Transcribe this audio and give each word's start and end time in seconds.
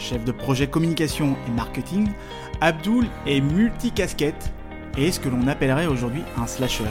chef 0.00 0.24
de 0.24 0.32
projet 0.32 0.66
communication 0.66 1.36
et 1.46 1.50
marketing, 1.50 2.08
Abdul 2.60 3.06
est 3.26 3.40
multicasquette 3.40 4.50
et 4.98 5.12
ce 5.12 5.20
que 5.20 5.28
l'on 5.28 5.46
appellerait 5.46 5.86
aujourd'hui 5.86 6.22
un 6.36 6.46
slasher. 6.46 6.84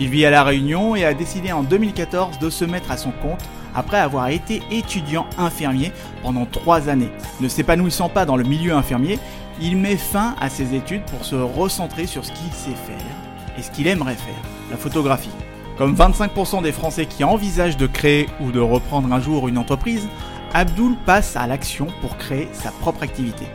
Il 0.00 0.08
vit 0.08 0.24
à 0.24 0.30
La 0.30 0.42
Réunion 0.42 0.96
et 0.96 1.04
a 1.04 1.14
décidé 1.14 1.52
en 1.52 1.62
2014 1.62 2.38
de 2.38 2.48
se 2.48 2.64
mettre 2.64 2.90
à 2.90 2.96
son 2.96 3.10
compte 3.10 3.44
après 3.74 3.98
avoir 3.98 4.28
été 4.28 4.62
étudiant 4.70 5.26
infirmier 5.38 5.92
pendant 6.22 6.46
trois 6.46 6.88
années. 6.88 7.10
Ne 7.40 7.48
s'épanouissant 7.48 8.08
pas 8.08 8.24
dans 8.24 8.36
le 8.36 8.44
milieu 8.44 8.72
infirmier, 8.72 9.18
il 9.60 9.76
met 9.76 9.96
fin 9.96 10.34
à 10.40 10.48
ses 10.48 10.74
études 10.74 11.04
pour 11.04 11.24
se 11.24 11.36
recentrer 11.36 12.06
sur 12.06 12.24
ce 12.24 12.32
qu'il 12.32 12.52
sait 12.52 12.70
faire 12.70 13.56
et 13.58 13.62
ce 13.62 13.70
qu'il 13.70 13.86
aimerait 13.86 14.14
faire, 14.14 14.42
la 14.70 14.76
photographie. 14.76 15.30
Comme 15.78 15.94
25% 15.94 16.62
des 16.62 16.72
Français 16.72 17.06
qui 17.06 17.24
envisagent 17.24 17.76
de 17.76 17.86
créer 17.86 18.28
ou 18.40 18.50
de 18.50 18.60
reprendre 18.60 19.12
un 19.12 19.20
jour 19.20 19.48
une 19.48 19.58
entreprise, 19.58 20.06
Abdul 20.54 20.96
passe 21.06 21.34
à 21.36 21.46
l'action 21.46 21.86
pour 22.02 22.18
créer 22.18 22.48
sa 22.52 22.70
propre 22.70 23.02
activité. 23.02 23.46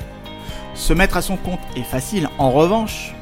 Se 0.73 0.93
mettre 0.93 1.17
à 1.17 1.21
son 1.21 1.37
compte 1.37 1.59
est 1.75 1.83
facile, 1.83 2.27
en 2.39 2.51
revanche, 2.51 3.13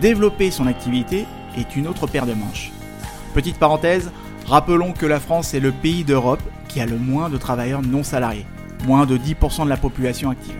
développer 0.00 0.50
son 0.50 0.66
activité 0.66 1.26
est 1.56 1.76
une 1.76 1.88
autre 1.88 2.06
paire 2.06 2.24
de 2.24 2.32
manches. 2.32 2.70
Petite 3.34 3.58
parenthèse, 3.58 4.10
rappelons 4.46 4.92
que 4.92 5.04
la 5.04 5.20
France 5.20 5.52
est 5.52 5.60
le 5.60 5.72
pays 5.72 6.04
d'Europe 6.04 6.42
qui 6.68 6.80
a 6.80 6.86
le 6.86 6.96
moins 6.96 7.28
de 7.28 7.36
travailleurs 7.36 7.82
non 7.82 8.02
salariés, 8.02 8.46
moins 8.86 9.04
de 9.04 9.18
10% 9.18 9.64
de 9.64 9.68
la 9.68 9.76
population 9.76 10.30
active. 10.30 10.56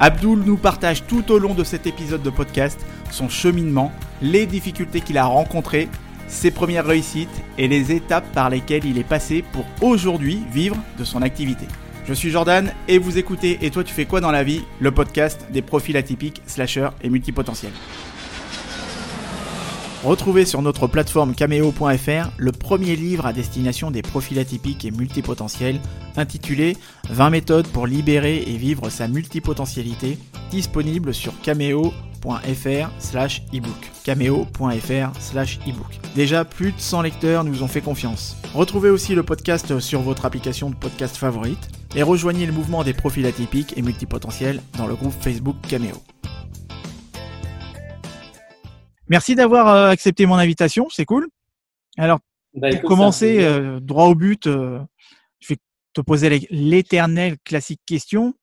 Abdul 0.00 0.40
nous 0.44 0.56
partage 0.56 1.04
tout 1.06 1.30
au 1.30 1.38
long 1.38 1.54
de 1.54 1.64
cet 1.64 1.86
épisode 1.86 2.22
de 2.22 2.30
podcast 2.30 2.84
son 3.10 3.28
cheminement, 3.28 3.92
les 4.20 4.46
difficultés 4.46 5.00
qu'il 5.00 5.18
a 5.18 5.24
rencontrées 5.24 5.88
ses 6.28 6.50
premières 6.50 6.86
réussites 6.86 7.42
et 7.56 7.68
les 7.68 7.92
étapes 7.92 8.30
par 8.32 8.50
lesquelles 8.50 8.84
il 8.84 8.98
est 8.98 9.04
passé 9.04 9.44
pour 9.52 9.64
aujourd'hui 9.80 10.40
vivre 10.52 10.76
de 10.98 11.04
son 11.04 11.22
activité. 11.22 11.66
Je 12.06 12.14
suis 12.14 12.30
Jordan 12.30 12.72
et 12.86 12.98
vous 12.98 13.18
écoutez 13.18 13.58
Et 13.62 13.70
toi 13.70 13.84
tu 13.84 13.92
fais 13.92 14.06
quoi 14.06 14.20
dans 14.20 14.30
la 14.30 14.42
vie 14.42 14.62
Le 14.80 14.90
podcast 14.90 15.46
des 15.50 15.62
profils 15.62 15.96
atypiques, 15.96 16.40
slashers 16.46 16.90
et 17.02 17.10
multipotentiels. 17.10 17.72
Retrouvez 20.04 20.44
sur 20.44 20.62
notre 20.62 20.86
plateforme 20.86 21.34
cameo.fr 21.34 22.30
le 22.36 22.52
premier 22.52 22.94
livre 22.94 23.26
à 23.26 23.32
destination 23.32 23.90
des 23.90 24.02
profils 24.02 24.38
atypiques 24.38 24.84
et 24.84 24.92
multipotentiels 24.92 25.80
intitulé 26.16 26.76
20 27.10 27.30
méthodes 27.30 27.66
pour 27.66 27.86
libérer 27.86 28.44
et 28.46 28.56
vivre 28.56 28.90
sa 28.90 29.08
multipotentialité 29.08 30.16
disponible 30.50 31.12
sur 31.12 31.38
cameo.fr 31.42 32.07
slash 32.98 33.42
ebook. 33.52 33.90
cameo.fr 34.04 35.20
slash 35.20 35.58
ebook. 35.66 35.98
Déjà, 36.14 36.44
plus 36.44 36.72
de 36.72 36.78
100 36.80 37.02
lecteurs 37.02 37.44
nous 37.44 37.62
ont 37.62 37.68
fait 37.68 37.80
confiance. 37.80 38.36
Retrouvez 38.54 38.90
aussi 38.90 39.14
le 39.14 39.22
podcast 39.22 39.78
sur 39.80 40.00
votre 40.00 40.24
application 40.24 40.70
de 40.70 40.74
podcast 40.74 41.16
favorite 41.16 41.68
et 41.94 42.02
rejoignez 42.02 42.46
le 42.46 42.52
mouvement 42.52 42.84
des 42.84 42.92
profils 42.94 43.26
atypiques 43.26 43.74
et 43.76 43.82
multipotentiels 43.82 44.60
dans 44.76 44.86
le 44.86 44.94
groupe 44.94 45.14
Facebook 45.20 45.56
Cameo. 45.68 45.96
Merci 49.08 49.34
d'avoir 49.34 49.68
euh, 49.68 49.88
accepté 49.88 50.26
mon 50.26 50.34
invitation, 50.34 50.88
c'est 50.90 51.06
cool. 51.06 51.28
Alors, 51.96 52.18
Bah, 52.54 52.68
pour 52.70 52.82
commencer 52.90 53.38
euh, 53.42 53.80
droit 53.80 54.04
au 54.04 54.14
but, 54.14 54.46
euh, 54.46 54.80
je 55.40 55.54
vais 55.54 55.58
te 55.94 56.00
poser 56.02 56.28
l'é- 56.28 56.46
l'éternelle 56.50 57.36
classique 57.44 57.80
question 57.86 58.34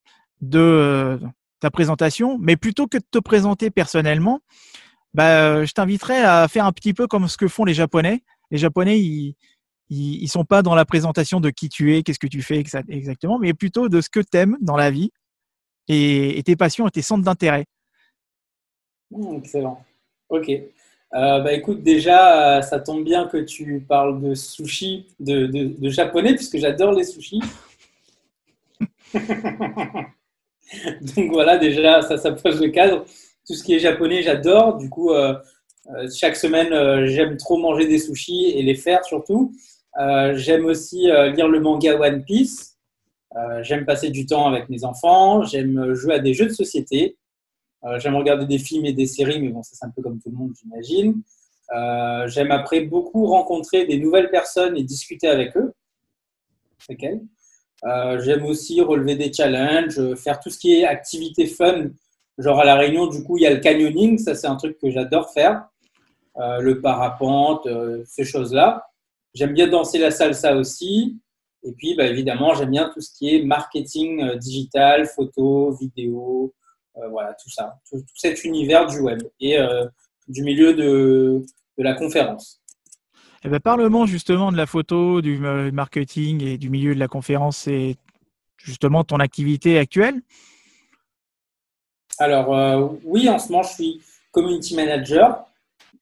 de 0.41 1.19
ta 1.59 1.71
présentation, 1.71 2.37
mais 2.39 2.57
plutôt 2.57 2.87
que 2.87 2.97
de 2.97 3.03
te 3.09 3.19
présenter 3.19 3.69
personnellement, 3.71 4.41
bah, 5.13 5.39
euh, 5.39 5.65
je 5.65 5.71
t'inviterai 5.73 6.17
à 6.21 6.47
faire 6.47 6.65
un 6.65 6.71
petit 6.71 6.93
peu 6.93 7.07
comme 7.07 7.27
ce 7.27 7.37
que 7.37 7.47
font 7.47 7.63
les 7.65 7.73
Japonais. 7.73 8.23
Les 8.51 8.57
Japonais, 8.57 8.99
ils, 8.99 9.35
ils, 9.89 10.23
ils 10.23 10.27
sont 10.27 10.43
pas 10.45 10.61
dans 10.61 10.75
la 10.75 10.85
présentation 10.85 11.39
de 11.39 11.49
qui 11.49 11.69
tu 11.69 11.95
es, 11.95 12.03
qu'est-ce 12.03 12.19
que 12.19 12.27
tu 12.27 12.41
fais 12.41 12.61
exa- 12.61 12.83
exactement, 12.89 13.39
mais 13.39 13.53
plutôt 13.53 13.87
de 13.89 14.01
ce 14.01 14.09
que 14.09 14.19
tu 14.19 14.37
aimes 14.37 14.57
dans 14.61 14.75
la 14.75 14.91
vie 14.91 15.11
et, 15.87 16.37
et 16.37 16.43
tes 16.43 16.55
passions 16.55 16.87
et 16.87 16.91
tes 16.91 17.01
centres 17.01 17.23
d'intérêt. 17.23 17.65
Hmm, 19.11 19.37
excellent. 19.37 19.83
Ok. 20.29 20.49
Euh, 20.49 21.39
bah 21.39 21.53
écoute, 21.53 21.81
déjà, 21.81 22.57
euh, 22.57 22.61
ça 22.61 22.79
tombe 22.79 23.05
bien 23.05 23.27
que 23.27 23.37
tu 23.37 23.79
parles 23.87 24.21
de 24.21 24.33
sushi, 24.35 25.07
de, 25.19 25.45
de, 25.45 25.65
de 25.79 25.89
japonais, 25.89 26.35
puisque 26.35 26.57
j'adore 26.57 26.91
les 26.91 27.05
sushis. 27.05 27.39
Donc 31.15 31.31
voilà, 31.31 31.57
déjà, 31.57 32.01
ça, 32.01 32.17
ça 32.17 32.31
pose 32.31 32.61
le 32.61 32.69
cadre. 32.69 33.05
Tout 33.45 33.53
ce 33.53 33.63
qui 33.63 33.73
est 33.73 33.79
japonais, 33.79 34.23
j'adore. 34.23 34.77
Du 34.77 34.89
coup, 34.89 35.11
euh, 35.11 35.35
euh, 35.93 36.07
chaque 36.15 36.35
semaine, 36.35 36.73
euh, 36.73 37.05
j'aime 37.07 37.37
trop 37.37 37.57
manger 37.57 37.87
des 37.87 37.99
sushis 37.99 38.51
et 38.51 38.63
les 38.63 38.75
faire 38.75 39.03
surtout. 39.05 39.53
J'aime 40.33 40.65
aussi 40.65 41.03
lire 41.05 41.47
le 41.47 41.61
manga 41.61 41.97
One 41.97 42.23
Piece. 42.25 42.77
J'aime 43.61 43.85
passer 43.85 44.09
du 44.09 44.25
temps 44.25 44.45
avec 44.47 44.67
mes 44.67 44.83
enfants. 44.83 45.43
J'aime 45.43 45.93
jouer 45.93 46.15
à 46.15 46.19
des 46.19 46.33
jeux 46.33 46.47
de 46.47 46.53
société. 46.53 47.15
J'aime 47.99 48.15
regarder 48.15 48.45
des 48.45 48.57
films 48.57 48.85
et 48.85 48.91
des 48.91 49.05
séries, 49.05 49.39
mais 49.39 49.49
bon, 49.49 49.63
ça 49.63 49.71
c'est 49.73 49.85
un 49.85 49.91
peu 49.91 50.01
comme 50.01 50.19
tout 50.19 50.29
le 50.29 50.35
monde, 50.35 50.51
j'imagine. 50.61 51.21
J'aime 52.27 52.51
après 52.51 52.81
beaucoup 52.81 53.25
rencontrer 53.27 53.85
des 53.85 53.97
nouvelles 53.97 54.29
personnes 54.29 54.75
et 54.75 54.83
discuter 54.83 55.29
avec 55.29 55.55
eux. 55.55 55.71
Elles. 56.89 57.21
Euh, 57.85 58.19
j'aime 58.19 58.45
aussi 58.45 58.81
relever 58.81 59.15
des 59.15 59.31
challenges, 59.31 60.15
faire 60.15 60.39
tout 60.39 60.49
ce 60.49 60.57
qui 60.57 60.79
est 60.79 60.85
activité 60.85 61.45
fun. 61.45 61.89
Genre 62.37 62.59
à 62.59 62.65
La 62.65 62.75
Réunion, 62.75 63.07
du 63.07 63.23
coup, 63.23 63.37
il 63.37 63.41
y 63.41 63.47
a 63.47 63.51
le 63.51 63.59
canyoning, 63.59 64.17
ça 64.17 64.35
c'est 64.35 64.47
un 64.47 64.55
truc 64.55 64.77
que 64.79 64.89
j'adore 64.89 65.31
faire. 65.31 65.67
Euh, 66.37 66.59
le 66.59 66.81
parapente, 66.81 67.65
euh, 67.67 68.03
ces 68.05 68.25
choses-là. 68.25 68.87
J'aime 69.33 69.53
bien 69.53 69.67
danser 69.67 69.99
la 69.99 70.11
salsa 70.11 70.55
aussi. 70.55 71.19
Et 71.63 71.71
puis, 71.71 71.95
bah, 71.95 72.07
évidemment, 72.07 72.53
j'aime 72.53 72.71
bien 72.71 72.89
tout 72.93 73.01
ce 73.01 73.11
qui 73.13 73.35
est 73.35 73.43
marketing 73.43 74.37
digital, 74.37 75.07
photo, 75.07 75.71
vidéo, 75.71 76.53
voilà, 77.11 77.33
tout 77.33 77.49
ça, 77.49 77.77
tout, 77.89 77.97
tout 77.97 78.15
cet 78.15 78.43
univers 78.45 78.87
du 78.87 78.99
web 78.99 79.21
et 79.41 79.57
du 80.27 80.43
milieu 80.43 80.73
de, 80.73 81.43
de 81.77 81.83
la 81.83 81.93
conférence. 81.93 82.61
Eh 83.45 83.47
ben, 83.47 83.59
parle-moi 83.59 84.07
justement 84.07 84.51
de 84.51 84.57
la 84.57 84.65
photo, 84.65 85.21
du 85.21 85.39
euh, 85.45 85.71
marketing 85.71 86.43
et 86.43 86.57
du 86.57 86.71
milieu 86.71 86.95
de 86.95 86.99
la 86.99 87.07
conférence. 87.07 87.57
C'est 87.57 87.95
justement 88.57 89.03
ton 89.03 89.17
activité 89.17 89.77
actuelle. 89.77 90.19
Alors, 92.17 92.57
euh, 92.57 92.87
oui, 93.03 93.29
en 93.29 93.37
ce 93.37 93.51
moment, 93.51 93.61
je 93.61 93.73
suis 93.73 94.01
community 94.31 94.75
manager. 94.75 95.45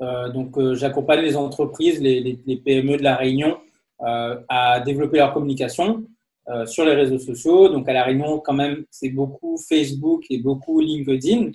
Euh, 0.01 0.29
donc, 0.29 0.57
j'accompagne 0.75 1.19
les 1.19 1.35
entreprises, 1.35 1.99
les, 1.99 2.61
PME 2.63 2.95
de 2.95 3.03
La 3.03 3.17
Réunion 3.17 3.59
à 3.99 4.79
développer 4.79 5.17
leur 5.17 5.33
communication 5.33 6.03
sur 6.65 6.85
les 6.85 6.93
réseaux 6.93 7.19
sociaux. 7.19 7.67
Donc, 7.67 7.87
à 7.89 7.93
La 7.93 8.03
Réunion, 8.03 8.39
quand 8.39 8.53
même, 8.53 8.85
c'est 8.89 9.09
beaucoup 9.09 9.57
Facebook 9.57 10.23
et 10.29 10.37
beaucoup 10.39 10.79
LinkedIn. 10.79 11.51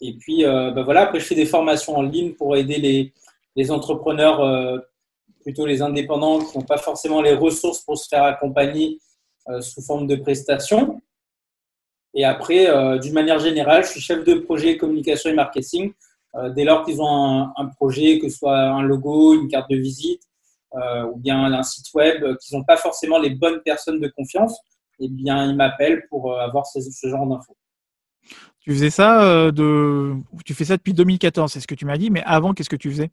Et 0.00 0.14
puis, 0.14 0.44
bah 0.44 0.82
voilà, 0.82 1.02
après, 1.02 1.20
je 1.20 1.24
fais 1.24 1.34
des 1.34 1.46
formations 1.46 1.96
en 1.96 2.02
ligne 2.02 2.32
pour 2.32 2.56
aider 2.56 3.12
les, 3.56 3.70
entrepreneurs, 3.72 4.40
plutôt 5.44 5.66
les 5.66 5.82
indépendants, 5.82 6.40
qui 6.40 6.58
n'ont 6.58 6.64
pas 6.64 6.78
forcément 6.78 7.22
les 7.22 7.34
ressources 7.34 7.82
pour 7.82 7.96
se 7.98 8.08
faire 8.08 8.24
accompagner 8.24 8.98
euh, 9.50 9.60
sous 9.60 9.82
forme 9.82 10.06
de 10.06 10.16
prestations. 10.16 11.02
Et 12.14 12.24
après, 12.24 12.68
euh, 12.68 12.98
d'une 12.98 13.12
manière 13.12 13.38
générale, 13.38 13.84
je 13.84 13.90
suis 13.90 14.00
chef 14.00 14.24
de 14.24 14.34
projet 14.34 14.78
communication 14.78 15.30
et 15.30 15.34
marketing. 15.34 15.92
Euh, 16.34 16.48
dès 16.48 16.64
lors 16.64 16.84
qu'ils 16.84 17.00
ont 17.02 17.48
un, 17.56 17.66
projet, 17.76 18.18
que 18.18 18.28
ce 18.28 18.38
soit 18.38 18.58
un 18.58 18.82
logo, 18.82 19.34
une 19.34 19.48
carte 19.48 19.70
de 19.70 19.76
visite 19.76 20.22
ou 21.12 21.16
bien 21.18 21.44
un 21.44 21.62
site 21.62 21.94
web, 21.94 22.36
qu'ils 22.38 22.58
n'ont 22.58 22.64
pas 22.64 22.76
forcément 22.76 23.20
les 23.20 23.30
bonnes 23.30 23.60
personnes 23.60 24.00
de 24.00 24.08
confiance, 24.08 24.58
eh 24.98 25.08
bien, 25.08 25.48
ils 25.48 25.54
m'appellent 25.54 26.02
pour 26.10 26.36
avoir 26.36 26.66
ce, 26.66 26.80
ce 26.80 27.08
genre 27.08 27.28
d'infos. 27.28 27.56
Tu 28.58 28.72
faisais 28.72 28.90
ça 28.90 29.52
de, 29.52 30.16
tu 30.44 30.52
fais 30.52 30.64
ça 30.64 30.76
depuis 30.76 30.92
2014, 30.92 31.52
c'est 31.52 31.60
ce 31.60 31.68
que 31.68 31.76
tu 31.76 31.84
m'as 31.84 31.96
dit. 31.96 32.10
Mais 32.10 32.24
avant, 32.26 32.54
qu'est-ce 32.54 32.68
que 32.68 32.74
tu 32.74 32.90
faisais? 32.90 33.12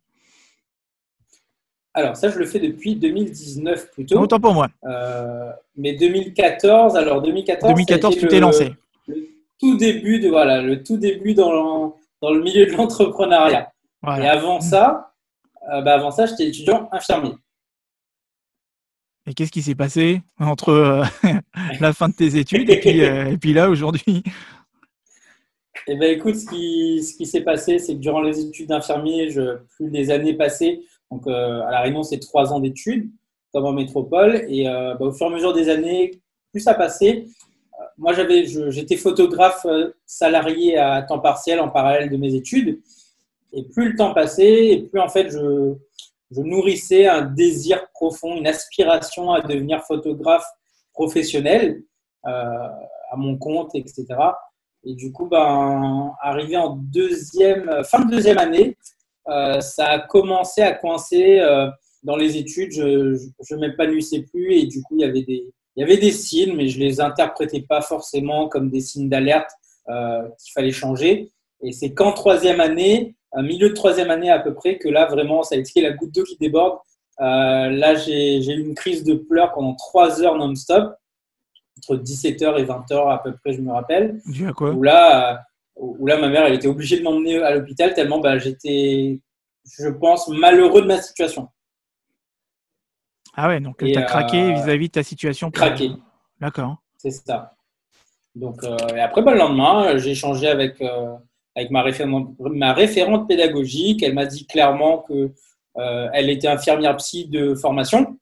Alors, 1.93 2.15
ça, 2.15 2.29
je 2.29 2.39
le 2.39 2.45
fais 2.45 2.59
depuis 2.59 2.95
2019 2.95 3.91
plutôt. 3.91 4.19
Autant 4.19 4.39
pour 4.39 4.53
moi. 4.53 4.69
Euh, 4.85 5.51
mais 5.75 5.93
2014, 5.95 6.95
alors 6.95 7.21
2014, 7.21 7.61
ça 7.61 7.67
a 7.67 7.73
2014, 7.73 8.13
été 8.13 8.21
tu 8.21 8.27
t'es 8.27 8.35
le- 8.35 8.41
lancé. 8.41 8.73
Le 9.07 9.27
tout 9.59 9.77
début 9.77 10.19
de 10.19 10.29
voilà, 10.29 10.61
le 10.61 10.83
tout 10.83 10.97
début 10.97 11.33
dans, 11.33 11.95
dans 12.21 12.33
le 12.33 12.41
milieu 12.41 12.65
de 12.65 12.71
l'entrepreneuriat. 12.71 13.71
Et 14.07 14.27
avant 14.27 14.61
ça, 14.61 15.13
euh, 15.71 15.81
bah 15.81 15.93
avant 15.95 16.11
ça, 16.11 16.25
j'étais 16.25 16.47
étudiant 16.47 16.89
infirmier. 16.91 17.33
Et 19.27 19.33
qu'est-ce 19.33 19.51
qui 19.51 19.61
s'est 19.61 19.75
passé 19.75 20.21
entre 20.39 20.69
euh, 20.69 21.03
la 21.79 21.93
fin 21.93 22.09
de 22.09 22.15
tes 22.15 22.37
études 22.37 22.69
et 22.69 22.79
puis, 22.79 22.99
et 23.01 23.37
puis 23.37 23.53
là 23.53 23.69
aujourd'hui? 23.69 24.23
Eh 25.87 25.95
ben, 25.95 26.11
écoute, 26.11 26.35
ce 26.35 26.47
qui, 26.49 27.03
ce 27.03 27.15
qui 27.15 27.25
s'est 27.25 27.41
passé, 27.41 27.79
c'est 27.79 27.95
que 27.95 27.99
durant 27.99 28.21
les 28.21 28.39
études 28.39 28.69
d'infirmier, 28.69 29.27
plus 29.75 29.89
les 29.89 30.11
années 30.11 30.33
passées, 30.33 30.81
donc 31.11 31.27
à 31.27 31.69
La 31.69 31.81
Réunion, 31.81 32.03
c'est 32.03 32.19
trois 32.19 32.53
ans 32.53 32.59
d'études, 32.59 33.09
comme 33.53 33.65
en 33.65 33.73
métropole. 33.73 34.45
Et 34.47 34.63
bah, 34.63 34.97
au 35.01 35.11
fur 35.11 35.27
et 35.27 35.29
à 35.29 35.33
mesure 35.33 35.53
des 35.53 35.69
années, 35.69 36.11
plus 36.51 36.61
ça 36.61 36.73
passait, 36.73 37.25
moi, 37.97 38.13
j'avais, 38.13 38.45
j'étais 38.45 38.97
photographe 38.97 39.65
salarié 40.05 40.77
à 40.77 41.01
temps 41.01 41.19
partiel 41.19 41.59
en 41.59 41.69
parallèle 41.69 42.09
de 42.09 42.17
mes 42.17 42.33
études. 42.33 42.81
Et 43.53 43.63
plus 43.63 43.89
le 43.89 43.95
temps 43.95 44.13
passait, 44.13 44.67
et 44.67 44.81
plus 44.83 44.99
en 44.99 45.09
fait, 45.09 45.29
je, 45.29 45.75
nourrissais 46.31 47.07
un 47.07 47.21
désir 47.21 47.85
profond, 47.93 48.35
une 48.37 48.47
aspiration 48.47 49.31
à 49.31 49.41
devenir 49.41 49.83
photographe 49.83 50.45
professionnel 50.93 51.83
euh, 52.25 52.67
à 53.11 53.17
mon 53.17 53.37
compte, 53.37 53.75
etc. 53.75 54.05
Et 54.83 54.95
du 54.95 55.11
coup, 55.11 55.27
ben, 55.27 56.13
arrivé 56.21 56.55
en 56.57 56.79
fin 57.83 58.05
de 58.05 58.11
deuxième 58.11 58.37
année, 58.37 58.69
euh, 58.69 59.00
ça 59.27 59.87
a 59.87 59.99
commencé 59.99 60.61
à 60.61 60.73
coincer 60.73 61.39
euh, 61.39 61.69
dans 62.03 62.15
les 62.15 62.37
études. 62.37 62.71
Je 62.71 63.55
ne 63.55 63.59
m'épanouissais 63.59 64.23
plus 64.23 64.53
et 64.53 64.65
du 64.65 64.81
coup, 64.81 64.95
il 64.97 65.01
y 65.01 65.05
avait 65.05 65.23
des, 65.23 65.45
il 65.75 65.81
y 65.81 65.83
avait 65.83 65.97
des 65.97 66.11
signes, 66.11 66.55
mais 66.55 66.67
je 66.67 66.79
les 66.79 67.01
interprétais 67.01 67.61
pas 67.61 67.81
forcément 67.81 68.49
comme 68.49 68.69
des 68.69 68.81
signes 68.81 69.09
d'alerte 69.09 69.49
qu'il 69.87 70.53
fallait 70.53 70.71
changer. 70.71 71.31
Et 71.63 71.71
c'est 71.71 71.93
qu'en 71.93 72.11
troisième 72.11 72.59
année, 72.59 73.15
milieu 73.39 73.69
de 73.69 73.73
troisième 73.73 74.11
année 74.11 74.29
à 74.29 74.39
peu 74.39 74.53
près, 74.53 74.77
que 74.77 74.89
là, 74.89 75.05
vraiment, 75.05 75.43
ça 75.43 75.55
a 75.55 75.57
été 75.57 75.81
la 75.81 75.91
goutte 75.91 76.13
d'eau 76.13 76.23
qui 76.23 76.37
déborde. 76.37 76.79
Euh, 77.21 77.69
là, 77.69 77.95
j'ai 77.95 78.37
eu 78.37 78.59
une 78.59 78.75
crise 78.75 79.03
de 79.03 79.13
pleurs 79.13 79.53
pendant 79.53 79.75
trois 79.75 80.21
heures 80.21 80.37
non-stop, 80.37 80.95
entre 81.77 81.95
17h 81.97 82.59
et 82.59 82.65
20h 82.65 83.11
à 83.11 83.19
peu 83.19 83.33
près, 83.33 83.53
je 83.53 83.61
me 83.61 83.71
rappelle. 83.71 84.19
Dû 84.25 84.47
à 84.47 84.53
quoi? 84.53 84.71
Où 84.71 84.81
là, 84.83 85.33
euh, 85.33 85.37
où 85.75 86.05
là, 86.05 86.17
ma 86.17 86.29
mère, 86.29 86.45
elle 86.45 86.53
était 86.53 86.67
obligée 86.67 86.99
de 86.99 87.03
m'emmener 87.03 87.41
à 87.41 87.55
l'hôpital 87.55 87.93
tellement 87.93 88.19
bah, 88.19 88.37
j'étais, 88.37 89.21
je 89.79 89.89
pense, 89.89 90.27
malheureux 90.27 90.81
de 90.81 90.87
ma 90.87 91.01
situation. 91.01 91.47
Ah 93.35 93.47
ouais, 93.47 93.59
donc 93.59 93.77
tu 93.77 93.95
as 93.95 94.03
craqué 94.03 94.41
euh, 94.41 94.53
vis-à-vis 94.53 94.87
de 94.87 94.93
ta 94.93 95.03
situation. 95.03 95.51
Craqué. 95.51 95.91
D'accord. 96.39 96.77
C'est 96.97 97.11
ça. 97.11 97.53
Donc, 98.35 98.63
et 98.63 98.99
après, 98.99 99.21
bah, 99.21 99.33
le 99.33 99.39
lendemain, 99.39 99.97
j'ai 99.97 100.11
échangé 100.11 100.47
avec 100.47 100.81
avec 101.55 101.71
ma 101.71 101.81
référente, 101.81 102.35
ma 102.39 102.73
référente 102.73 103.27
pédagogique. 103.27 104.03
Elle 104.03 104.13
m'a 104.13 104.25
dit 104.25 104.45
clairement 104.45 104.99
que 104.99 105.31
euh, 105.77 106.09
elle 106.13 106.29
était 106.29 106.47
infirmière 106.47 106.95
psy 106.97 107.27
de 107.27 107.55
formation 107.55 108.17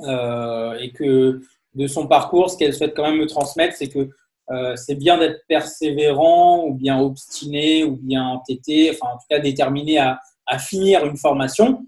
euh, 0.00 0.74
et 0.78 0.92
que 0.92 1.40
de 1.74 1.86
son 1.86 2.06
parcours, 2.06 2.50
ce 2.50 2.56
qu'elle 2.56 2.74
souhaite 2.74 2.94
quand 2.94 3.04
même 3.04 3.18
me 3.18 3.26
transmettre, 3.26 3.76
c'est 3.76 3.88
que 3.88 4.10
euh, 4.50 4.74
c'est 4.76 4.94
bien 4.94 5.18
d'être 5.18 5.44
persévérant 5.46 6.64
ou 6.64 6.74
bien 6.74 6.98
obstiné 7.00 7.84
ou 7.84 7.96
bien 7.96 8.24
entêté, 8.24 8.90
enfin 8.90 9.14
en 9.14 9.16
tout 9.16 9.26
cas 9.28 9.38
déterminé 9.38 9.98
à, 9.98 10.18
à 10.46 10.58
finir 10.58 11.04
une 11.06 11.16
formation 11.16 11.86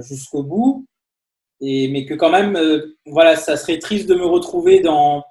jusqu'au 0.00 0.42
bout. 0.42 0.86
Et, 1.60 1.88
mais 1.88 2.04
que 2.04 2.14
quand 2.14 2.30
même, 2.30 2.58
voilà, 3.06 3.36
ça 3.36 3.56
serait 3.56 3.78
triste 3.78 4.08
de 4.08 4.14
me 4.14 4.26
retrouver 4.26 4.80
dans, 4.80 5.24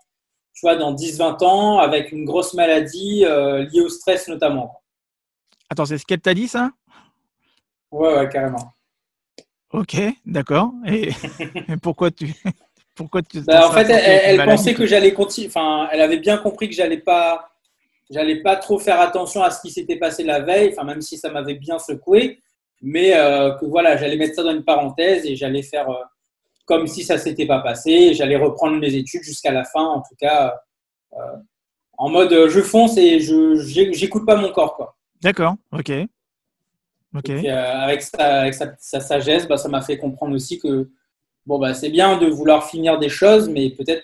tu 0.56 0.62
vois, 0.62 0.78
dans 0.78 0.96
10-20 0.96 1.44
ans 1.44 1.80
avec 1.80 2.12
une 2.12 2.26
grosse 2.26 2.54
maladie 2.54 3.26
euh, 3.26 3.66
liée 3.66 3.82
au 3.82 3.90
stress 3.90 4.28
notamment. 4.28 4.82
Attends, 5.70 5.86
c'est 5.86 5.98
ce 5.98 6.06
qu'elle 6.06 6.22
t'a 6.22 6.34
dit 6.34 6.48
ça? 6.48 6.72
Ouais, 7.92 8.16
ouais, 8.16 8.30
carrément. 8.30 8.74
Ok, 9.74 9.98
d'accord. 10.26 10.72
Et, 10.88 11.10
pourquoi 11.82 12.10
tu 12.10 12.34
pourquoi 12.96 13.22
tu 13.22 13.42
bah, 13.42 13.68
En 13.68 13.72
fait, 13.72 13.90
elle, 13.90 14.44
pensait 14.46 14.74
que 14.74 14.86
j'allais 14.86 15.14
continuer. 15.14 15.48
Enfin, 15.48 15.88
elle 15.92 16.02
avait 16.02 16.18
bien 16.18 16.38
compris 16.38 16.70
que 16.70 16.76
j'allais 16.76 16.98
pas, 16.98 17.50
j'allais 18.10 18.42
pas 18.42 18.56
trop 18.56 18.80
faire 18.80 19.00
attention 19.00 19.44
à 19.44 19.52
ce 19.52 19.62
qui 19.62 19.70
s'était 19.70 19.98
passé 19.98 20.24
la 20.24 20.40
veille. 20.40 20.70
Enfin, 20.72 20.86
même 20.86 21.02
si 21.02 21.18
ça 21.18 21.30
m'avait 21.30 21.56
bien 21.56 21.78
secoué, 21.78 22.40
mais 22.82 23.16
euh, 23.16 23.52
que 23.52 23.66
voilà, 23.66 23.98
j'allais 23.98 24.18
mettre 24.18 24.36
ça 24.36 24.44
dans 24.44 24.54
une 24.54 24.64
parenthèse 24.64 25.26
et 25.26 25.36
j'allais 25.36 25.64
faire. 25.64 25.90
Euh, 25.90 26.04
comme 26.66 26.88
si 26.88 27.04
ça 27.04 27.18
s'était 27.18 27.46
pas 27.46 27.60
passé. 27.60 28.14
J'allais 28.14 28.36
reprendre 28.36 28.78
mes 28.78 28.94
études 28.96 29.24
jusqu'à 29.24 29.52
la 29.52 29.64
fin, 29.64 29.84
en 29.84 30.00
tout 30.02 30.16
cas, 30.20 30.56
euh, 31.14 31.38
en 31.98 32.10
mode 32.10 32.50
je 32.50 32.62
fonce 32.62 32.98
et 32.98 33.20
je 33.20 33.56
j'écoute 33.94 34.26
pas 34.26 34.36
mon 34.36 34.52
corps, 34.52 34.76
quoi. 34.76 34.96
D'accord, 35.22 35.56
ok. 35.72 35.92
ok. 37.16 37.30
Avec, 37.30 38.02
sa, 38.02 38.42
avec 38.42 38.54
sa, 38.54 39.00
sagesse, 39.00 39.48
bah, 39.48 39.58
ça 39.58 39.70
m'a 39.70 39.82
fait 39.82 39.98
comprendre 39.98 40.36
aussi 40.36 40.60
que 40.60 40.90
bon 41.46 41.60
bah 41.60 41.74
c'est 41.74 41.90
bien 41.90 42.18
de 42.18 42.28
vouloir 42.28 42.68
finir 42.70 43.00
des 43.00 43.10
choses, 43.10 43.50
mais 43.50 43.70
peut-être 43.72 44.04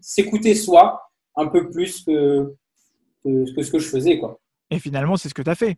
s'écouter 0.00 0.54
soi 0.54 1.10
un 1.36 1.46
peu 1.46 1.70
plus 1.70 2.02
que, 2.02 2.54
que, 3.24 3.62
ce 3.62 3.70
que 3.70 3.78
je 3.78 3.88
faisais, 3.88 4.18
quoi. 4.18 4.40
Et 4.70 4.78
finalement, 4.78 5.16
c'est 5.16 5.28
ce 5.28 5.34
que 5.34 5.42
tu 5.42 5.50
as 5.50 5.54
fait. 5.54 5.76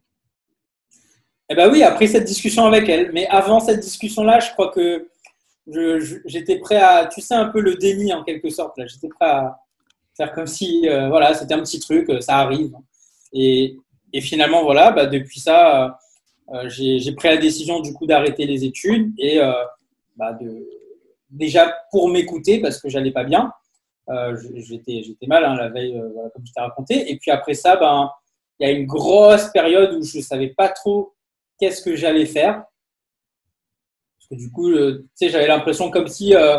Eh 1.51 1.55
ben 1.55 1.71
oui, 1.71 1.83
après 1.83 2.07
cette 2.07 2.25
discussion 2.25 2.67
avec 2.67 2.89
elle. 2.89 3.13
Mais 3.13 3.27
avant 3.29 3.61
cette 3.61 3.81
discussion-là, 3.81 4.41
je 4.41 4.51
crois 4.53 4.71
que 4.71 5.09
j'étais 6.27 6.59
prêt 6.59 6.77
à, 6.77 7.07
tu 7.07 7.21
sais, 7.21 7.35
un 7.35 7.47
peu 7.47 7.61
le 7.61 7.75
déni 7.75 8.13
en 8.13 8.23
quelque 8.23 8.51
sorte. 8.51 8.79
J'étais 8.87 9.09
prêt 9.09 9.27
à 9.27 9.59
faire 10.17 10.33
comme 10.33 10.47
si, 10.47 10.89
euh, 10.89 11.09
voilà, 11.09 11.35
c'était 11.35 11.55
un 11.55 11.61
petit 11.61 11.81
truc, 11.81 12.09
euh, 12.11 12.21
ça 12.21 12.39
arrive. 12.39 12.73
Et, 13.33 13.77
et 14.13 14.21
finalement, 14.21 14.63
voilà, 14.63 14.91
bah, 14.91 15.07
depuis 15.07 15.41
ça, 15.41 15.99
euh, 16.53 16.69
j'ai 16.69 17.13
pris 17.13 17.29
la 17.29 17.37
décision 17.37 17.81
du 17.81 17.93
coup 17.93 18.07
d'arrêter 18.07 18.47
les 18.47 18.65
études 18.65 19.13
et 19.19 19.39
bah, 20.17 20.33
de, 20.33 20.67
déjà 21.31 21.75
pour 21.91 22.09
m'écouter 22.09 22.61
parce 22.61 22.81
que 22.81 22.89
j'allais 22.89 23.13
pas 23.13 23.25
bien. 23.25 23.53
j'étais 24.09 25.27
mal 25.27 25.45
hein, 25.45 25.55
la 25.55 25.69
veille, 25.69 26.01
voilà, 26.15 26.31
comme 26.31 26.47
je 26.47 26.53
t'ai 26.53 26.61
raconté. 26.61 27.11
Et 27.11 27.19
puis 27.19 27.31
après 27.31 27.55
ça, 27.55 27.77
ben, 27.77 28.11
il 28.59 28.69
y 28.69 28.71
a 28.71 28.73
une 28.73 28.87
grosse 28.87 29.49
période 29.49 29.95
où 29.95 30.03
je 30.03 30.21
savais 30.21 30.49
pas 30.49 30.69
trop 30.69 31.15
qu'est-ce 31.59 31.83
que 31.83 31.97
j'allais 31.97 32.27
faire 32.27 32.65
du 34.31 34.51
coup, 34.51 34.71
euh, 34.71 35.07
tu 35.19 35.27
sais, 35.27 35.31
j'avais 35.31 35.47
l'impression 35.47 35.91
comme 35.91 36.09
si, 36.09 36.35
euh, 36.35 36.59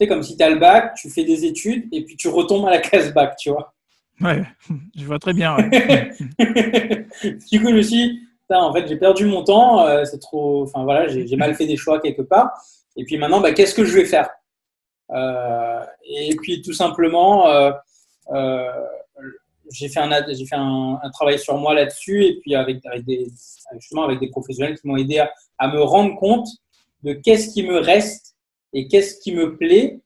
tu 0.00 0.06
comme 0.06 0.22
si 0.22 0.36
tu 0.36 0.42
as 0.42 0.50
le 0.50 0.58
bac, 0.58 0.94
tu 0.94 1.10
fais 1.10 1.24
des 1.24 1.44
études 1.44 1.88
et 1.92 2.04
puis 2.04 2.16
tu 2.16 2.28
retombes 2.28 2.66
à 2.66 2.70
la 2.70 2.78
case 2.78 3.12
bac, 3.12 3.36
tu 3.36 3.50
vois. 3.50 3.74
Ouais, 4.20 4.42
je 4.96 5.04
vois 5.04 5.18
très 5.18 5.32
bien. 5.32 5.56
du 5.68 5.70
coup, 7.60 7.68
je 7.68 7.74
me 7.74 7.82
suis 7.82 7.96
dit, 7.96 8.20
en 8.50 8.72
fait, 8.72 8.86
j'ai 8.88 8.96
perdu 8.96 9.26
mon 9.26 9.44
temps, 9.44 9.86
euh, 9.86 10.04
c'est 10.04 10.18
trop, 10.18 10.62
enfin 10.62 10.84
voilà, 10.84 11.08
j'ai 11.08 11.36
mal 11.36 11.54
fait 11.54 11.66
des 11.66 11.76
choix 11.76 12.00
quelque 12.00 12.22
part. 12.22 12.52
Et 13.00 13.04
puis 13.04 13.16
maintenant, 13.16 13.40
bah, 13.40 13.52
qu'est-ce 13.52 13.74
que 13.74 13.84
je 13.84 13.96
vais 13.96 14.04
faire? 14.04 14.28
Et 16.04 16.36
puis 16.36 16.60
tout 16.60 16.74
simplement, 16.74 17.46
j'ai 19.72 19.88
fait, 19.88 20.00
un, 20.00 20.10
fait 20.10 20.54
un, 20.56 21.10
travail 21.10 21.38
sur 21.38 21.56
moi 21.56 21.74
là-dessus 21.74 22.24
et 22.24 22.40
puis 22.40 22.54
avec, 22.54 22.82
des, 23.06 23.26
avec 23.96 24.20
des 24.20 24.28
professionnels 24.28 24.78
qui 24.78 24.86
m'ont 24.86 24.96
aidé 24.96 25.24
à, 25.58 25.68
me 25.68 25.80
rendre 25.80 26.14
compte 26.16 26.46
de 27.02 27.14
qu'est-ce 27.14 27.54
qui 27.54 27.62
me 27.62 27.78
reste 27.78 28.36
et 28.74 28.86
qu'est-ce 28.86 29.18
qui 29.18 29.32
me 29.32 29.56
plaît. 29.56 30.00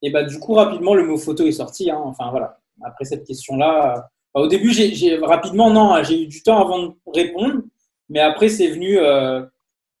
Et 0.00 0.10
bah, 0.10 0.22
du 0.22 0.38
coup, 0.38 0.54
rapidement, 0.54 0.94
le 0.94 1.04
mot 1.04 1.18
photo 1.18 1.44
est 1.44 1.52
sorti. 1.52 1.90
Hein. 1.90 2.00
Enfin, 2.04 2.30
voilà. 2.30 2.60
Après 2.84 3.04
cette 3.04 3.26
question-là, 3.26 4.08
bah, 4.32 4.40
au 4.40 4.46
début, 4.46 4.70
j'ai 4.70 5.16
rapidement, 5.18 5.70
non, 5.70 5.94
hein, 5.94 6.04
j'ai 6.04 6.22
eu 6.22 6.26
du 6.28 6.40
temps 6.44 6.60
avant 6.60 6.86
de 6.86 6.92
répondre. 7.12 7.62
Mais 8.08 8.20
après, 8.20 8.48
c'est 8.48 8.68
venu 8.68 8.98
euh, 8.98 9.44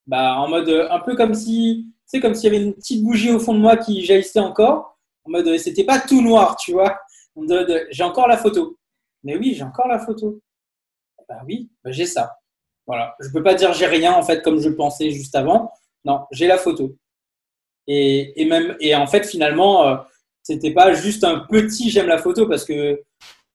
bah, 0.06 0.36
en 0.36 0.48
mode 0.48 0.68
un 0.68 0.98
peu 1.00 1.16
comme 1.16 1.34
si, 1.34 1.91
c'est 2.12 2.20
comme 2.20 2.34
s'il 2.34 2.52
y 2.52 2.54
avait 2.54 2.62
une 2.62 2.74
petite 2.74 3.02
bougie 3.02 3.30
au 3.30 3.38
fond 3.38 3.54
de 3.54 3.58
moi 3.58 3.78
qui 3.78 4.04
jaillissait 4.04 4.38
encore. 4.38 4.98
En 5.24 5.30
mode, 5.30 5.56
c'était 5.56 5.84
pas 5.84 5.98
tout 5.98 6.20
noir, 6.20 6.56
tu 6.56 6.72
vois. 6.72 7.00
J'ai 7.90 8.04
encore 8.04 8.28
la 8.28 8.36
photo. 8.36 8.76
Mais 9.24 9.36
oui, 9.38 9.54
j'ai 9.54 9.62
encore 9.62 9.88
la 9.88 9.98
photo. 9.98 10.38
Bah 11.26 11.40
oui, 11.46 11.70
bah, 11.82 11.90
j'ai 11.90 12.04
ça. 12.04 12.36
Voilà. 12.86 13.14
Je 13.18 13.30
peux 13.30 13.42
pas 13.42 13.54
dire 13.54 13.72
j'ai 13.72 13.86
rien 13.86 14.12
en 14.12 14.22
fait 14.22 14.42
comme 14.42 14.60
je 14.60 14.68
pensais 14.68 15.10
juste 15.10 15.34
avant. 15.34 15.72
Non, 16.04 16.26
j'ai 16.32 16.46
la 16.46 16.58
photo. 16.58 16.94
Et, 17.86 18.44
même, 18.44 18.76
et 18.80 18.94
en 18.94 19.06
fait, 19.06 19.24
finalement, 19.24 19.88
euh, 19.88 19.96
c'était 20.42 20.74
pas 20.74 20.92
juste 20.92 21.24
un 21.24 21.40
petit 21.48 21.90
j'aime 21.90 22.08
la 22.08 22.18
photo 22.18 22.46
parce 22.46 22.64
que, 22.66 23.00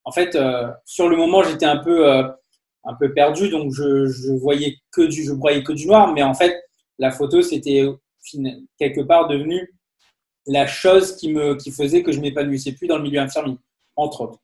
en 0.03 0.11
fait, 0.11 0.35
euh, 0.35 0.67
sur 0.83 1.09
le 1.09 1.15
moment, 1.15 1.43
j'étais 1.43 1.65
un 1.65 1.77
peu, 1.77 2.09
euh, 2.09 2.23
un 2.85 2.95
peu 2.95 3.13
perdu, 3.13 3.49
donc 3.49 3.71
je, 3.71 4.07
je, 4.07 4.31
voyais 4.31 4.77
que 4.91 5.03
du, 5.03 5.23
je 5.23 5.31
voyais 5.31 5.63
que 5.63 5.73
du 5.73 5.85
noir. 5.85 6.11
Mais 6.13 6.23
en 6.23 6.33
fait, 6.33 6.59
la 6.97 7.11
photo, 7.11 7.41
c'était 7.41 7.85
quelque 8.77 9.01
part 9.01 9.27
devenu 9.27 9.73
la 10.45 10.65
chose 10.65 11.15
qui 11.15 11.31
me, 11.31 11.55
qui 11.55 11.71
faisait 11.71 12.03
que 12.03 12.11
je 12.11 12.19
m'épanouissais 12.19 12.71
plus 12.71 12.87
dans 12.87 12.97
le 12.97 13.03
milieu 13.03 13.19
infirmier, 13.19 13.57
entre 13.95 14.21
autres. 14.21 14.39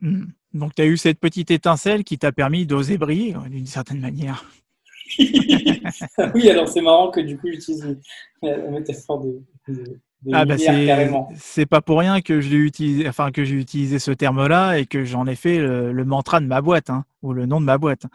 Mmh. 0.00 0.24
Donc, 0.54 0.74
tu 0.74 0.82
as 0.82 0.86
eu 0.86 0.96
cette 0.96 1.20
petite 1.20 1.50
étincelle 1.50 2.04
qui 2.04 2.18
t'a 2.18 2.32
permis 2.32 2.66
d'oser 2.66 2.98
briller 2.98 3.34
d'une 3.50 3.66
certaine 3.66 4.00
manière. 4.00 4.44
oui, 5.18 6.48
alors 6.48 6.68
c'est 6.68 6.80
marrant 6.80 7.10
que 7.10 7.20
du 7.20 7.36
coup 7.36 7.48
j'utilise 7.48 7.98
la 8.40 8.70
métaphore 8.70 9.22
de, 9.22 10.00
ah 10.32 10.44
bah 10.44 10.54
c'est 11.36 11.66
pas 11.66 11.80
pour 11.80 11.98
rien 11.98 12.20
que 12.20 12.40
j'ai 12.40 12.56
utilisé, 12.56 13.08
enfin 13.08 13.32
que 13.32 13.44
j'ai 13.44 13.56
utilisé 13.56 13.98
ce 13.98 14.12
terme-là 14.12 14.78
et 14.78 14.86
que 14.86 15.04
j'en 15.04 15.26
ai 15.26 15.34
fait 15.34 15.58
le, 15.58 16.04
mantra 16.04 16.40
de 16.40 16.46
ma 16.46 16.60
boîte 16.60 16.90
hein, 16.90 17.04
ou 17.22 17.32
le 17.32 17.46
nom 17.46 17.60
de 17.60 17.66
ma 17.66 17.78
boîte. 17.78 18.06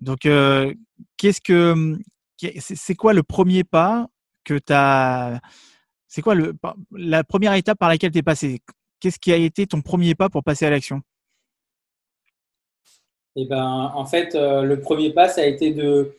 Donc, 0.00 0.24
euh, 0.24 0.72
qu'est-ce 1.18 1.42
que 1.42 1.98
c'est 2.58 2.94
quoi 2.94 3.12
le 3.12 3.22
premier 3.22 3.64
pas 3.64 4.08
que 4.44 4.54
tu 4.54 4.72
as 4.72 5.40
C'est 6.08 6.22
quoi 6.22 6.34
la 6.92 7.24
première 7.24 7.54
étape 7.54 7.78
par 7.78 7.88
laquelle 7.88 8.10
tu 8.10 8.18
es 8.18 8.22
passé? 8.22 8.60
Qu'est-ce 9.00 9.18
qui 9.18 9.32
a 9.32 9.36
été 9.36 9.66
ton 9.66 9.80
premier 9.80 10.14
pas 10.14 10.28
pour 10.28 10.42
passer 10.42 10.66
à 10.66 10.70
l'action? 10.70 11.00
Et 13.36 13.46
ben, 13.46 13.92
en 13.94 14.04
fait, 14.06 14.34
le 14.34 14.80
premier 14.80 15.12
pas, 15.12 15.28
ça 15.28 15.42
a 15.42 15.44
été 15.44 15.72
de 15.72 16.16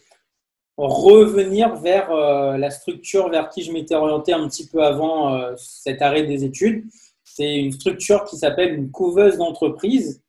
revenir 0.78 1.76
vers 1.76 2.12
la 2.12 2.72
structure 2.72 3.30
vers 3.30 3.50
qui 3.50 3.64
je 3.64 3.72
m'étais 3.72 3.96
orienté 3.96 4.34
un 4.34 4.48
petit 4.48 4.68
peu 4.68 4.84
avant 4.84 5.56
cet 5.58 6.02
arrêt 6.02 6.24
des 6.24 6.44
études. 6.44 6.86
C'est 7.24 7.58
une 7.58 7.72
structure 7.72 8.24
qui 8.26 8.38
s'appelle 8.38 8.74
une 8.74 8.92
couveuse 8.92 9.38
d'entreprise. 9.38 10.22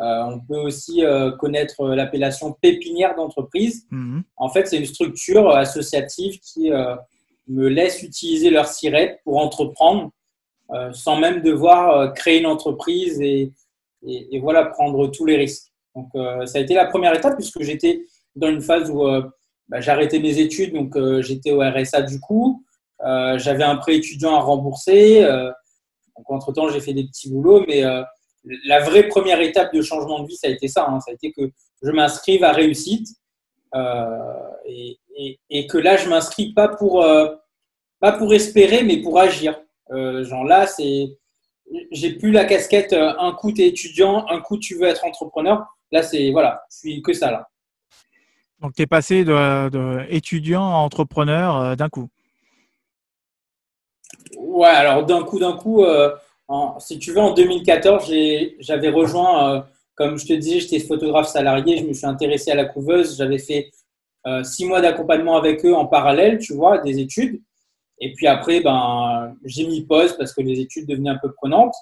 Euh, 0.00 0.22
on 0.24 0.40
peut 0.40 0.58
aussi 0.58 1.04
euh, 1.04 1.30
connaître 1.32 1.86
l'appellation 1.88 2.52
pépinière 2.52 3.14
d'entreprise. 3.16 3.86
Mhm. 3.90 4.22
En 4.36 4.48
fait, 4.48 4.66
c'est 4.66 4.78
une 4.78 4.86
structure 4.86 5.50
associative 5.50 6.38
qui 6.40 6.72
euh, 6.72 6.96
me 7.48 7.68
laisse 7.68 8.02
utiliser 8.02 8.50
leur 8.50 8.66
sirette 8.66 9.20
pour 9.24 9.38
entreprendre 9.38 10.10
sans 10.92 11.18
même 11.18 11.42
devoir 11.42 12.14
créer 12.14 12.38
une 12.38 12.46
entreprise 12.46 13.20
et, 13.20 13.52
et, 14.06 14.38
voilà, 14.38 14.66
prendre 14.66 15.08
tous 15.08 15.26
les 15.26 15.36
risques. 15.36 15.72
Donc, 15.96 16.10
ça 16.46 16.58
a 16.58 16.60
été 16.60 16.74
la 16.74 16.86
première 16.86 17.12
étape 17.12 17.34
puisque 17.34 17.60
j'étais 17.62 18.04
dans 18.36 18.50
une 18.50 18.60
phase 18.60 18.88
où 18.88 19.02
bah, 19.68 19.80
j'arrêtais 19.80 20.20
mes 20.20 20.38
études, 20.38 20.72
donc 20.72 20.96
j'étais 21.22 21.50
au 21.50 21.58
RSA 21.58 22.02
du 22.02 22.20
coup. 22.20 22.64
J'avais 23.00 23.64
un 23.64 23.78
prêt 23.78 23.96
étudiant 23.96 24.36
à 24.36 24.38
rembourser. 24.38 25.22
donc, 26.16 26.30
entre-temps, 26.30 26.68
j'ai 26.68 26.80
fait 26.80 26.94
des 26.94 27.02
petits 27.02 27.28
boulots, 27.28 27.64
mais 27.66 27.82
la 28.44 28.80
vraie 28.80 29.08
première 29.08 29.40
étape 29.40 29.74
de 29.74 29.82
changement 29.82 30.20
de 30.20 30.28
vie, 30.28 30.36
ça 30.36 30.48
a 30.48 30.50
été 30.50 30.68
ça. 30.68 30.86
Hein. 30.88 31.00
Ça 31.00 31.10
a 31.10 31.14
été 31.14 31.32
que 31.32 31.50
je 31.82 31.90
m'inscrive 31.90 32.44
à 32.44 32.52
réussite 32.52 33.08
euh, 33.74 34.48
et, 35.50 35.66
que 35.66 35.78
là, 35.78 35.96
je 35.96 36.08
m'inscris 36.08 36.52
pas 36.52 36.68
pour 36.68 37.02
euh, 37.02 37.34
pas 38.00 38.12
pour 38.12 38.32
espérer, 38.34 38.82
mais 38.82 38.98
pour 38.98 39.18
agir. 39.18 39.60
Euh, 39.90 40.24
genre 40.24 40.44
là, 40.44 40.66
c'est 40.66 41.16
j'ai 41.92 42.14
plus 42.14 42.32
la 42.32 42.44
casquette 42.44 42.92
un 42.92 43.32
coup 43.32 43.52
tu 43.52 43.62
es 43.62 43.68
étudiant, 43.68 44.26
un 44.28 44.40
coup 44.40 44.58
tu 44.58 44.76
veux 44.76 44.88
être 44.88 45.04
entrepreneur. 45.04 45.66
Là, 45.92 46.02
c'est 46.02 46.30
voilà, 46.30 46.64
je 46.70 46.78
suis 46.78 47.02
que 47.02 47.12
ça 47.12 47.30
là. 47.30 47.48
Donc 48.60 48.74
tu 48.74 48.82
es 48.82 48.86
passé 48.86 49.24
de, 49.24 50.06
étudiant 50.10 50.64
à 50.64 50.78
entrepreneur 50.78 51.76
d'un 51.76 51.88
coup. 51.88 52.08
Ouais, 54.36 54.68
alors 54.68 55.04
d'un 55.06 55.22
coup, 55.22 55.38
d'un 55.38 55.56
coup 55.56 55.84
si 56.78 56.98
tu 56.98 57.12
veux, 57.12 57.20
en 57.20 57.32
2014, 57.32 58.12
j'avais 58.58 58.88
rejoint, 58.88 59.54
euh, 59.54 59.60
comme 59.94 60.18
je 60.18 60.26
te 60.26 60.32
disais, 60.32 60.60
j'étais 60.60 60.80
photographe 60.80 61.28
salarié, 61.28 61.78
je 61.78 61.84
me 61.84 61.92
suis 61.92 62.06
intéressé 62.06 62.50
à 62.50 62.54
la 62.54 62.64
couveuse, 62.64 63.16
j'avais 63.16 63.38
fait 63.38 63.70
euh, 64.26 64.42
six 64.42 64.64
mois 64.64 64.80
d'accompagnement 64.80 65.36
avec 65.36 65.64
eux 65.64 65.74
en 65.74 65.86
parallèle, 65.86 66.38
tu 66.38 66.54
vois, 66.54 66.78
des 66.78 66.98
études. 66.98 67.40
Et 67.98 68.12
puis 68.14 68.26
après, 68.26 68.60
ben, 68.60 69.36
j'ai 69.44 69.66
mis 69.66 69.82
pause 69.82 70.16
parce 70.16 70.32
que 70.32 70.40
les 70.40 70.60
études 70.60 70.86
devenaient 70.86 71.10
un 71.10 71.18
peu 71.18 71.32
prenantes. 71.32 71.74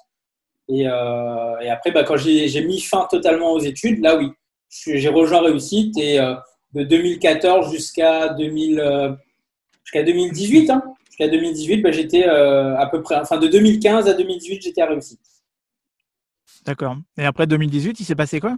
Et, 0.67 0.87
euh, 0.87 1.71
après, 1.71 1.91
ben, 1.91 2.03
quand 2.03 2.17
j'ai 2.17 2.63
mis 2.63 2.81
fin 2.81 3.07
totalement 3.09 3.53
aux 3.53 3.59
études, 3.59 4.01
là 4.01 4.17
oui, 4.17 4.29
j'ai 4.69 5.09
rejoint 5.09 5.41
Réussite 5.41 5.97
et 5.97 6.19
de 6.73 6.83
2014 6.83 7.71
jusqu'à 7.71 8.29
2018, 8.29 10.69
hein, 10.69 10.83
Jusqu'à 11.19 11.35
2018, 11.35 11.81
ben, 11.81 11.91
j'étais 11.91 12.29
euh, 12.29 12.77
à 12.77 12.87
peu 12.87 13.01
près, 13.01 13.15
enfin 13.15 13.37
de 13.37 13.47
2015 13.47 14.07
à 14.07 14.13
2018, 14.13 14.61
j'étais 14.61 14.81
à 14.81 14.85
réussite. 14.85 15.19
D'accord. 16.65 16.95
Et 17.17 17.25
après 17.25 17.45
2018, 17.45 17.99
il 17.99 18.05
s'est 18.05 18.15
passé 18.15 18.39
quoi? 18.39 18.55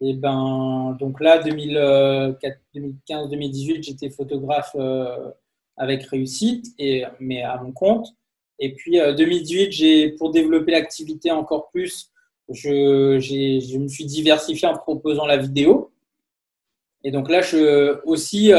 Et 0.00 0.10
eh 0.10 0.14
ben, 0.14 0.96
donc 0.98 1.20
là, 1.20 1.40
2015-2018, 1.40 3.84
j'étais 3.84 4.10
photographe 4.10 4.74
euh, 4.76 5.30
avec 5.76 6.02
réussite, 6.04 6.66
et, 6.80 7.04
mais 7.20 7.42
à 7.42 7.62
mon 7.62 7.70
compte. 7.70 8.08
Et 8.58 8.74
puis 8.74 8.98
2018, 8.98 9.66
euh, 9.66 9.68
j'ai, 9.70 10.08
pour 10.10 10.32
développer 10.32 10.72
l'activité 10.72 11.30
encore 11.30 11.70
plus, 11.70 12.10
je, 12.48 13.20
je, 13.20 13.78
me 13.78 13.86
suis 13.86 14.04
diversifié 14.04 14.66
en 14.66 14.76
proposant 14.76 15.26
la 15.26 15.36
vidéo. 15.36 15.92
Et 17.04 17.12
donc 17.12 17.30
là, 17.30 17.40
je 17.40 18.00
aussi 18.04 18.52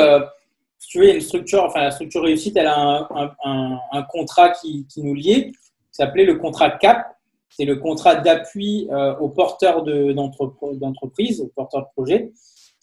tu 0.87 0.99
veux, 0.99 1.13
une 1.13 1.21
structure, 1.21 1.63
enfin 1.63 1.81
la 1.83 1.91
structure 1.91 2.23
réussite, 2.23 2.55
elle 2.57 2.67
a 2.67 3.07
un, 3.43 4.03
contrat 4.03 4.49
qui, 4.49 4.85
nous 4.97 5.13
liait, 5.13 5.51
qui 5.51 5.55
s'appelait 5.91 6.25
le 6.25 6.35
contrat 6.35 6.71
CAP. 6.71 7.05
C'est 7.49 7.65
le 7.65 7.75
contrat 7.77 8.15
d'appui 8.15 8.87
euh, 8.91 9.15
aux 9.17 9.29
porteurs 9.29 9.83
d'entreprise, 9.83 11.41
aux 11.41 11.47
porteurs 11.47 11.81
de 11.81 11.87
projet. 11.95 12.31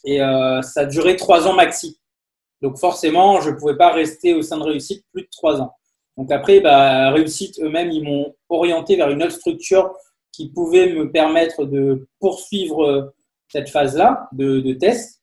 Et 0.05 0.21
euh, 0.21 0.61
ça 0.63 0.85
duré 0.85 1.17
trois 1.17 1.47
ans 1.47 1.55
maxi. 1.55 1.99
Donc 2.63 2.79
forcément, 2.79 3.41
je 3.41 3.51
ne 3.51 3.57
pouvais 3.57 3.77
pas 3.77 3.93
rester 3.93 4.35
au 4.35 4.43
sein 4.43 4.59
de 4.59 4.65
Réussite 4.65 5.05
plus 5.13 5.23
de 5.23 5.29
trois 5.31 5.61
ans. 5.61 5.75
Donc 6.17 6.31
après, 6.33 6.61
bah, 6.61 7.11
Réussite 7.11 7.59
eux-mêmes, 7.61 7.91
ils 7.91 8.03
m'ont 8.03 8.35
orienté 8.49 8.97
vers 8.97 9.11
une 9.11 9.23
autre 9.23 9.35
structure 9.35 9.95
qui 10.33 10.51
pouvait 10.51 10.93
me 10.93 11.11
permettre 11.11 11.65
de 11.65 12.07
poursuivre 12.21 12.85
euh, 12.85 13.15
cette 13.49 13.69
phase-là 13.69 14.29
de, 14.33 14.61
de 14.61 14.73
test. 14.75 15.16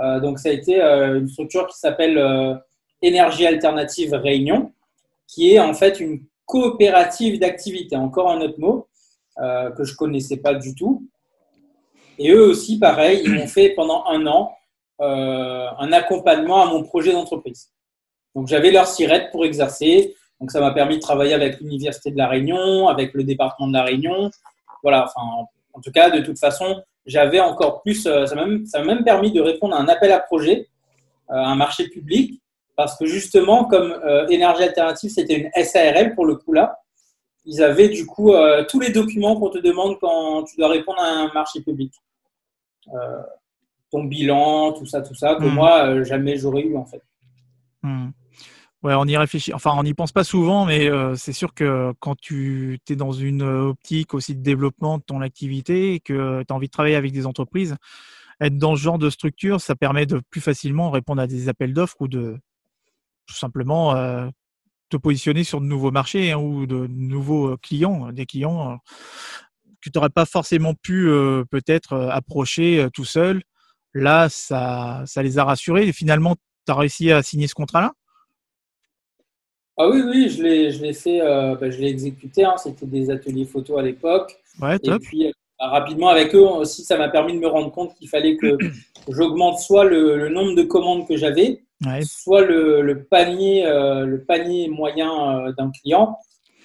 Euh, 0.00 0.20
donc, 0.20 0.38
ça 0.38 0.48
a 0.48 0.52
été 0.52 0.80
euh, 0.80 1.18
une 1.18 1.28
structure 1.28 1.66
qui 1.66 1.78
s'appelle 1.78 2.18
euh, 2.18 2.54
Énergie 3.02 3.46
Alternative 3.46 4.14
Réunion, 4.14 4.72
qui 5.26 5.52
est 5.52 5.58
en 5.58 5.74
fait 5.74 6.00
une 6.00 6.24
coopérative 6.46 7.38
d'activité, 7.38 7.96
encore 7.96 8.30
un 8.30 8.40
autre 8.40 8.58
mot 8.58 8.88
que 9.38 9.84
je 9.84 9.96
connaissais 9.96 10.36
pas 10.36 10.52
du 10.52 10.74
tout. 10.74 11.08
Et 12.18 12.32
eux 12.32 12.44
aussi, 12.44 12.78
pareil, 12.78 13.22
ils 13.24 13.32
m'ont 13.32 13.46
fait 13.46 13.70
pendant 13.70 14.04
un 14.06 14.26
an 14.26 14.52
un 14.98 15.92
accompagnement 15.92 16.62
à 16.62 16.66
mon 16.66 16.82
projet 16.82 17.12
d'entreprise. 17.12 17.70
Donc 18.34 18.48
j'avais 18.48 18.70
leur 18.70 18.86
sirette 18.86 19.30
pour 19.30 19.46
exercer. 19.46 20.14
Donc 20.38 20.50
ça 20.50 20.60
m'a 20.60 20.72
permis 20.72 20.96
de 20.96 21.00
travailler 21.00 21.32
avec 21.32 21.60
l'Université 21.60 22.10
de 22.10 22.18
la 22.18 22.28
Réunion, 22.28 22.88
avec 22.88 23.14
le 23.14 23.24
département 23.24 23.68
de 23.68 23.72
la 23.72 23.84
Réunion. 23.84 24.30
Voilà, 24.82 25.04
enfin, 25.04 25.46
en 25.72 25.80
tout 25.80 25.90
cas, 25.90 26.10
de 26.10 26.20
toute 26.20 26.38
façon, 26.38 26.82
j'avais 27.06 27.40
encore 27.40 27.82
plus, 27.82 28.06
euh, 28.06 28.26
ça 28.26 28.34
m'a 28.34 28.46
même, 28.46 28.64
même, 28.84 29.04
permis 29.04 29.32
de 29.32 29.40
répondre 29.40 29.74
à 29.74 29.80
un 29.80 29.88
appel 29.88 30.12
à 30.12 30.20
projet, 30.20 30.68
euh, 31.30 31.34
un 31.34 31.54
marché 31.54 31.88
public, 31.88 32.40
parce 32.76 32.96
que 32.96 33.06
justement, 33.06 33.64
comme 33.64 33.92
euh, 33.92 34.26
énergie 34.28 34.64
alternative, 34.64 35.10
c'était 35.10 35.34
une 35.34 35.64
SARL 35.64 36.14
pour 36.14 36.26
le 36.26 36.36
coup 36.36 36.52
là, 36.52 36.78
ils 37.44 37.62
avaient 37.62 37.88
du 37.88 38.06
coup 38.06 38.32
tous 38.68 38.78
les 38.78 38.90
documents 38.90 39.34
qu'on 39.34 39.50
te 39.50 39.58
demande 39.58 39.98
quand 40.00 40.44
tu 40.44 40.56
dois 40.56 40.68
répondre 40.68 41.00
à 41.00 41.08
un 41.08 41.32
marché 41.32 41.60
public. 41.60 41.92
ton 43.90 44.04
bilan, 44.04 44.72
tout 44.74 44.86
ça, 44.86 45.02
tout 45.02 45.16
ça, 45.16 45.34
que 45.34 45.42
hmm. 45.42 45.54
moi, 45.54 46.04
jamais 46.04 46.36
j'aurais 46.36 46.62
eu 46.62 46.76
en 46.76 46.84
fait. 46.84 47.02
Hmm. 47.82 48.10
Ouais, 48.82 48.94
on 48.96 49.04
y 49.04 49.16
réfléchit. 49.16 49.54
Enfin, 49.54 49.72
on 49.76 49.84
n'y 49.84 49.94
pense 49.94 50.10
pas 50.10 50.24
souvent, 50.24 50.64
mais 50.66 50.88
euh, 50.90 51.14
c'est 51.14 51.32
sûr 51.32 51.54
que 51.54 51.92
quand 52.00 52.16
tu 52.20 52.80
es 52.88 52.96
dans 52.96 53.12
une 53.12 53.42
optique 53.42 54.12
aussi 54.12 54.34
de 54.34 54.42
développement 54.42 54.98
de 54.98 55.04
ton 55.04 55.20
activité 55.20 55.94
et 55.94 56.00
que 56.00 56.42
tu 56.42 56.52
as 56.52 56.56
envie 56.56 56.66
de 56.66 56.72
travailler 56.72 56.96
avec 56.96 57.12
des 57.12 57.24
entreprises, 57.26 57.76
être 58.40 58.58
dans 58.58 58.76
ce 58.76 58.82
genre 58.82 58.98
de 58.98 59.10
structure, 59.10 59.60
ça 59.60 59.76
permet 59.76 60.06
de 60.06 60.20
plus 60.30 60.40
facilement 60.40 60.90
répondre 60.90 61.22
à 61.22 61.28
des 61.28 61.48
appels 61.48 61.74
d'offres 61.74 61.96
ou 62.00 62.08
de 62.08 62.38
tout 63.26 63.36
simplement 63.36 63.96
euh, 63.96 64.28
te 64.90 64.96
positionner 64.98 65.44
sur 65.44 65.60
de 65.60 65.66
nouveaux 65.66 65.92
marchés 65.92 66.32
hein, 66.32 66.38
ou 66.38 66.66
de 66.66 66.86
nouveaux 66.88 67.56
clients, 67.58 68.12
des 68.12 68.26
clients 68.26 68.78
que 69.80 69.90
tu 69.90 69.96
n'aurais 69.96 70.10
pas 70.10 70.26
forcément 70.26 70.74
pu 70.74 71.08
euh, 71.08 71.44
peut-être 71.50 71.96
approcher 72.10 72.88
tout 72.94 73.04
seul. 73.04 73.42
Là, 73.94 74.28
ça, 74.28 75.02
ça 75.06 75.22
les 75.22 75.38
a 75.38 75.44
rassurés 75.44 75.88
et 75.88 75.92
finalement, 75.92 76.36
tu 76.66 76.72
as 76.72 76.74
réussi 76.76 77.12
à 77.12 77.22
signer 77.22 77.46
ce 77.48 77.54
contrat-là? 77.54 77.92
Ah 79.78 79.88
oui, 79.88 80.02
oui, 80.02 80.28
je 80.28 80.42
l'ai, 80.42 80.70
je 80.70 80.82
l'ai 80.82 80.92
fait, 80.92 81.20
euh, 81.22 81.56
bah, 81.56 81.70
je 81.70 81.78
l'ai 81.78 81.88
exécuté. 81.88 82.44
Hein, 82.44 82.54
c'était 82.58 82.86
des 82.86 83.10
ateliers 83.10 83.46
photo 83.46 83.78
à 83.78 83.82
l'époque. 83.82 84.38
Ouais, 84.60 84.78
top. 84.78 84.96
Et 84.96 84.98
puis, 84.98 85.26
euh, 85.26 85.30
rapidement, 85.58 86.08
avec 86.08 86.34
eux 86.34 86.42
aussi, 86.42 86.84
ça 86.84 86.98
m'a 86.98 87.08
permis 87.08 87.32
de 87.32 87.38
me 87.38 87.46
rendre 87.46 87.72
compte 87.72 87.94
qu'il 87.94 88.08
fallait 88.08 88.36
que 88.36 88.58
j'augmente 89.08 89.60
soit 89.60 89.84
le, 89.84 90.28
nombre 90.28 90.54
de 90.54 90.62
commandes 90.62 91.08
que 91.08 91.16
j'avais, 91.16 91.62
soit 92.02 92.42
le, 92.42 93.06
panier, 93.10 93.66
euh, 93.66 94.04
le 94.04 94.22
panier 94.24 94.68
moyen 94.68 95.50
d'un 95.56 95.70
client. 95.70 96.18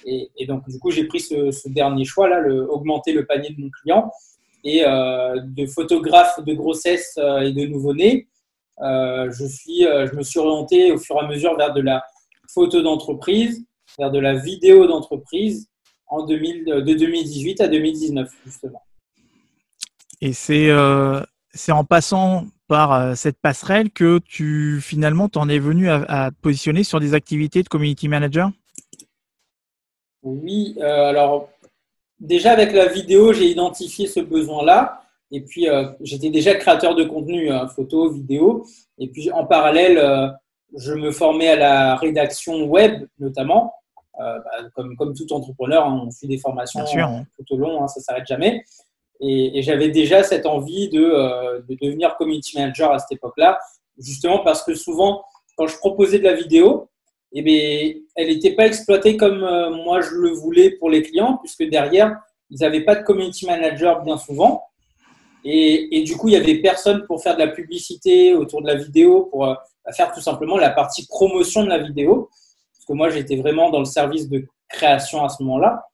Et, 0.06 0.46
donc, 0.48 0.68
du 0.70 0.80
coup, 0.80 0.92
j'ai 0.92 1.06
pris 1.06 1.20
ce, 1.20 1.70
dernier 1.70 2.06
choix-là, 2.06 2.40
le, 2.40 2.70
augmenter 2.70 3.14
le 3.14 3.26
panier 3.26 3.50
de 3.50 3.62
mon 3.62 3.70
client. 3.70 4.12
Et 4.64 4.82
de 4.82 5.66
photographe 5.66 6.44
de 6.44 6.54
grossesse 6.54 7.18
et 7.18 7.54
de 7.54 7.68
nouveau-né, 7.68 8.28
je, 8.82 9.46
suis, 9.48 9.84
je 9.84 10.16
me 10.16 10.24
suis 10.24 10.40
orienté 10.40 10.92
au 10.92 10.98
fur 10.98 11.16
et 11.16 11.26
à 11.26 11.28
mesure 11.28 11.56
vers 11.56 11.74
de 11.74 11.82
la 11.82 12.04
photo 12.48 12.82
d'entreprise 12.82 13.66
vers 13.98 14.12
de 14.12 14.20
la 14.20 14.36
vidéo 14.36 14.88
d'entreprise 14.88 15.70
en 16.08 16.26
2000, 16.26 16.66
de 16.66 16.94
2018 16.94 17.62
à 17.62 17.68
2019, 17.68 18.30
justement. 18.46 18.82
Et 20.22 20.34
c'est 20.34 20.70
euh, 20.70 21.22
en 21.70 21.84
passant 21.84 22.46
par 22.68 22.94
euh, 22.94 23.16
cette 23.16 23.40
passerelle 23.40 23.92
que 23.92 24.20
tu 24.20 24.80
finalement 24.82 25.30
t'en 25.30 25.48
es 25.48 25.60
venu 25.60 25.90
à, 25.90 26.32
te 26.32 26.42
positionner 26.42 26.84
sur 26.84 27.00
des 27.00 27.14
activités 27.14 27.64
de 27.64 27.70
community 27.70 28.08
manager? 28.08 28.52
Oui, 30.24 30.76
euh, 30.80 31.10
alors 31.10 31.50
déjà 32.20 32.52
avec 32.52 32.74
la 32.74 32.88
vidéo, 32.88 33.32
j'ai 33.32 33.46
identifié 33.46 34.08
ce 34.08 34.20
besoin-là. 34.20 35.04
Et 35.30 35.42
puis, 35.42 35.68
j'étais 36.00 36.30
déjà 36.30 36.56
créateur 36.56 36.96
de 36.96 37.04
contenu, 37.04 37.50
photo, 37.76 38.10
vidéo. 38.10 38.66
Et 38.98 39.10
puis, 39.10 39.30
en 39.30 39.46
parallèle, 39.46 40.00
je 40.76 40.94
me 40.94 41.12
formais 41.12 41.50
à 41.50 41.56
la 41.56 41.96
rédaction 41.96 42.66
web 42.66 43.08
notamment. 43.20 43.74
Euh, 44.20 44.40
bah, 44.40 44.70
comme, 44.74 44.96
comme 44.96 45.14
tout 45.14 45.32
entrepreneur, 45.32 45.86
hein, 45.86 46.04
on 46.08 46.12
fait 46.12 46.28
des 46.28 46.40
formations 46.40 46.84
tout 46.84 47.54
au 47.54 47.58
long, 47.58 47.84
hein, 47.84 47.88
ça 47.88 48.00
ne 48.00 48.04
s'arrête 48.04 48.28
jamais. 48.28 48.64
Et, 49.20 49.62
j'avais 49.62 49.90
déjà 49.90 50.24
cette 50.24 50.46
envie 50.46 50.90
de, 50.90 51.62
de, 51.68 51.78
devenir 51.82 52.16
community 52.18 52.58
manager 52.58 52.92
à 52.92 53.00
cette 53.00 53.12
époque-là, 53.12 53.60
justement 53.98 54.40
parce 54.40 54.64
que 54.64 54.74
souvent, 54.74 55.24
quand 55.56 55.68
je 55.68 55.78
proposais 55.78 56.20
de 56.20 56.24
la 56.24 56.34
vidéo, 56.34 56.90
eh 57.32 57.42
bien, 57.42 57.94
elle 58.16 58.28
n'était 58.28 58.54
pas 58.54 58.66
exploitée 58.66 59.18
comme 59.18 59.40
moi 59.84 60.02
je 60.02 60.12
le 60.12 60.30
voulais 60.30 60.72
pour 60.72 60.90
les 60.90 61.04
clients, 61.04 61.38
puisque 61.44 61.64
derrière, 61.64 62.16
ils 62.50 62.60
n'avaient 62.60 62.84
pas 62.84 62.96
de 62.96 63.04
community 63.04 63.46
manager 63.46 64.02
bien 64.04 64.18
souvent. 64.18 64.64
Et, 65.44 66.04
du 66.04 66.18
coup, 66.18 66.28
il 66.28 66.34
y 66.34 66.38
avait 66.38 66.60
personne 66.62 67.06
pour 67.06 67.24
faire 67.24 67.36
de 67.36 67.40
la 67.40 67.48
publicité 67.48 68.34
autour 68.34 68.62
de 68.62 68.68
la 68.68 68.76
vidéo, 68.76 69.30
pour 69.32 69.56
euh, 69.88 69.92
faire 69.94 70.12
tout 70.12 70.22
simplement 70.22 70.58
la 70.58 70.70
partie 70.70 71.06
promotion 71.08 71.64
de 71.64 71.70
la 71.70 71.80
vidéo. 71.80 72.30
Parce 72.74 72.86
que 72.86 72.94
moi, 72.94 73.10
j'étais 73.10 73.36
vraiment 73.36 73.70
dans 73.70 73.80
le 73.80 73.86
service 73.86 74.30
de 74.30 74.46
création 74.70 75.24
à 75.24 75.30
ce 75.30 75.44
moment-là. 75.44 75.86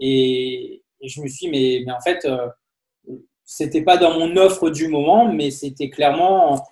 Et, 0.00 0.82
je 1.02 1.20
me 1.20 1.28
suis 1.28 1.46
dit, 1.46 1.50
mais, 1.50 1.82
mais 1.86 1.92
en 1.92 2.00
fait, 2.00 2.24
euh, 2.24 2.48
c'était 3.44 3.82
pas 3.82 3.96
dans 3.96 4.18
mon 4.18 4.36
offre 4.36 4.70
du 4.70 4.88
moment, 4.88 5.30
mais 5.30 5.50
c'était 5.50 5.90
clairement 5.90 6.64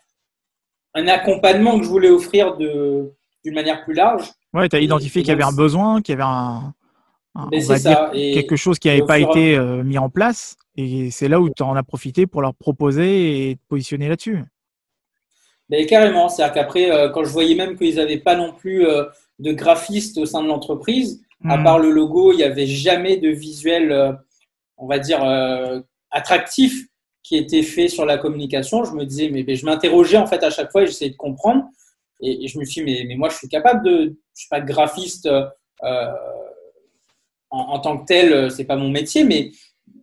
un 0.95 1.07
accompagnement 1.09 1.79
que 1.79 1.85
je 1.85 1.89
voulais 1.89 2.11
offrir 2.11 2.57
d'une 2.57 3.55
manière 3.55 3.85
plus 3.85 3.95
large. 3.95 4.31
Ouais, 4.53 4.69
tu 4.69 4.77
as 4.77 4.81
identifié 4.81 5.23
qu'il 5.23 5.31
y 5.31 5.33
avait 5.33 5.45
un 5.45 5.53
besoin, 5.53 6.01
qu'il 6.01 6.13
y 6.13 6.17
avait 6.21 6.25
un, 6.25 6.75
quelque 8.13 8.57
chose 8.57 8.79
qui 8.79 8.89
n'avait 8.89 9.05
pas 9.07 9.19
été 9.19 9.57
euh, 9.57 9.83
mis 9.83 9.99
en 9.99 10.09
place. 10.09 10.57
Et 10.77 11.11
c'est 11.11 11.29
là 11.29 11.41
où 11.41 11.51
tu 11.51 11.63
en 11.63 11.75
as 11.75 11.83
profité 11.83 12.27
pour 12.27 12.43
leur 12.43 12.55
proposer 12.55 13.51
et 13.51 13.57
te 13.57 13.61
positionner 13.69 14.09
là-dessus. 14.09 14.43
Mais 15.71 15.87
carrément, 15.87 16.29
c'est-à-dire 16.29 16.55
qu'après, 16.55 16.91
euh, 16.91 17.09
quand 17.09 17.25
je 17.25 17.31
voyais 17.31 17.55
même 17.55 17.77
qu'ils 17.77 17.97
n'avaient 17.97 18.19
pas 18.19 18.37
non 18.37 18.53
plus 18.53 18.87
euh, 18.87 19.05
de 19.39 19.53
graphiste 19.53 20.19
au 20.19 20.27
sein 20.27 20.43
de 20.43 20.49
l'entreprise, 20.49 21.23
à 21.45 21.57
hmm. 21.57 21.65
part 21.65 21.79
le 21.79 21.91
logo, 21.91 22.33
il 22.33 22.37
n'y 22.37 22.43
avait 22.43 22.67
jamais 22.67 23.17
de 23.17 23.29
visuel, 23.29 23.93
euh, 23.93 24.13
on 24.77 24.87
va 24.87 24.99
dire, 24.99 25.23
attractif 26.11 26.87
qui 27.23 27.37
était 27.37 27.63
fait 27.63 27.89
sur 27.89 28.05
la 28.05 28.19
communication. 28.19 28.85
Je 28.85 28.93
me 28.93 29.05
disais, 29.05 29.31
mais, 29.31 29.55
je 29.55 29.65
m'interrogeais 29.65 30.17
en 30.17 30.27
fait 30.27 30.43
à 30.43 30.51
chaque 30.51 30.71
fois 30.71 30.83
et 30.83 30.87
j'essayais 30.87 31.11
de 31.11 31.17
comprendre. 31.17 31.65
Et, 32.21 32.47
je 32.49 32.59
me 32.59 32.65
suis 32.65 32.85
dit, 32.85 33.07
mais, 33.07 33.15
moi, 33.17 33.29
je 33.29 33.37
suis 33.37 33.49
capable 33.49 33.85
de, 33.85 33.97
je 33.97 34.05
ne 34.07 34.15
suis 34.35 34.49
pas 34.49 34.61
graphiste 34.61 35.29
en, 35.83 36.17
en, 37.51 37.79
tant 37.79 37.99
que 37.99 38.07
tel, 38.07 38.51
c'est 38.51 38.65
pas 38.65 38.77
mon 38.77 38.91
métier, 38.91 39.25
mais 39.25 39.51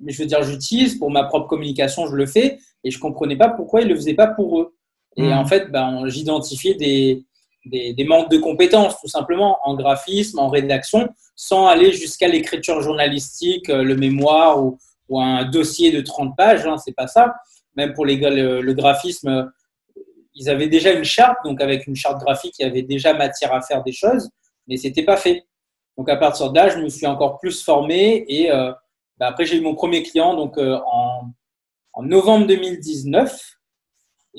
mais 0.01 0.11
je 0.11 0.21
veux 0.21 0.27
dire, 0.27 0.43
j'utilise 0.43 0.97
pour 0.97 1.11
ma 1.11 1.23
propre 1.23 1.47
communication, 1.47 2.07
je 2.07 2.15
le 2.15 2.25
fais, 2.25 2.59
et 2.83 2.91
je 2.91 2.99
comprenais 2.99 3.37
pas 3.37 3.49
pourquoi 3.49 3.81
ils 3.81 3.87
le 3.87 3.95
faisaient 3.95 4.13
pas 4.13 4.27
pour 4.27 4.59
eux. 4.59 4.75
Et 5.17 5.23
hmm. 5.23 5.33
en 5.33 5.45
fait, 5.45 5.71
ben, 5.71 6.07
j'identifiais 6.07 6.75
des, 6.75 7.25
des, 7.65 8.03
manques 8.05 8.31
de 8.31 8.37
compétences, 8.37 8.99
tout 8.99 9.07
simplement, 9.07 9.59
en 9.63 9.75
graphisme, 9.75 10.39
en 10.39 10.47
rédaction, 10.47 11.09
sans 11.35 11.67
aller 11.67 11.91
jusqu'à 11.91 12.27
l'écriture 12.27 12.81
journalistique, 12.81 13.69
euh, 13.69 13.83
le 13.83 13.95
mémoire 13.95 14.63
ou, 14.63 14.77
ou, 15.09 15.19
un 15.19 15.45
dossier 15.45 15.91
de 15.91 16.01
30 16.01 16.35
pages. 16.35 16.65
Hein, 16.65 16.77
c'est 16.77 16.95
pas 16.95 17.07
ça. 17.07 17.35
Même 17.75 17.93
pour 17.93 18.05
les 18.05 18.17
gars, 18.17 18.29
le, 18.29 18.73
graphisme, 18.73 19.51
ils 20.35 20.49
avaient 20.49 20.67
déjà 20.67 20.91
une 20.91 21.03
charte, 21.03 21.37
donc 21.45 21.61
avec 21.61 21.87
une 21.87 21.95
charte 21.95 22.21
graphique, 22.21 22.55
il 22.59 22.63
y 22.63 22.65
avait 22.65 22.81
déjà 22.81 23.13
matière 23.13 23.53
à 23.53 23.61
faire 23.61 23.83
des 23.83 23.91
choses, 23.91 24.29
mais 24.67 24.77
c'était 24.77 25.03
pas 25.03 25.17
fait. 25.17 25.45
Donc 25.97 26.09
à 26.09 26.15
partir 26.15 26.51
de 26.51 26.55
là, 26.55 26.69
je 26.69 26.79
me 26.79 26.89
suis 26.89 27.05
encore 27.05 27.37
plus 27.37 27.63
formé 27.63 28.25
et 28.27 28.51
euh, 28.51 28.71
bah, 29.21 29.27
après, 29.27 29.45
j'ai 29.45 29.57
eu 29.57 29.61
mon 29.61 29.75
premier 29.75 30.01
client 30.01 30.33
donc, 30.33 30.57
euh, 30.57 30.79
en, 30.91 31.31
novembre 32.01 32.47
2019. 32.47 33.59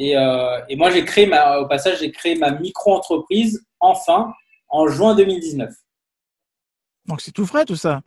Euh, 0.00 0.60
et, 0.68 0.76
moi, 0.76 0.90
j'ai 0.90 1.04
créé 1.04 1.26
ma, 1.26 1.58
au 1.58 1.66
passage, 1.66 2.00
j'ai 2.00 2.10
créé 2.10 2.34
ma 2.34 2.50
micro-entreprise 2.50 3.64
enfin 3.80 4.32
en 4.68 4.88
juin 4.88 5.14
2019. 5.14 5.70
Donc, 7.06 7.20
c'est 7.20 7.32
tout 7.32 7.46
frais 7.46 7.64
tout 7.64 7.76
ça 7.76 8.02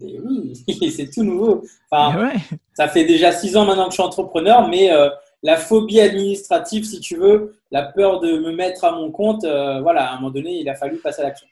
oui, 0.00 0.54
c'est 0.96 1.10
tout 1.10 1.24
nouveau. 1.24 1.64
Enfin, 1.90 2.30
Ça 2.74 2.86
fait 2.86 3.04
déjà 3.04 3.32
six 3.32 3.56
ans 3.56 3.64
maintenant 3.64 3.86
que 3.86 3.90
je 3.90 3.94
suis 3.94 4.02
entrepreneur, 4.02 4.68
mais 4.68 4.92
euh, 4.92 5.10
la 5.42 5.56
phobie 5.56 6.00
administrative, 6.00 6.84
si 6.84 7.00
tu 7.00 7.16
veux, 7.16 7.58
la 7.72 7.82
peur 7.82 8.20
de 8.20 8.38
me 8.38 8.52
mettre 8.52 8.84
à 8.84 8.92
mon 8.92 9.10
compte, 9.10 9.42
voilà, 9.42 10.08
à 10.08 10.12
un 10.12 10.16
moment 10.18 10.30
donné, 10.30 10.60
il 10.60 10.68
a 10.68 10.76
fallu 10.76 10.98
passer 10.98 11.22
à 11.22 11.24
l'action. 11.24 11.48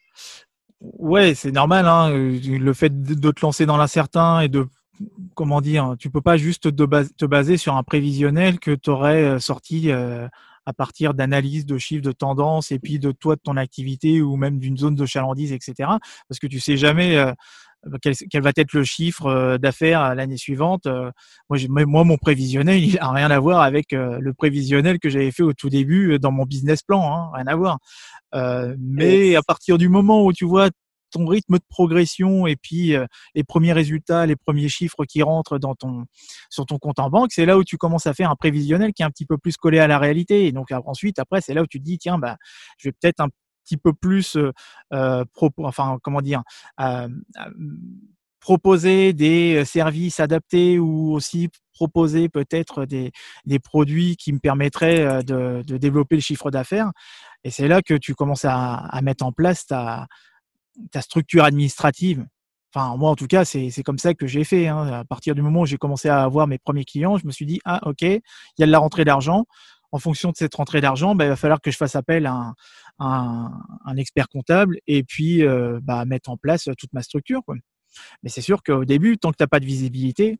Ouais, 0.80 1.34
c'est 1.34 1.52
normal. 1.52 1.86
Hein, 1.86 2.10
euh, 2.10 2.38
le 2.42 2.72
fait 2.72 3.02
de 3.02 3.30
te 3.30 3.40
lancer 3.40 3.66
dans 3.66 3.76
l'incertain 3.76 4.40
et 4.40 4.48
de 4.48 4.66
comment 5.34 5.60
dire, 5.60 5.94
tu 5.98 6.10
peux 6.10 6.20
pas 6.20 6.36
juste 6.36 6.74
te 6.74 7.24
baser 7.24 7.56
sur 7.56 7.76
un 7.76 7.82
prévisionnel 7.82 8.58
que 8.58 8.72
tu 8.72 8.90
aurais 8.90 9.22
euh, 9.22 9.38
sorti 9.38 9.90
euh, 9.90 10.28
à 10.64 10.72
partir 10.72 11.14
d'analyses 11.14 11.66
de 11.66 11.78
chiffres 11.78 12.02
de 12.02 12.12
tendance 12.12 12.72
et 12.72 12.78
puis 12.78 12.98
de 12.98 13.12
toi, 13.12 13.36
de 13.36 13.40
ton 13.40 13.56
activité 13.56 14.20
ou 14.20 14.36
même 14.36 14.58
d'une 14.58 14.76
zone 14.76 14.94
de 14.94 15.06
chalandise, 15.06 15.52
etc. 15.52 15.90
Parce 16.28 16.38
que 16.40 16.46
tu 16.46 16.58
sais 16.58 16.76
jamais 16.76 17.16
quel, 18.02 18.42
va 18.42 18.50
être 18.56 18.72
le 18.72 18.82
chiffre 18.82 19.58
d'affaires 19.58 20.16
l'année 20.16 20.36
suivante. 20.36 20.88
Moi, 21.48 21.58
moi, 21.68 22.02
mon 22.02 22.16
prévisionnel, 22.16 22.82
il 22.82 22.98
a 22.98 23.12
rien 23.12 23.30
à 23.30 23.38
voir 23.38 23.60
avec 23.60 23.92
le 23.92 24.32
prévisionnel 24.32 24.98
que 24.98 25.08
j'avais 25.08 25.30
fait 25.30 25.44
au 25.44 25.52
tout 25.52 25.70
début 25.70 26.18
dans 26.18 26.32
mon 26.32 26.46
business 26.46 26.82
plan, 26.82 27.14
hein, 27.14 27.30
rien 27.32 27.46
à 27.46 27.54
voir. 27.54 27.78
Euh, 28.34 28.74
mais 28.78 29.36
à 29.36 29.42
partir 29.42 29.78
du 29.78 29.88
moment 29.88 30.24
où 30.24 30.32
tu 30.32 30.44
vois 30.44 30.70
ton 31.10 31.26
rythme 31.26 31.58
de 31.58 31.64
progression 31.68 32.46
et 32.46 32.56
puis 32.56 32.94
euh, 32.94 33.06
les 33.34 33.44
premiers 33.44 33.72
résultats, 33.72 34.26
les 34.26 34.36
premiers 34.36 34.68
chiffres 34.68 35.04
qui 35.04 35.22
rentrent 35.22 35.58
dans 35.58 35.74
ton, 35.74 36.04
sur 36.50 36.66
ton 36.66 36.78
compte 36.78 36.98
en 36.98 37.10
banque, 37.10 37.32
c'est 37.32 37.46
là 37.46 37.58
où 37.58 37.64
tu 37.64 37.76
commences 37.76 38.06
à 38.06 38.14
faire 38.14 38.30
un 38.30 38.36
prévisionnel 38.36 38.92
qui 38.92 39.02
est 39.02 39.06
un 39.06 39.10
petit 39.10 39.26
peu 39.26 39.38
plus 39.38 39.56
collé 39.56 39.78
à 39.78 39.86
la 39.86 39.98
réalité. 39.98 40.46
Et 40.46 40.52
donc 40.52 40.68
ensuite, 40.72 41.18
après, 41.18 41.40
c'est 41.40 41.54
là 41.54 41.62
où 41.62 41.66
tu 41.66 41.78
te 41.78 41.84
dis, 41.84 41.98
tiens, 41.98 42.18
bah, 42.18 42.36
je 42.78 42.88
vais 42.88 42.92
peut-être 42.92 43.20
un 43.20 43.28
petit 43.64 43.76
peu 43.76 43.92
plus, 43.92 44.36
euh, 44.92 45.24
enfin, 45.58 45.98
comment 46.02 46.20
dire, 46.20 46.42
proposer 48.40 49.12
des 49.12 49.64
services 49.64 50.20
adaptés 50.20 50.78
ou 50.78 51.12
aussi 51.12 51.48
proposer 51.72 52.28
peut-être 52.28 52.86
des, 52.86 53.10
des, 53.44 53.58
produits 53.58 54.16
qui 54.16 54.32
me 54.32 54.38
permettraient 54.38 55.24
de, 55.24 55.62
développer 55.62 56.14
le 56.14 56.22
chiffre 56.22 56.50
d'affaires. 56.50 56.92
Et 57.42 57.50
c'est 57.50 57.68
là 57.68 57.82
que 57.82 57.94
tu 57.94 58.14
commences 58.14 58.44
à, 58.44 59.00
mettre 59.02 59.24
en 59.24 59.32
place 59.32 59.66
ta, 59.66 60.06
ta, 60.90 61.02
structure 61.02 61.44
administrative. 61.44 62.26
Enfin, 62.74 62.96
moi, 62.96 63.10
en 63.10 63.14
tout 63.14 63.26
cas, 63.26 63.44
c'est 63.44 63.82
comme 63.84 63.98
ça 63.98 64.14
que 64.14 64.26
j'ai 64.26 64.44
fait. 64.44 64.68
Hein. 64.68 64.86
À 64.88 65.04
partir 65.04 65.34
du 65.34 65.42
moment 65.42 65.62
où 65.62 65.66
j'ai 65.66 65.78
commencé 65.78 66.08
à 66.08 66.22
avoir 66.22 66.46
mes 66.46 66.58
premiers 66.58 66.84
clients, 66.84 67.16
je 67.16 67.26
me 67.26 67.32
suis 67.32 67.46
dit, 67.46 67.60
ah, 67.64 67.80
OK, 67.88 68.02
il 68.02 68.20
y 68.58 68.62
a 68.62 68.66
de 68.66 68.72
la 68.72 68.78
rentrée 68.78 69.04
d'argent. 69.04 69.46
En 69.92 69.98
fonction 69.98 70.30
de 70.30 70.36
cette 70.36 70.54
rentrée 70.54 70.80
d'argent, 70.80 71.14
bah, 71.14 71.24
il 71.24 71.28
va 71.28 71.36
falloir 71.36 71.60
que 71.60 71.70
je 71.70 71.76
fasse 71.76 71.96
appel 71.96 72.26
à 72.26 72.52
un, 72.98 73.52
un, 73.84 73.96
expert 73.96 74.28
comptable 74.28 74.78
et 74.86 75.04
puis 75.04 75.42
euh, 75.42 75.78
bah, 75.82 76.04
mettre 76.04 76.28
en 76.28 76.36
place 76.36 76.68
toute 76.76 76.92
ma 76.92 77.02
structure. 77.02 77.42
Mais 78.22 78.28
c'est 78.28 78.42
sûr 78.42 78.62
qu'au 78.62 78.84
début, 78.84 79.16
tant 79.16 79.30
que 79.30 79.36
tu 79.36 79.42
n'as 79.42 79.48
pas 79.48 79.60
de 79.60 79.64
visibilité, 79.64 80.38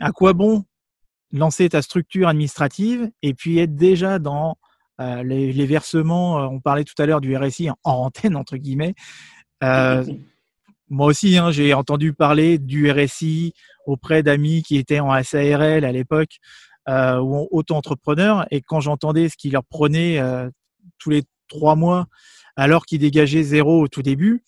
à 0.00 0.10
quoi 0.12 0.32
bon 0.32 0.64
lancer 1.32 1.68
ta 1.68 1.82
structure 1.82 2.28
administrative 2.28 3.10
et 3.22 3.34
puis 3.34 3.58
être 3.58 3.76
déjà 3.76 4.18
dans 4.18 4.56
euh, 5.00 5.22
les, 5.22 5.66
versements, 5.66 6.40
euh, 6.40 6.46
on 6.46 6.60
parlait 6.60 6.84
tout 6.84 7.00
à 7.00 7.06
l'heure 7.06 7.20
du 7.20 7.36
RSI 7.36 7.70
en, 7.70 7.76
antenne, 7.84 8.34
entre 8.34 8.56
guillemets. 8.56 8.94
Euh, 9.64 10.04
moi 10.88 11.06
aussi, 11.06 11.36
hein, 11.36 11.50
j'ai 11.50 11.74
entendu 11.74 12.12
parler 12.12 12.58
du 12.58 12.90
RSI 12.90 13.52
auprès 13.86 14.22
d'amis 14.22 14.62
qui 14.62 14.76
étaient 14.76 15.00
en 15.00 15.22
SARL 15.22 15.84
à 15.84 15.92
l'époque 15.92 16.38
ou 16.88 17.46
auto-entrepreneurs. 17.50 18.46
Et 18.50 18.62
quand 18.62 18.80
j'entendais 18.80 19.28
ce 19.28 19.36
qu'ils 19.36 19.52
leur 19.52 19.64
prenaient 19.64 20.18
tous 20.98 21.10
les 21.10 21.24
trois 21.46 21.76
mois, 21.76 22.06
alors 22.56 22.86
qu'ils 22.86 23.00
dégageaient 23.00 23.42
zéro 23.42 23.82
au 23.82 23.88
tout 23.88 24.02
début, 24.02 24.42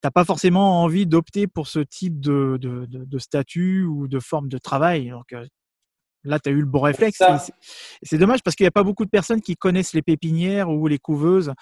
t'as 0.00 0.10
pas 0.10 0.24
forcément 0.24 0.82
envie 0.82 1.06
d'opter 1.06 1.46
pour 1.46 1.66
ce 1.66 1.78
type 1.80 2.20
de, 2.20 2.58
de, 2.60 2.86
de, 2.86 3.18
statut 3.18 3.84
ou 3.84 4.08
de 4.08 4.20
forme 4.20 4.48
de 4.48 4.58
travail. 4.58 5.10
Donc, 5.10 5.34
Là, 6.24 6.38
tu 6.38 6.48
as 6.48 6.52
eu 6.52 6.60
le 6.60 6.66
bon 6.66 6.80
réflexe. 6.80 7.22
C'est 8.02 8.18
dommage 8.18 8.42
parce 8.42 8.56
qu'il 8.56 8.64
n'y 8.64 8.68
a 8.68 8.72
pas 8.72 8.82
beaucoup 8.82 9.04
de 9.04 9.10
personnes 9.10 9.42
qui 9.42 9.56
connaissent 9.56 9.92
les 9.92 10.02
pépinières 10.02 10.70
ou 10.70 10.86
les 10.86 10.98
couveuses. 10.98 11.52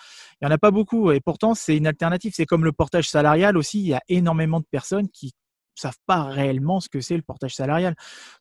Il 0.40 0.46
n'y 0.46 0.52
en 0.52 0.54
a 0.54 0.58
pas 0.58 0.70
beaucoup. 0.70 1.10
Et 1.10 1.20
pourtant, 1.20 1.54
c'est 1.54 1.76
une 1.76 1.86
alternative. 1.86 2.32
C'est 2.34 2.46
comme 2.46 2.64
le 2.64 2.72
portage 2.72 3.08
salarial 3.08 3.56
aussi. 3.56 3.80
Il 3.80 3.88
y 3.88 3.94
a 3.94 4.02
énormément 4.08 4.60
de 4.60 4.66
personnes 4.70 5.08
qui 5.08 5.26
ne 5.26 5.80
savent 5.80 5.98
pas 6.06 6.24
réellement 6.24 6.80
ce 6.80 6.88
que 6.88 7.00
c'est 7.00 7.16
le 7.16 7.22
portage 7.22 7.54
salarial. 7.54 7.94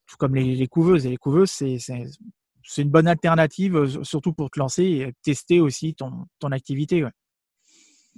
Tout 0.08 0.16
comme 0.18 0.36
les, 0.36 0.68
couveuses. 0.68 1.06
Et 1.06 1.10
les 1.10 1.18
couveuses, 1.18 1.52
c'est 1.52 2.82
une 2.82 2.90
bonne 2.90 3.08
alternative, 3.08 3.76
euh, 3.76 4.04
surtout 4.04 4.34
pour 4.34 4.52
te 4.52 4.60
lancer 4.60 4.84
et 4.84 5.14
tester 5.24 5.60
aussi 5.60 5.96
ton, 5.96 6.12
ton 6.40 6.52
activité. 6.52 7.04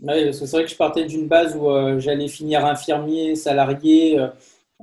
Oui, 0.02 0.34
c'est 0.34 0.50
vrai 0.52 0.66
que 0.66 0.72
je 0.72 0.76
partais 0.76 1.06
d'une 1.06 1.28
base 1.28 1.56
où 1.56 1.70
euh, 1.70 2.00
j'allais 2.00 2.28
finir 2.28 2.66
infirmier, 2.66 3.36
salarié. 3.36 4.20
Euh, 4.20 4.28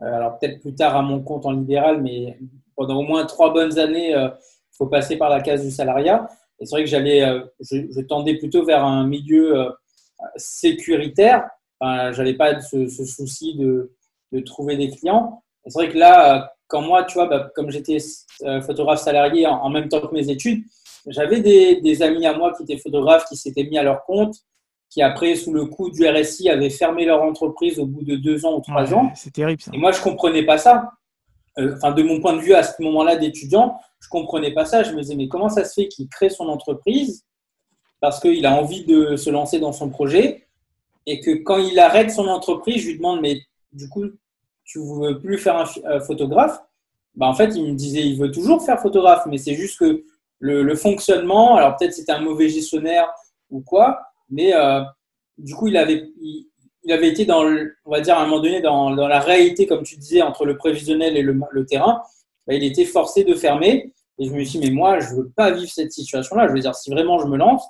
alors 0.01 0.39
peut-être 0.39 0.61
plus 0.61 0.75
tard 0.75 0.97
à 0.97 1.03
mon 1.03 1.21
compte 1.21 1.47
en 1.47 1.53
libéral, 1.53 2.01
mais 2.03 2.39
pendant 2.81 3.01
au 3.01 3.03
moins 3.03 3.27
trois 3.27 3.53
bonnes 3.53 3.79
années, 3.79 4.09
il 4.09 4.15
euh, 4.15 4.31
faut 4.73 4.87
passer 4.87 5.19
par 5.19 5.29
la 5.29 5.43
case 5.43 5.63
du 5.63 5.71
salariat. 5.71 6.27
Et 6.59 6.65
c'est 6.65 6.77
vrai 6.77 6.83
que 6.83 6.89
j'allais, 6.89 7.23
euh, 7.23 7.45
je, 7.61 8.01
tendais 8.01 8.39
plutôt 8.39 8.65
vers 8.65 8.83
un 8.83 9.07
milieu 9.07 9.55
euh, 9.55 9.71
sécuritaire. 10.37 11.47
Enfin, 11.79 12.13
j'avais 12.13 12.33
pas 12.33 12.59
ce, 12.63 12.89
souci 12.89 13.55
de, 13.59 13.93
de, 14.33 14.41
trouver 14.41 14.79
des 14.79 14.89
clients. 14.89 15.43
Et 15.67 15.71
c'est 15.71 15.79
vrai 15.79 15.93
que 15.93 15.99
là, 15.99 16.55
quand 16.69 16.81
moi, 16.81 17.05
tu 17.05 17.19
vois, 17.19 17.27
bah, 17.27 17.51
comme 17.55 17.71
j'étais 17.71 17.99
photographe 18.63 19.01
salarié 19.01 19.47
en, 19.47 19.69
même 19.69 19.89
temps 19.89 20.01
que 20.01 20.15
mes 20.15 20.31
études, 20.31 20.65
j'avais 21.07 21.43
des, 21.43 21.83
des, 21.83 22.03
amis 22.03 22.25
à 22.25 22.35
moi 22.35 22.55
qui 22.55 22.63
étaient 22.63 22.79
photographes, 22.79 23.27
qui 23.27 23.37
s'étaient 23.37 23.65
mis 23.65 23.77
à 23.77 23.83
leur 23.83 24.07
compte, 24.07 24.37
qui 24.89 25.03
après, 25.03 25.35
sous 25.35 25.53
le 25.53 25.67
coup 25.67 25.91
du 25.91 26.09
RSI, 26.09 26.49
avaient 26.49 26.71
fermé 26.71 27.05
leur 27.05 27.23
entreprise 27.23 27.79
au 27.79 27.85
bout 27.85 28.05
de 28.05 28.17
deux 28.17 28.47
ans 28.47 28.57
ou 28.57 28.61
trois 28.63 28.95
ans. 28.95 29.13
C'est 29.15 29.35
terrible 29.35 29.61
ça. 29.61 29.71
Et 29.75 29.79
moi, 29.79 29.93
je 29.93 30.01
comprenais 30.01 30.45
pas 30.47 30.57
ça. 30.57 30.93
Enfin 31.59 31.93
de 31.93 32.03
mon 32.03 32.21
point 32.21 32.35
de 32.35 32.41
vue 32.41 32.55
à 32.55 32.63
ce 32.63 32.81
moment-là 32.83 33.17
d'étudiant, 33.17 33.79
je 34.01 34.09
comprenais 34.09 34.53
pas 34.53 34.65
ça. 34.65 34.83
Je 34.83 34.93
me 34.93 35.03
disais 35.03 35.17
mais 35.17 35.29
comment 35.29 35.49
ça 35.49 35.65
se 35.65 35.75
fait 35.75 35.89
qu'il 35.89 36.09
crée 36.09 36.31
son 36.31 36.49
entreprise 36.49 37.25
parce 38.01 38.21
qu'il 38.21 38.47
a 38.47 38.55
envie 38.55 38.85
de 38.85 39.17
se 39.17 39.31
lancer 39.31 39.61
dans 39.61 39.73
son 39.73 39.91
projet 39.91 40.47
et 41.07 41.21
que 41.21 41.31
quand 41.43 41.59
il 41.59 41.79
arrête 41.79 42.11
son 42.11 42.29
entreprise, 42.29 42.83
je 42.83 42.89
lui 42.89 42.97
demande 42.97 43.21
mais 43.21 43.41
du 43.73 43.89
coup 43.89 44.05
tu 44.65 44.79
veux 44.79 45.19
plus 45.19 45.39
faire 45.39 45.57
un 45.57 46.01
photographe? 46.01 46.61
Bah, 47.17 47.27
en 47.27 47.35
fait 47.35 47.55
il 47.57 47.65
me 47.65 47.75
disait 47.75 48.07
il 48.07 48.19
veut 48.19 48.31
toujours 48.31 48.65
faire 48.65 48.81
photographe 48.81 49.27
mais 49.27 49.39
c'est 49.39 49.55
juste 49.55 49.79
que 49.79 50.05
le, 50.39 50.75
fonctionnement 50.77 51.57
alors 51.57 51.77
peut-être 51.77 51.93
c'était 51.93 52.13
un 52.13 52.21
mauvais 52.21 52.49
gestionnaire 52.49 53.13
ou 53.51 53.61
quoi 53.61 54.01
mais 54.31 54.55
euh, 54.55 54.83
du 55.37 55.55
coup 55.55 55.67
il 55.67 55.77
avait 55.77 56.09
avait 56.89 57.09
été 57.09 57.25
dans 57.25 57.45
on 57.85 57.91
va 57.91 58.01
dire 58.01 58.17
à 58.17 58.23
un 58.23 58.27
moment 58.27 58.41
donné 58.41 58.61
dans, 58.61 58.95
dans, 58.95 59.09
la 59.09 59.21
réalité 59.21 59.67
comme 59.67 59.83
tu 59.83 59.97
disais 59.97 60.23
entre 60.23 60.45
le 60.45 60.57
prévisionnel 60.57 61.17
et 61.17 61.23
le, 61.23 61.39
le 61.51 61.67
terrain 61.67 62.03
bah, 62.47 62.55
il 62.55 62.65
était 62.65 62.85
forcé 62.85 63.25
de 63.25 63.35
fermer 63.35 63.93
et 64.19 64.27
je 64.27 64.33
me 64.33 64.43
suis 64.45 64.59
dit 64.59 64.71
mais 64.71 64.75
moi 64.75 65.01
je 65.01 65.15
veux 65.15 65.31
pas 65.31 65.51
vivre 65.51 65.71
cette 65.71 65.93
situation 65.93 66.37
là 66.37 66.49
je 66.49 66.53
veux 66.53 66.61
dire 66.61 66.75
si 66.75 66.91
vraiment 66.91 67.19
je 67.19 67.27
me 67.27 67.37
lance 67.37 67.65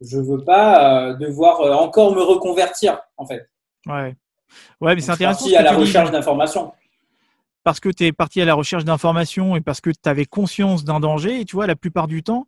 je 0.00 0.18
veux 0.18 0.44
pas 0.44 1.08
euh, 1.08 1.14
devoir 1.14 1.60
euh, 1.60 1.72
encore 1.74 2.14
me 2.14 2.22
reconvertir, 2.22 3.00
en 3.16 3.26
fait. 3.26 3.48
Ouais. 3.86 4.14
Ouais, 4.80 4.94
mais 4.94 5.00
c'est 5.00 5.10
intéressant. 5.10 5.46
à 5.56 5.62
la 5.62 5.72
recherche 5.72 6.10
d'informations. 6.10 6.72
Parce 7.62 7.80
que 7.80 7.88
tu 7.88 8.04
es 8.04 8.12
parti 8.12 8.40
à 8.42 8.44
la 8.44 8.54
recherche 8.54 8.84
d'informations 8.84 9.56
et 9.56 9.60
parce 9.60 9.80
que 9.80 9.90
tu 9.90 10.08
avais 10.08 10.26
conscience 10.26 10.84
d'un 10.84 11.00
danger. 11.00 11.40
Et 11.40 11.44
tu 11.44 11.56
vois, 11.56 11.66
la 11.66 11.76
plupart 11.76 12.06
du 12.06 12.22
temps, 12.22 12.46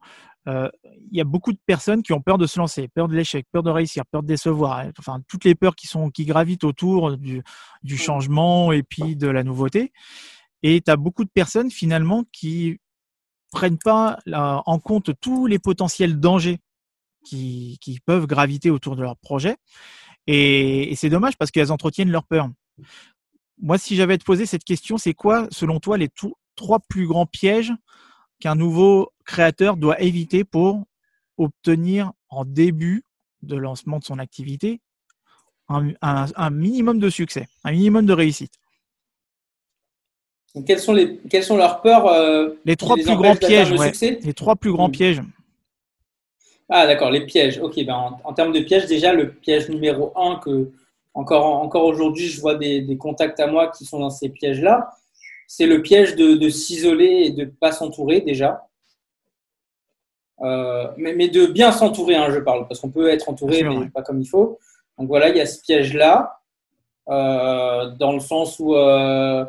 euh, 0.49 0.69
il 1.11 1.17
y 1.17 1.21
a 1.21 1.25
beaucoup 1.25 1.53
de 1.53 1.59
personnes 1.67 2.03
qui 2.03 2.13
ont 2.13 2.21
peur 2.21 2.39
de 2.39 2.47
se 2.47 2.59
lancer, 2.59 2.89
peur 2.89 3.09
de 3.09 3.15
l'échec, 3.15 3.47
peur 3.53 3.63
de 3.63 3.71
réussir, 3.71 4.05
peur 4.07 4.23
de 4.23 4.29
décevoir. 4.29 4.85
Enfin, 4.99 5.21
toutes 5.29 5.45
les 5.45 5.55
peurs 5.55 5.75
qui, 5.75 5.87
sont, 5.87 6.11
qui 6.11 6.25
gravitent 6.25 6.65
autour 6.65 7.17
du, 7.17 7.43
du 7.83 7.97
changement 7.97 8.73
et 8.73 8.83
puis 8.83 9.17
de 9.17 9.29
la 9.29 9.43
nouveauté. 9.43 9.93
Et 10.63 10.81
tu 10.81 10.91
as 10.91 10.97
beaucoup 10.97 11.25
de 11.25 11.31
personnes 11.33 11.71
finalement 11.71 12.25
qui 12.33 12.79
prennent 13.53 13.79
pas 13.79 14.19
en 14.35 14.79
compte 14.79 15.11
tous 15.21 15.47
les 15.47 15.59
potentiels 15.59 16.19
dangers 16.21 16.59
qui, 17.25 18.01
peuvent 18.05 18.27
graviter 18.27 18.71
autour 18.71 18.97
de 18.97 19.03
leur 19.03 19.17
projet. 19.17 19.57
Et, 20.27 20.95
c'est 20.97 21.11
dommage 21.11 21.37
parce 21.37 21.51
qu'elles 21.51 21.73
entretiennent 21.73 22.11
leur 22.11 22.25
peur. 22.25 22.49
Moi, 23.61 23.79
si 23.79 23.97
j'avais 23.97 24.15
à 24.15 24.19
te 24.19 24.25
poser 24.25 24.47
cette 24.47 24.65
question, 24.65 24.99
c'est 24.99 25.15
quoi, 25.15 25.49
selon 25.51 25.81
toi, 25.81 25.97
les 25.97 26.09
trois 26.57 26.81
plus 26.89 27.07
grands 27.07 27.27
pièges 27.27 27.73
qu'un 28.40 28.55
nouveau 28.55 29.12
créateur 29.25 29.77
doit 29.77 30.01
éviter 30.01 30.44
pour 30.44 30.85
obtenir 31.38 32.12
en 32.29 32.44
début 32.44 33.05
de 33.42 33.57
lancement 33.57 33.99
de 33.99 34.05
son 34.05 34.18
activité 34.18 34.81
un, 35.68 36.51
minimum 36.51 37.01
de 37.01 37.11
succès, 37.11 37.49
un 37.64 37.72
minimum 37.72 38.07
de 38.07 38.12
réussite 38.12 38.53
sont, 40.79 40.92
les, 40.92 41.18
quelles 41.31 41.44
sont 41.44 41.57
leurs 41.57 41.81
peurs 41.81 42.07
euh, 42.07 42.51
Les 42.64 42.77
trois 42.77 42.96
plus 42.96 43.16
grands 43.16 43.37
pièges. 43.37 43.72
les 44.01 44.35
trois 44.35 44.57
plus 44.57 44.72
grands 44.72 44.90
pièges. 44.90 45.20
Ah, 46.68 46.87
d'accord, 46.87 47.11
les 47.11 47.25
pièges. 47.27 47.59
Ok, 47.59 47.83
ben, 47.85 48.18
en, 48.25 48.33
termes 48.33 48.53
de 48.53 48.61
pièges, 48.61 48.87
déjà, 48.87 49.12
le 49.12 49.33
piège 49.33 49.68
numéro 49.68 50.12
un 50.16 50.37
que 50.37 50.70
encore, 51.14 51.62
encore 51.62 51.85
aujourd'hui, 51.85 52.27
je 52.27 52.40
vois 52.40 52.57
des, 52.57 52.96
contacts 52.99 53.40
à 53.40 53.46
moi 53.46 53.68
qui 53.68 53.85
sont 53.85 54.01
dans 54.01 54.11
ces 54.11 54.29
pièges-là, 54.29 54.90
c'est 55.47 55.67
le 55.67 55.83
piège 55.83 56.17
de, 56.17 56.49
s'isoler 56.49 57.25
et 57.25 57.31
de 57.31 57.45
ne 57.45 57.51
pas 57.51 57.73
s'entourer 57.73 58.21
déjà. 58.21 58.67
Euh, 60.43 60.89
mais, 60.97 61.29
de 61.29 61.47
bien 61.47 61.73
s'entourer, 61.73 62.17
hein, 62.17 62.31
je 62.31 62.41
parle, 62.41 62.67
parce 62.69 62.81
qu'on 62.81 62.91
peut 62.91 63.09
être 63.09 63.29
entouré, 63.29 63.63
mais 63.63 63.89
pas 63.89 64.03
comme 64.03 64.21
il 64.21 64.29
faut. 64.29 64.59
Donc 64.99 65.09
voilà, 65.09 65.31
il 65.31 65.37
y 65.37 65.41
a 65.41 65.47
ce 65.47 65.61
piège-là, 65.63 66.41
euh, 67.09 67.91
dans 67.91 68.13
le 68.13 68.21
sens 68.21 68.59
où, 68.59 68.75
euh, 68.75 69.45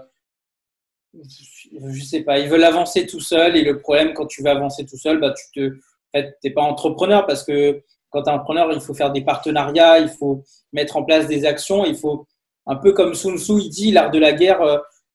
je 1.14 2.04
sais 2.04 2.22
pas, 2.22 2.40
ils 2.40 2.48
veulent 2.48 2.64
avancer 2.64 3.06
tout 3.06 3.20
seul, 3.20 3.58
et 3.58 3.64
le 3.64 3.80
problème, 3.80 4.14
quand 4.14 4.28
tu 4.28 4.44
veux 4.44 4.50
avancer 4.50 4.86
tout 4.86 4.98
seul, 4.98 5.20
bah, 5.20 5.34
tu 5.34 5.46
te 5.54 5.76
en 6.16 6.20
fait, 6.20 6.54
pas 6.54 6.62
entrepreneur 6.62 7.28
parce 7.28 7.44
que 7.44 7.84
quand 8.10 8.24
tu 8.24 8.30
es 8.30 8.32
entrepreneur, 8.32 8.72
il 8.72 8.80
faut 8.80 8.94
faire 8.94 9.12
des 9.12 9.22
partenariats, 9.22 10.00
il 10.00 10.08
faut 10.08 10.44
mettre 10.72 10.96
en 10.96 11.04
place 11.04 11.28
des 11.28 11.46
actions, 11.46 11.86
il 11.86 11.98
faut, 11.98 12.26
un 12.66 12.78
peu 12.78 12.94
comme 12.94 13.14
Sun 13.14 13.38
Tzu, 13.38 13.60
il 13.60 13.70
dit, 13.70 13.92
l'art 13.92 14.10
de 14.10 14.20
la 14.20 14.32
guerre, 14.32 14.62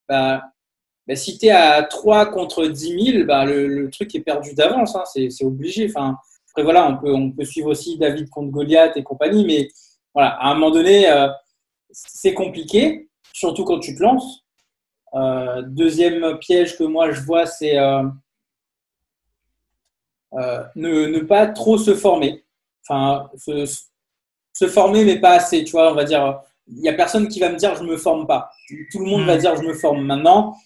bah, 0.07 0.52
bah, 1.07 1.17
si 1.17 1.39
tu 1.39 1.47
es 1.47 1.51
à 1.51 1.83
3 1.83 2.27
contre 2.27 2.67
10 2.67 3.13
000, 3.13 3.27
bah, 3.27 3.45
le, 3.45 3.91
truc 3.91 4.15
est 4.15 4.21
perdu 4.21 4.55
d'avance, 4.55 4.95
hein, 4.95 5.05
c'est 5.05 5.45
obligé. 5.45 5.87
Enfin, 5.89 6.17
après, 6.51 6.63
voilà, 6.63 6.89
on 6.89 6.97
peut, 6.99 7.13
on 7.13 7.33
peut 7.33 7.45
suivre 7.45 7.71
aussi 7.71 7.99
David 7.99 8.31
contre 8.31 8.51
Goliath 8.51 8.97
et 8.97 9.03
compagnie, 9.03 9.45
mais 9.45 9.69
voilà, 10.15 10.31
à 10.31 10.51
un 10.51 10.55
moment 10.55 10.71
donné, 10.71 11.11
euh, 11.11 11.29
c'est 11.91 12.35
compliqué, 12.35 13.09
surtout 13.33 13.65
quand 13.65 13.81
tu 13.81 13.95
te 13.95 14.03
lances. 14.03 14.45
Euh, 15.15 15.63
deuxième 15.63 16.39
piège 16.39 16.79
que 16.79 16.85
moi 16.85 17.11
je 17.11 17.21
vois, 17.21 17.45
c'est 17.45 17.77
euh, 17.77 18.03
ne, 20.33 21.07
ne, 21.07 21.21
pas 21.21 21.47
trop 21.47 21.77
se 21.77 21.95
former. 21.95 22.45
Enfin, 22.87 23.31
se, 23.37 23.67
se, 24.53 24.69
former, 24.69 25.05
mais 25.05 25.21
pas 25.21 25.33
assez. 25.33 25.65
Tu 25.65 25.73
vois, 25.73 25.93
on 25.93 25.95
va 25.95 26.05
dire, 26.05 26.41
il 26.67 26.81
n'y 26.81 26.89
a 26.89 26.95
personne 26.95 27.29
qui 27.29 27.41
va 27.41 27.51
me 27.51 27.57
dire 27.57 27.75
je 27.77 27.83
ne 27.83 27.89
me 27.89 27.97
forme 27.97 28.27
pas. 28.27 28.51
Tout 28.91 29.01
le 29.01 29.07
monde 29.07 29.27
va 29.27 29.37
hmm. 29.37 29.41
dire 29.41 29.57
je 29.57 29.63
me 29.63 29.75
forme 29.75 30.05
maintenant. 30.05 30.57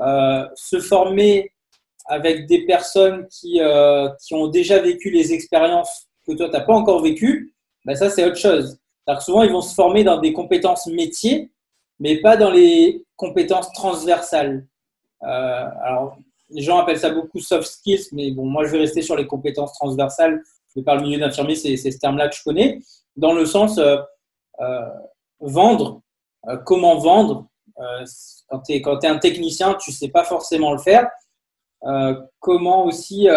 Euh, 0.00 0.48
se 0.56 0.80
former 0.80 1.52
avec 2.06 2.46
des 2.46 2.66
personnes 2.66 3.28
qui, 3.28 3.60
euh, 3.60 4.08
qui 4.22 4.34
ont 4.34 4.48
déjà 4.48 4.80
vécu 4.80 5.10
les 5.10 5.32
expériences 5.32 6.08
que 6.26 6.32
toi, 6.32 6.46
tu 6.46 6.52
n'as 6.52 6.62
pas 6.62 6.74
encore 6.74 7.02
vécues, 7.02 7.54
ben 7.84 7.94
ça, 7.94 8.10
c'est 8.10 8.24
autre 8.24 8.36
chose. 8.36 8.78
Que 9.06 9.20
souvent, 9.20 9.42
ils 9.42 9.52
vont 9.52 9.60
se 9.60 9.74
former 9.74 10.02
dans 10.02 10.18
des 10.18 10.32
compétences 10.32 10.86
métiers, 10.86 11.50
mais 12.00 12.20
pas 12.20 12.36
dans 12.36 12.50
les 12.50 13.04
compétences 13.16 13.70
transversales. 13.72 14.66
Euh, 15.22 15.68
alors, 15.82 16.16
les 16.50 16.62
gens 16.62 16.78
appellent 16.78 16.98
ça 16.98 17.10
beaucoup 17.10 17.40
soft 17.40 17.68
skills, 17.68 18.08
mais 18.12 18.30
bon, 18.32 18.46
moi, 18.46 18.64
je 18.66 18.72
vais 18.72 18.78
rester 18.78 19.02
sur 19.02 19.16
les 19.16 19.26
compétences 19.26 19.74
transversales. 19.74 20.42
Je 20.74 20.80
par 20.80 20.96
le 20.96 21.02
milieu 21.02 21.18
d'infirmier, 21.18 21.54
c'est 21.54 21.76
ce 21.76 21.98
terme-là 21.98 22.28
que 22.28 22.34
je 22.34 22.42
connais. 22.42 22.80
Dans 23.16 23.32
le 23.32 23.46
sens 23.46 23.78
vendre, 25.40 26.00
comment 26.64 26.98
vendre. 26.98 27.46
Quand 28.48 28.60
tu 28.60 28.72
es, 28.72 28.82
es, 28.82 29.06
un 29.06 29.18
technicien, 29.18 29.74
tu 29.74 29.90
ne 29.90 29.94
sais 29.94 30.08
pas 30.08 30.24
forcément 30.24 30.72
le 30.72 30.78
faire. 30.78 31.08
comment 32.40 32.84
aussi 32.84 33.28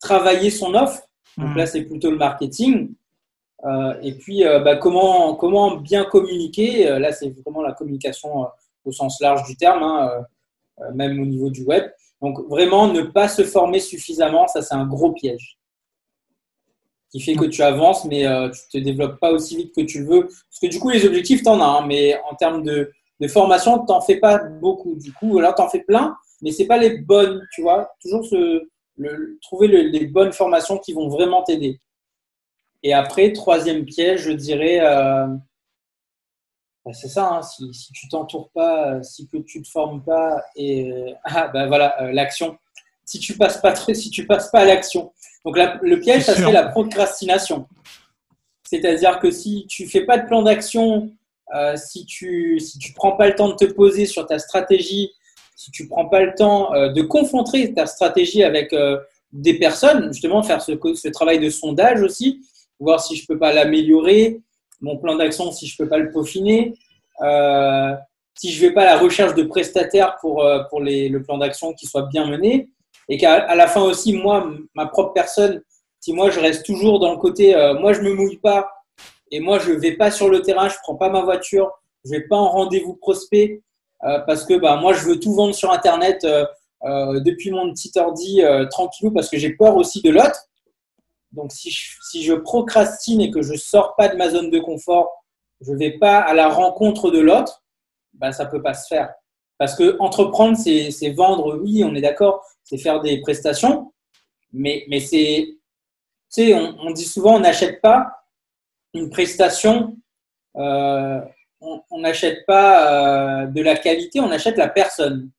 travailler 0.00 0.50
son 0.50 0.74
offre. 0.74 1.02
Donc 1.36 1.56
là, 1.56 1.64
mmh. 1.64 1.66
c'est 1.66 1.82
plutôt 1.82 2.10
le 2.10 2.16
marketing. 2.16 2.94
et 4.02 4.12
puis, 4.14 4.44
bah, 4.44 4.76
comment, 4.76 5.34
comment 5.34 5.76
bien 5.76 6.04
communiquer. 6.04 6.98
là, 6.98 7.12
c'est 7.12 7.30
vraiment 7.30 7.62
la 7.62 7.72
communication 7.72 8.48
au 8.84 8.92
sens 8.92 9.20
large 9.20 9.44
du 9.44 9.56
terme, 9.56 9.82
hein, 9.82 10.10
même 10.94 11.20
au 11.20 11.26
niveau 11.26 11.50
du 11.50 11.64
web. 11.64 11.84
Donc 12.20 12.40
vraiment, 12.48 12.88
ne 12.88 13.02
pas 13.02 13.28
se 13.28 13.44
former 13.44 13.80
suffisamment, 13.80 14.46
ça 14.48 14.62
c'est 14.62 14.74
un 14.74 14.86
gros 14.86 15.12
piège 15.12 15.58
qui 17.10 17.20
fait 17.20 17.34
que 17.34 17.46
tu 17.46 17.62
avances, 17.62 18.04
mais 18.04 18.26
euh, 18.26 18.50
tu 18.50 18.78
ne 18.78 18.80
te 18.80 18.84
développes 18.84 19.18
pas 19.18 19.32
aussi 19.32 19.56
vite 19.56 19.74
que 19.74 19.80
tu 19.80 20.00
le 20.00 20.06
veux. 20.06 20.22
Parce 20.24 20.60
que 20.60 20.66
du 20.66 20.78
coup, 20.78 20.90
les 20.90 21.06
objectifs, 21.06 21.42
tu 21.42 21.48
en 21.48 21.60
as, 21.60 21.64
hein, 21.64 21.86
mais 21.86 22.18
en 22.30 22.34
termes 22.34 22.62
de, 22.62 22.92
formation, 23.26 23.80
tu 23.80 23.92
n'en 23.92 24.00
fais 24.00 24.20
pas 24.20 24.38
beaucoup. 24.38 24.94
Du 24.94 25.12
coup, 25.12 25.40
là, 25.40 25.52
tu 25.52 25.60
en 25.60 25.68
fais 25.68 25.80
plein, 25.80 26.16
mais 26.40 26.52
ce 26.52 26.62
pas 26.62 26.78
les 26.78 26.98
bonnes, 26.98 27.44
tu 27.52 27.62
vois. 27.62 27.90
Toujours 28.00 28.24
trouver 29.42 29.68
les 29.68 30.06
bonnes 30.06 30.32
formations 30.32 30.78
qui 30.78 30.92
vont 30.92 31.08
vraiment 31.08 31.42
t'aider. 31.42 31.80
Et 32.82 32.92
après, 32.92 33.32
troisième 33.32 33.84
piège, 33.84 34.22
je 34.22 34.32
dirais, 34.32 34.78
euh, 34.80 35.26
bah, 36.84 36.92
c'est 36.92 37.08
ça, 37.08 37.28
hein, 37.28 37.42
si, 37.42 37.72
si, 37.74 37.92
tu 37.92 38.08
t'entoures 38.08 38.50
pas, 38.50 39.02
si 39.02 39.28
que 39.28 39.38
tu 39.38 39.62
te 39.62 39.68
formes 39.68 40.02
pas, 40.02 40.42
et 40.54 40.90
euh, 40.90 41.12
ah 41.24 41.48
ben 41.48 41.66
voilà, 41.66 42.00
euh, 42.02 42.12
l'action. 42.12 42.56
Si 43.04 43.18
tu 43.18 43.36
passes 43.36 43.60
pas 43.60 43.74
si 43.94 44.10
tu 44.10 44.26
passes 44.26 44.50
pas 44.50 44.60
à 44.60 44.64
l'action. 44.64 45.12
Donc 45.44 45.58
le 45.82 46.00
piège, 46.00 46.24
ça 46.24 46.34
serait 46.34 46.52
la 46.52 46.68
procrastination. 46.68 47.66
C'est-à-dire 48.64 49.18
que 49.18 49.30
si 49.30 49.66
tu 49.66 49.88
fais 49.88 50.04
pas 50.04 50.18
de 50.18 50.26
plan 50.26 50.42
d'action, 50.42 51.10
si 51.76 52.04
tu 52.04 52.60
si 52.60 52.78
tu 52.78 52.92
prends 52.92 53.12
pas 53.12 53.26
le 53.26 53.34
temps 53.34 53.48
de 53.48 53.54
te 53.54 53.64
poser 53.64 54.06
sur 54.06 54.26
ta 54.26 54.38
stratégie, 54.38 55.10
si 55.56 55.70
tu 55.70 55.88
prends 55.88 56.06
pas 56.06 56.22
le 56.22 56.34
temps 56.34 56.70
de 56.72 57.02
confronter 57.02 57.72
ta 57.72 57.86
stratégie 57.86 58.42
avec 58.42 58.74
des 59.32 59.58
personnes, 59.58 60.12
justement 60.12 60.42
faire 60.42 60.62
ce, 60.62 61.08
travail 61.08 61.38
de 61.38 61.50
sondage 61.50 62.02
aussi, 62.02 62.40
voir 62.78 63.02
si 63.02 63.16
je 63.16 63.26
peux 63.26 63.38
pas 63.38 63.52
l'améliorer, 63.52 64.40
mon 64.80 64.96
plan 64.96 65.16
d'action 65.16 65.50
si 65.52 65.66
je 65.66 65.76
peux 65.76 65.88
pas 65.88 65.98
le 65.98 66.10
peaufiner, 66.10 66.74
euh, 67.22 67.94
si 68.34 68.52
je 68.52 68.60
vais 68.60 68.72
pas 68.72 68.82
à 68.82 68.86
la 68.86 68.98
recherche 68.98 69.34
de 69.34 69.42
prestataires 69.42 70.16
pour, 70.20 70.44
euh, 70.44 70.62
pour 70.70 70.80
les, 70.80 71.08
le 71.08 71.22
plan 71.22 71.38
d'action 71.38 71.72
qui 71.72 71.86
soit 71.86 72.06
bien 72.06 72.26
mené, 72.26 72.68
et 73.08 73.16
qu'à 73.16 73.54
la 73.54 73.66
fin 73.66 73.82
aussi, 73.82 74.12
moi, 74.12 74.50
ma 74.74 74.86
propre 74.86 75.12
personne, 75.12 75.62
si 76.00 76.12
moi 76.12 76.30
je 76.30 76.38
reste 76.38 76.64
toujours 76.64 77.00
dans 77.00 77.12
le 77.12 77.18
côté, 77.18 77.54
euh, 77.54 77.74
moi 77.74 77.92
je 77.92 78.00
me 78.00 78.12
mouille 78.12 78.36
pas, 78.36 78.70
et 79.30 79.40
moi 79.40 79.58
je 79.58 79.72
vais 79.72 79.96
pas 79.96 80.10
sur 80.10 80.28
le 80.28 80.42
terrain, 80.42 80.68
je 80.68 80.76
prends 80.82 80.96
pas 80.96 81.08
ma 81.08 81.22
voiture, 81.22 81.70
je 82.04 82.10
vais 82.10 82.26
pas 82.26 82.36
en 82.36 82.48
rendez-vous 82.48 82.94
prospect, 82.94 83.62
parce 84.00 84.44
que 84.44 84.54
bah, 84.54 84.76
moi 84.76 84.92
je 84.92 85.04
veux 85.04 85.18
tout 85.18 85.34
vendre 85.34 85.54
sur 85.54 85.72
Internet 85.72 86.26
depuis 86.84 87.50
mon 87.50 87.72
petit 87.72 87.90
ordi 87.96 88.42
tranquillou, 88.70 89.10
parce 89.10 89.28
que 89.28 89.38
j'ai 89.38 89.50
peur 89.50 89.76
aussi 89.76 90.00
de 90.02 90.10
l'autre. 90.10 90.48
Donc, 91.32 91.52
si 91.52 91.70
je, 91.70 91.96
si 92.10 92.22
je 92.22 92.32
procrastine 92.32 93.20
et 93.20 93.30
que 93.30 93.42
je 93.42 93.52
ne 93.52 93.58
sors 93.58 93.94
pas 93.96 94.08
de 94.08 94.16
ma 94.16 94.30
zone 94.30 94.50
de 94.50 94.58
confort, 94.58 95.12
je 95.60 95.72
ne 95.72 95.78
vais 95.78 95.98
pas 95.98 96.18
à 96.18 96.34
la 96.34 96.48
rencontre 96.48 97.10
de 97.10 97.18
l'autre, 97.18 97.62
ben, 98.14 98.32
ça 98.32 98.44
ne 98.44 98.50
peut 98.50 98.62
pas 98.62 98.74
se 98.74 98.86
faire. 98.86 99.12
Parce 99.58 99.74
que 99.74 99.96
entreprendre, 99.98 100.56
c'est 100.56 101.10
vendre, 101.10 101.58
oui, 101.60 101.82
on 101.84 101.94
est 101.94 102.00
d'accord, 102.00 102.44
c'est 102.62 102.78
faire 102.78 103.00
des 103.00 103.20
prestations, 103.20 103.92
mais, 104.52 104.84
mais 104.88 105.00
c'est, 105.00 105.48
tu 105.48 105.56
sais, 106.28 106.54
on, 106.54 106.90
dit 106.92 107.04
souvent, 107.04 107.36
on 107.36 107.40
n'achète 107.40 107.80
pas 107.80 108.06
une 108.94 109.10
prestation, 109.10 109.96
euh, 110.56 111.20
on 111.60 112.00
n'achète 112.00 112.46
pas 112.46 113.42
euh, 113.42 113.46
de 113.46 113.62
la 113.62 113.76
qualité, 113.76 114.20
on 114.20 114.30
achète 114.30 114.56
la 114.56 114.68
personne. 114.68 115.30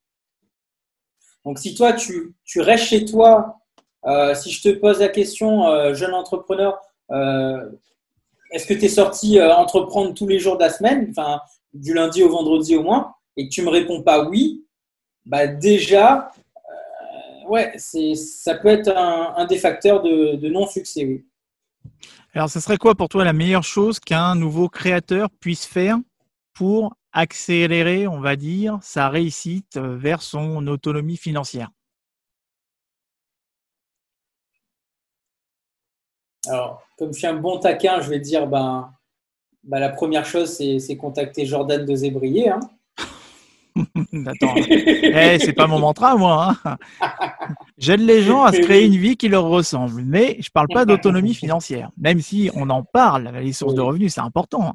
Donc, 1.46 1.60
si 1.60 1.74
toi, 1.74 1.94
tu, 1.94 2.36
restes 2.58 2.86
chez 2.86 3.06
toi, 3.06 3.58
euh, 4.06 4.36
si 4.36 4.52
je 4.52 4.62
te 4.62 4.70
pose 4.70 5.00
la 5.00 5.10
question, 5.10 5.94
jeune 5.94 6.14
entrepreneur, 6.14 6.80
est-ce 8.52 8.66
que 8.66 8.74
tu 8.74 8.86
es 8.86 8.90
sorti 8.90 9.42
entreprendre 9.42 10.14
tous 10.14 10.28
les 10.28 10.40
jours 10.40 10.58
de 10.58 10.64
la 10.64 10.70
semaine, 10.70 11.08
enfin, 11.12 11.42
du 11.74 11.94
lundi 11.94 12.24
au 12.24 12.30
vendredi 12.30 12.76
au 12.76 12.84
moins, 12.84 13.14
et 13.38 13.48
que 13.48 13.54
tu 13.54 13.62
me 13.62 13.70
réponds 13.70 14.04
pas 14.04 14.26
oui, 14.28 14.66
bah 15.26 15.48
déjà, 15.48 16.32
ouais, 17.48 17.74
ça 17.78 18.56
peut 18.56 18.68
être 18.68 18.96
un, 18.96 19.46
des 19.46 19.58
facteurs 19.58 20.02
de, 20.02 20.50
non-succès. 20.50 21.24
Alors, 22.34 22.50
ce 22.50 22.60
serait 22.60 22.78
quoi 22.78 22.94
pour 22.94 23.10
toi 23.10 23.24
la 23.24 23.34
meilleure 23.34 23.64
chose 23.64 24.00
qu'un 24.00 24.36
nouveau 24.36 24.70
créateur 24.70 25.30
puisse 25.40 25.66
faire 25.66 25.98
pour 26.54 26.96
accélérer, 27.12 28.08
on 28.08 28.20
va 28.20 28.36
dire, 28.36 28.78
sa 28.84 29.10
réussite 29.10 29.78
euh, 29.78 29.98
vers 29.98 30.22
son 30.22 30.68
autonomie 30.68 31.18
financière? 31.18 31.72
Alors, 36.48 36.84
comme 37.00 37.14
je 37.14 37.18
suis 37.18 37.28
un 37.28 37.34
bon 37.34 37.60
taquin, 37.60 38.00
je 38.02 38.10
vais 38.10 38.20
dire, 38.20 38.46
ben, 38.46 38.94
ben 39.64 39.80
la 39.80 39.90
première 39.90 40.26
chose, 40.26 40.56
c'est 40.56 40.98
contacter 40.98 41.48
Jordan 41.48 41.84
de 41.84 41.96
Zébrier. 41.96 42.50
Hein. 42.50 42.60
Attends, 44.26 44.56
eh, 44.58 45.38
c'est 45.40 45.54
pas 45.54 45.68
mon 45.68 45.80
mantra, 45.80 46.16
moi. 46.16 46.56
Hein. 46.66 46.78
J'aide 47.78 48.02
les 48.02 48.24
gens 48.24 48.44
à 48.44 48.52
se 48.52 48.60
créer 48.60 48.86
une 48.86 48.96
vie 48.96 49.18
qui 49.18 49.28
leur 49.28 49.46
ressemble, 49.46 50.04
mais 50.04 50.38
je 50.40 50.50
parle 50.50 50.68
pas 50.68 50.86
d'autonomie 50.86 51.34
financière, 51.34 51.90
même 51.98 52.20
si 52.20 52.50
on 52.56 52.70
en 52.70 52.84
parle. 52.84 53.32
Les 53.42 53.54
sources 53.54 53.76
de 53.76 53.82
revenus, 53.82 54.14
c'est 54.14 54.22
important. 54.22 54.74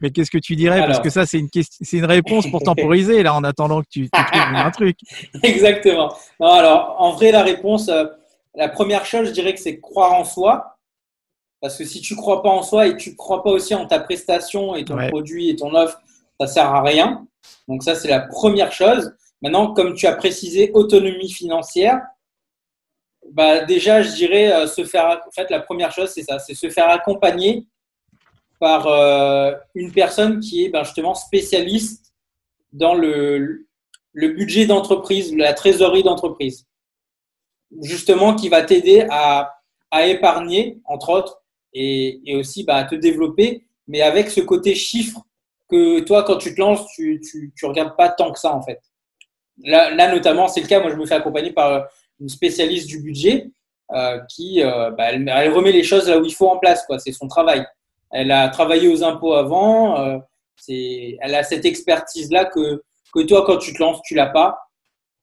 Mais 0.00 0.10
qu'est-ce 0.10 0.30
que 0.30 0.38
tu 0.38 0.56
dirais? 0.56 0.86
Parce 0.86 1.00
que 1.00 1.10
ça, 1.10 1.24
c'est 1.24 1.38
une, 1.38 1.48
c'est 1.52 1.96
une 1.96 2.04
réponse 2.04 2.46
pour 2.50 2.62
temporiser, 2.62 3.22
là, 3.22 3.34
en 3.34 3.44
attendant 3.44 3.80
que 3.80 3.88
tu, 3.88 4.10
trouves 4.10 4.24
un 4.32 4.70
truc. 4.70 4.98
Exactement. 5.42 6.12
alors, 6.40 6.96
en 6.98 7.12
vrai, 7.12 7.32
la 7.32 7.42
réponse, 7.42 7.88
euh, 7.88 8.04
la 8.54 8.68
première 8.68 9.06
chose, 9.06 9.28
je 9.28 9.32
dirais 9.32 9.54
que 9.54 9.60
c'est 9.60 9.80
croire 9.80 10.12
en 10.12 10.24
soi. 10.24 10.78
Parce 11.60 11.78
que 11.78 11.84
si 11.84 12.02
tu 12.02 12.14
crois 12.14 12.42
pas 12.42 12.50
en 12.50 12.62
soi 12.62 12.88
et 12.88 12.96
tu 12.98 13.16
crois 13.16 13.42
pas 13.42 13.50
aussi 13.50 13.74
en 13.74 13.86
ta 13.86 13.98
prestation 13.98 14.76
et 14.76 14.84
ton 14.84 14.98
produit 15.08 15.48
et 15.48 15.56
ton 15.56 15.74
offre, 15.74 15.98
ça 16.38 16.46
sert 16.46 16.66
à 16.66 16.82
rien. 16.82 17.26
Donc 17.68 17.82
ça, 17.82 17.94
c'est 17.94 18.08
la 18.08 18.20
première 18.20 18.72
chose. 18.72 19.12
Maintenant, 19.42 19.72
comme 19.72 19.94
tu 19.94 20.06
as 20.06 20.14
précisé 20.14 20.70
autonomie 20.72 21.30
financière, 21.30 22.00
bah 23.32 23.64
déjà, 23.64 24.02
je 24.02 24.14
dirais 24.14 24.52
euh, 24.52 24.66
se 24.66 24.84
faire. 24.84 25.20
En 25.26 25.30
fait, 25.30 25.50
la 25.50 25.60
première 25.60 25.92
chose, 25.92 26.10
c'est 26.10 26.22
ça, 26.22 26.38
c'est 26.38 26.54
se 26.54 26.68
faire 26.70 26.88
accompagner 26.90 27.66
par 28.60 28.86
euh, 28.86 29.52
une 29.74 29.92
personne 29.92 30.40
qui 30.40 30.64
est 30.64 30.68
ben, 30.68 30.84
justement 30.84 31.14
spécialiste 31.14 32.14
dans 32.72 32.94
le, 32.94 33.66
le 34.12 34.28
budget 34.28 34.66
d'entreprise, 34.66 35.34
la 35.34 35.54
trésorerie 35.54 36.02
d'entreprise. 36.02 36.66
Justement, 37.82 38.34
qui 38.34 38.48
va 38.48 38.62
t'aider 38.62 39.06
à, 39.10 39.54
à, 39.90 40.06
épargner, 40.06 40.80
entre 40.84 41.10
autres, 41.10 41.42
et, 41.72 42.20
et 42.24 42.36
aussi 42.36 42.64
bah, 42.64 42.76
à 42.76 42.84
te 42.84 42.94
développer, 42.94 43.66
mais 43.88 44.00
avec 44.00 44.30
ce 44.30 44.40
côté 44.40 44.74
chiffre 44.74 45.20
que 45.68 46.00
toi, 46.00 46.22
quand 46.24 46.36
tu 46.36 46.54
te 46.54 46.60
lances, 46.60 46.86
tu, 46.94 47.20
tu, 47.20 47.52
tu 47.56 47.66
regardes 47.66 47.96
pas 47.96 48.08
tant 48.08 48.32
que 48.32 48.38
ça, 48.38 48.54
en 48.54 48.62
fait. 48.62 48.80
Là, 49.62 49.94
là 49.94 50.12
notamment, 50.12 50.48
c'est 50.48 50.60
le 50.60 50.66
cas. 50.66 50.80
Moi, 50.80 50.90
je 50.90 50.96
me 50.96 51.06
fais 51.06 51.14
accompagner 51.14 51.52
par 51.52 51.86
une 52.20 52.28
spécialiste 52.28 52.88
du 52.88 53.00
budget 53.00 53.50
euh, 53.92 54.18
qui, 54.28 54.62
euh, 54.62 54.90
bah, 54.90 55.12
elle, 55.12 55.52
remet 55.52 55.72
les 55.72 55.82
choses 55.82 56.08
là 56.08 56.18
où 56.18 56.24
il 56.24 56.34
faut 56.34 56.48
en 56.48 56.58
place. 56.58 56.84
Quoi. 56.86 56.98
C'est 56.98 57.12
son 57.12 57.28
travail. 57.28 57.64
Elle 58.10 58.30
a 58.30 58.48
travaillé 58.48 58.88
aux 58.88 59.02
impôts 59.04 59.34
avant. 59.34 59.98
Euh, 59.98 60.18
elle 60.68 61.34
a 61.34 61.42
cette 61.42 61.64
expertise-là 61.64 62.46
que, 62.46 62.82
que 63.12 63.20
toi, 63.20 63.44
quand 63.44 63.58
tu 63.58 63.72
te 63.74 63.82
lances, 63.82 64.00
tu 64.02 64.14
l'as 64.14 64.26
pas. 64.26 64.58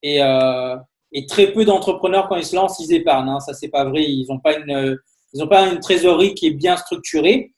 Et, 0.04 0.22
euh, 0.22 0.76
et 1.12 1.26
très 1.26 1.48
peu 1.52 1.66
d'entrepreneurs, 1.66 2.28
quand 2.28 2.36
ils 2.36 2.46
se 2.46 2.56
lancent, 2.56 2.80
ils 2.80 2.94
épargnent. 2.94 3.30
Hein. 3.30 3.40
Ça, 3.40 3.54
c'est 3.54 3.70
pas 3.70 3.86
vrai. 3.86 4.04
Ils 4.04 4.28
n'ont 4.30 4.40
pas 4.40 4.58
une, 4.58 4.98
ils 5.34 5.44
ont 5.44 5.48
pas 5.48 5.68
une 5.68 5.80
trésorerie 5.80 6.34
qui 6.36 6.48
est 6.48 6.52
bien 6.52 6.78
structurée. 6.78 7.54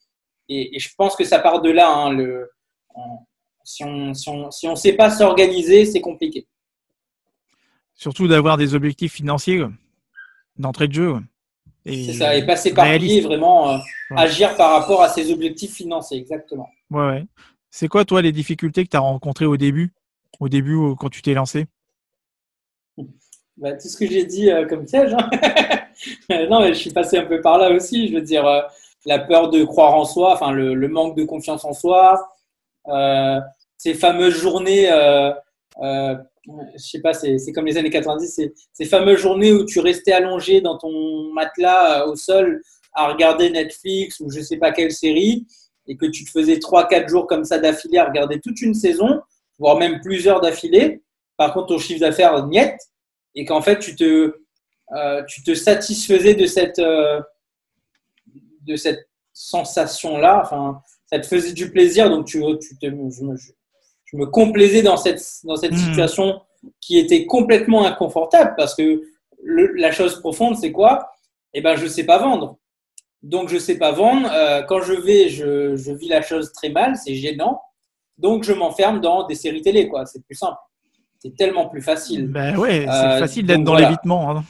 Et, 0.49 0.75
et 0.75 0.79
je 0.79 0.89
pense 0.97 1.15
que 1.15 1.23
ça 1.23 1.39
part 1.39 1.61
de 1.61 1.71
là. 1.71 1.89
Hein, 1.89 2.11
le, 2.11 2.49
si 3.63 3.83
on 3.83 4.07
ne 4.07 4.13
si 4.13 4.67
on, 4.67 4.75
sait 4.75 4.93
pas 4.93 5.09
s'organiser, 5.09 5.85
c'est 5.85 6.01
compliqué. 6.01 6.47
Surtout 7.95 8.27
d'avoir 8.27 8.57
des 8.57 8.75
objectifs 8.75 9.13
financiers 9.13 9.63
d'entrée 10.57 10.87
de 10.87 10.93
jeu. 10.93 11.15
C'est 11.85 12.13
ça, 12.13 12.35
et 12.35 12.45
passer 12.45 12.73
par 12.73 12.85
pied, 12.97 13.21
vraiment 13.21 13.71
euh, 13.71 13.77
agir 14.15 14.55
par 14.55 14.79
rapport 14.79 15.01
à 15.01 15.09
ses 15.09 15.31
objectifs 15.31 15.73
financiers, 15.73 16.17
exactement. 16.17 16.69
Ouais, 16.89 17.05
ouais. 17.05 17.25
C'est 17.69 17.89
quoi, 17.89 18.05
toi, 18.05 18.21
les 18.21 18.31
difficultés 18.31 18.85
que 18.85 18.89
tu 18.89 18.97
as 18.97 19.01
rencontrées 19.01 19.45
au 19.45 19.57
début, 19.57 19.91
au 20.39 20.47
début 20.47 20.77
quand 20.97 21.09
tu 21.09 21.21
t'es 21.21 21.33
lancé? 21.33 21.67
Bah, 23.57 23.73
Tout 23.73 23.87
ce 23.87 23.97
que 23.97 24.07
j'ai 24.07 24.25
dit 24.25 24.51
euh, 24.51 24.65
comme 24.67 24.85
piège. 24.85 25.13
Hein. 25.13 25.29
non, 26.49 26.61
mais 26.61 26.73
je 26.73 26.79
suis 26.79 26.91
passé 26.91 27.17
un 27.17 27.25
peu 27.25 27.41
par 27.41 27.57
là 27.57 27.71
aussi. 27.71 28.07
Je 28.07 28.15
veux 28.15 28.21
dire, 28.21 28.45
euh, 28.45 28.61
la 29.05 29.19
peur 29.19 29.49
de 29.49 29.63
croire 29.63 29.93
en 29.95 30.05
soi, 30.05 30.33
enfin, 30.33 30.51
le, 30.51 30.73
le, 30.73 30.87
manque 30.87 31.15
de 31.15 31.23
confiance 31.23 31.63
en 31.65 31.73
soi, 31.73 32.13
euh, 32.13 32.23
ces 33.77 33.93
fameuses 33.95 34.35
journées, 34.35 34.89
euh, 34.91 35.31
euh, 35.81 36.15
je 36.73 36.77
sais 36.77 37.01
pas, 37.01 37.13
c'est 37.13 37.51
comme 37.53 37.65
les 37.65 37.77
années 37.77 37.89
90, 37.89 38.41
ces 38.71 38.85
fameuses 38.85 39.19
journées 39.19 39.51
où 39.51 39.65
tu 39.65 39.79
restais 39.79 40.13
allongé 40.13 40.61
dans 40.61 40.77
ton 40.77 41.31
matelas 41.33 42.05
au 42.05 42.15
sol 42.15 42.61
à 42.93 43.11
regarder 43.11 43.49
Netflix 43.49 44.19
ou 44.19 44.29
je 44.31 44.39
sais 44.39 44.57
pas 44.57 44.71
quelle 44.71 44.91
série 44.91 45.45
et 45.87 45.97
que 45.97 46.05
tu 46.05 46.23
te 46.23 46.31
faisais 46.31 46.55
3-4 46.55 47.09
jours 47.09 47.27
comme 47.27 47.43
ça 47.43 47.59
d'affilée 47.59 47.97
à 47.97 48.05
regarder 48.05 48.39
toute 48.39 48.61
une 48.61 48.73
saison, 48.73 49.21
voire 49.59 49.77
même 49.77 49.99
plusieurs 49.99 50.39
d'affilée. 50.39 51.01
Par 51.37 51.53
contre, 51.53 51.67
ton 51.67 51.77
chiffre 51.77 51.99
d'affaires 51.99 52.45
niet 52.47 52.77
et 53.35 53.45
qu'en 53.45 53.61
fait, 53.61 53.79
tu 53.79 53.95
te, 53.95 54.33
euh, 54.95 55.23
tu 55.27 55.43
te 55.43 55.53
satisfaisais 55.55 56.35
de 56.35 56.45
cette, 56.45 56.79
euh, 56.79 57.19
cette 58.75 59.09
sensation-là. 59.33 60.49
Ça 61.13 61.19
te 61.19 61.27
faisait 61.27 61.53
du 61.53 61.69
plaisir, 61.69 62.09
donc 62.09 62.25
tu, 62.25 62.41
tu 62.59 62.75
te, 62.75 62.87
je, 62.87 63.23
me, 63.23 63.35
je, 63.37 64.17
me, 64.17 64.25
complaisais 64.25 64.81
dans 64.81 64.97
cette, 64.97 65.21
dans 65.43 65.55
cette 65.55 65.73
hmm. 65.73 65.77
situation 65.77 66.41
qui 66.81 66.97
était 66.97 67.27
complètement 67.27 67.85
inconfortable 67.85 68.55
parce 68.57 68.73
que 68.73 69.03
la 69.75 69.91
chose 69.91 70.19
profonde, 70.21 70.57
c'est 70.57 70.71
quoi? 70.71 71.11
Eh 71.53 71.61
ben, 71.61 71.75
je 71.75 71.85
sais 71.85 72.05
pas 72.05 72.17
vendre. 72.17 72.57
Donc, 73.21 73.49
je 73.49 73.59
sais 73.59 73.77
pas 73.77 73.91
vendre. 73.91 74.27
Euh, 74.33 74.63
quand 74.63 74.81
je 74.81 74.93
vais, 74.93 75.29
je, 75.29 75.75
je, 75.75 75.91
vis 75.91 76.07
la 76.07 76.23
chose 76.23 76.51
très 76.51 76.69
mal, 76.69 76.95
c'est 76.95 77.13
gênant. 77.13 77.61
Donc, 78.17 78.43
je 78.43 78.53
m'enferme 78.53 78.99
dans 78.99 79.27
des 79.27 79.35
séries 79.35 79.61
télé, 79.61 79.87
quoi. 79.87 80.07
C'est 80.07 80.25
plus 80.25 80.35
simple. 80.35 80.57
C'est 81.19 81.35
tellement 81.35 81.69
plus 81.69 81.81
facile. 81.81 82.27
Ben 82.27 82.57
ouais, 82.57 82.85
c'est 82.85 82.89
euh, 82.89 83.19
facile 83.19 83.45
d'être 83.45 83.63
dans 83.63 83.75
l'évitement. 83.75 84.31
Hein. 84.31 84.43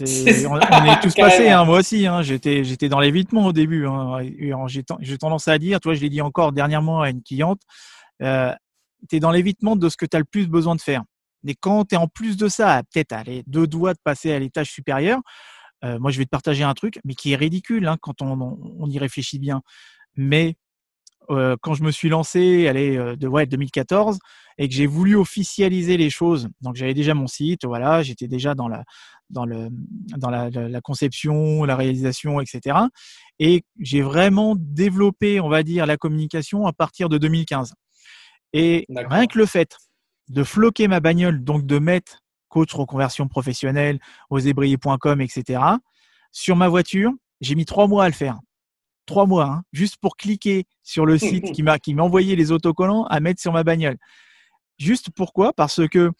on, 0.00 0.84
est 0.84 1.00
tous 1.00 1.14
passés, 1.14 1.48
hein, 1.48 1.64
moi 1.64 1.78
aussi. 1.78 2.06
Hein, 2.06 2.22
j'étais, 2.22 2.64
j'étais 2.64 2.88
dans 2.88 3.00
l'évitement 3.00 3.46
au 3.46 3.52
début. 3.52 3.86
Hein, 3.86 4.18
j'ai, 4.66 5.18
tendance 5.18 5.48
à 5.48 5.58
dire, 5.58 5.80
toi, 5.80 5.94
je 5.94 6.00
l'ai 6.00 6.08
dit 6.08 6.20
encore 6.20 6.52
dernièrement 6.52 7.00
à 7.00 7.10
une 7.10 7.22
cliente, 7.22 7.60
euh, 8.22 8.52
tu 9.08 9.16
es 9.16 9.20
dans 9.20 9.30
l'évitement 9.30 9.76
de 9.76 9.88
ce 9.88 9.96
que 9.96 10.06
tu 10.06 10.16
as 10.16 10.20
le 10.20 10.24
plus 10.24 10.48
besoin 10.48 10.76
de 10.76 10.80
faire. 10.80 11.02
Mais 11.42 11.54
quand 11.54 11.84
tu 11.86 11.94
es 11.94 11.98
en 11.98 12.08
plus 12.08 12.36
de 12.36 12.48
ça, 12.48 12.82
peut-être 12.92 13.12
aller 13.12 13.42
deux 13.46 13.66
doigts 13.66 13.94
de 13.94 14.00
passer 14.02 14.32
à 14.32 14.38
l'étage 14.38 14.70
supérieur, 14.70 15.20
euh, 15.84 15.98
moi, 15.98 16.10
je 16.10 16.18
vais 16.18 16.24
te 16.24 16.30
partager 16.30 16.64
un 16.64 16.74
truc, 16.74 17.00
mais 17.04 17.14
qui 17.14 17.32
est 17.32 17.36
ridicule 17.36 17.90
quand 18.00 18.22
on, 18.22 18.58
on, 18.78 18.90
y 18.90 18.98
réfléchit 18.98 19.38
bien. 19.38 19.62
Mais 20.16 20.56
euh, 21.30 21.56
quand 21.60 21.74
je 21.74 21.82
me 21.82 21.90
suis 21.90 22.08
lancé, 22.08 22.68
allez, 22.68 22.96
euh, 22.96 23.16
de 23.16 23.28
ouais, 23.28 23.46
2014, 23.46 24.18
et 24.58 24.68
que 24.68 24.74
j'ai 24.74 24.86
voulu 24.86 25.16
officialiser 25.16 25.96
les 25.96 26.10
choses. 26.10 26.48
Donc 26.60 26.76
j'avais 26.76 26.94
déjà 26.94 27.14
mon 27.14 27.26
site, 27.26 27.64
voilà, 27.64 28.02
j'étais 28.02 28.28
déjà 28.28 28.54
dans 28.54 28.68
la 28.68 28.84
dans 29.30 29.44
le 29.44 29.68
dans 30.16 30.30
la, 30.30 30.48
la, 30.50 30.80
conception, 30.80 31.64
la 31.64 31.76
réalisation, 31.76 32.40
etc. 32.40 32.78
Et 33.38 33.62
j'ai 33.78 34.00
vraiment 34.00 34.54
développé, 34.56 35.40
on 35.40 35.50
va 35.50 35.62
dire, 35.62 35.84
la 35.84 35.98
communication 35.98 36.66
à 36.66 36.72
partir 36.72 37.10
de 37.10 37.18
2015. 37.18 37.74
Et 38.54 38.86
rien 38.88 39.26
que 39.26 39.38
le 39.38 39.44
fait 39.44 39.76
de 40.28 40.42
floquer 40.44 40.88
ma 40.88 41.00
bagnole, 41.00 41.44
donc 41.44 41.66
de 41.66 41.78
mettre 41.78 42.20
coach 42.48 42.72
reconversion 42.72 43.28
professionnelle, 43.28 43.98
osébrier.com, 44.30 45.20
etc. 45.20 45.60
sur 46.32 46.56
ma 46.56 46.68
voiture, 46.68 47.12
j'ai 47.42 47.54
mis 47.54 47.66
trois 47.66 47.86
mois 47.86 48.04
à 48.04 48.08
le 48.08 48.14
faire 48.14 48.38
trois 49.08 49.26
mois, 49.26 49.46
hein, 49.46 49.62
juste 49.72 49.96
pour 49.96 50.16
cliquer 50.16 50.66
sur 50.84 51.04
le 51.04 51.18
site 51.18 51.50
qui 51.52 51.64
m'a 51.64 51.80
qui 51.80 51.94
m'a 51.94 52.04
envoyé 52.04 52.36
les 52.36 52.52
autocollants 52.52 53.04
à 53.06 53.18
mettre 53.18 53.40
sur 53.40 53.52
ma 53.52 53.64
bagnole. 53.64 53.96
Juste 54.78 55.10
pourquoi? 55.10 55.52
Parce 55.52 55.88
que 55.88 56.12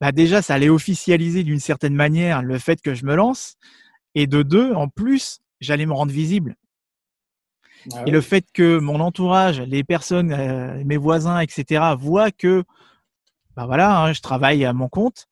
bah 0.00 0.12
déjà, 0.12 0.42
ça 0.42 0.54
allait 0.54 0.68
officialiser 0.68 1.44
d'une 1.44 1.60
certaine 1.60 1.94
manière 1.94 2.42
le 2.42 2.58
fait 2.58 2.80
que 2.80 2.94
je 2.94 3.04
me 3.04 3.14
lance. 3.14 3.56
Et 4.14 4.26
de 4.26 4.42
deux, 4.42 4.72
en 4.72 4.88
plus, 4.88 5.40
j'allais 5.60 5.86
me 5.86 5.92
rendre 5.92 6.12
visible. 6.12 6.56
Ah 7.92 8.04
et 8.06 8.10
le 8.10 8.20
fait 8.20 8.44
que 8.52 8.78
mon 8.78 9.00
entourage, 9.00 9.60
les 9.60 9.84
personnes, 9.84 10.32
euh, 10.32 10.82
mes 10.84 10.96
voisins, 10.96 11.40
etc., 11.40 11.94
voient 11.98 12.32
que 12.32 12.64
bah 13.54 13.66
voilà, 13.66 14.00
hein, 14.00 14.12
je 14.12 14.20
travaille 14.20 14.64
à 14.64 14.72
mon 14.72 14.88
compte, 14.88 15.26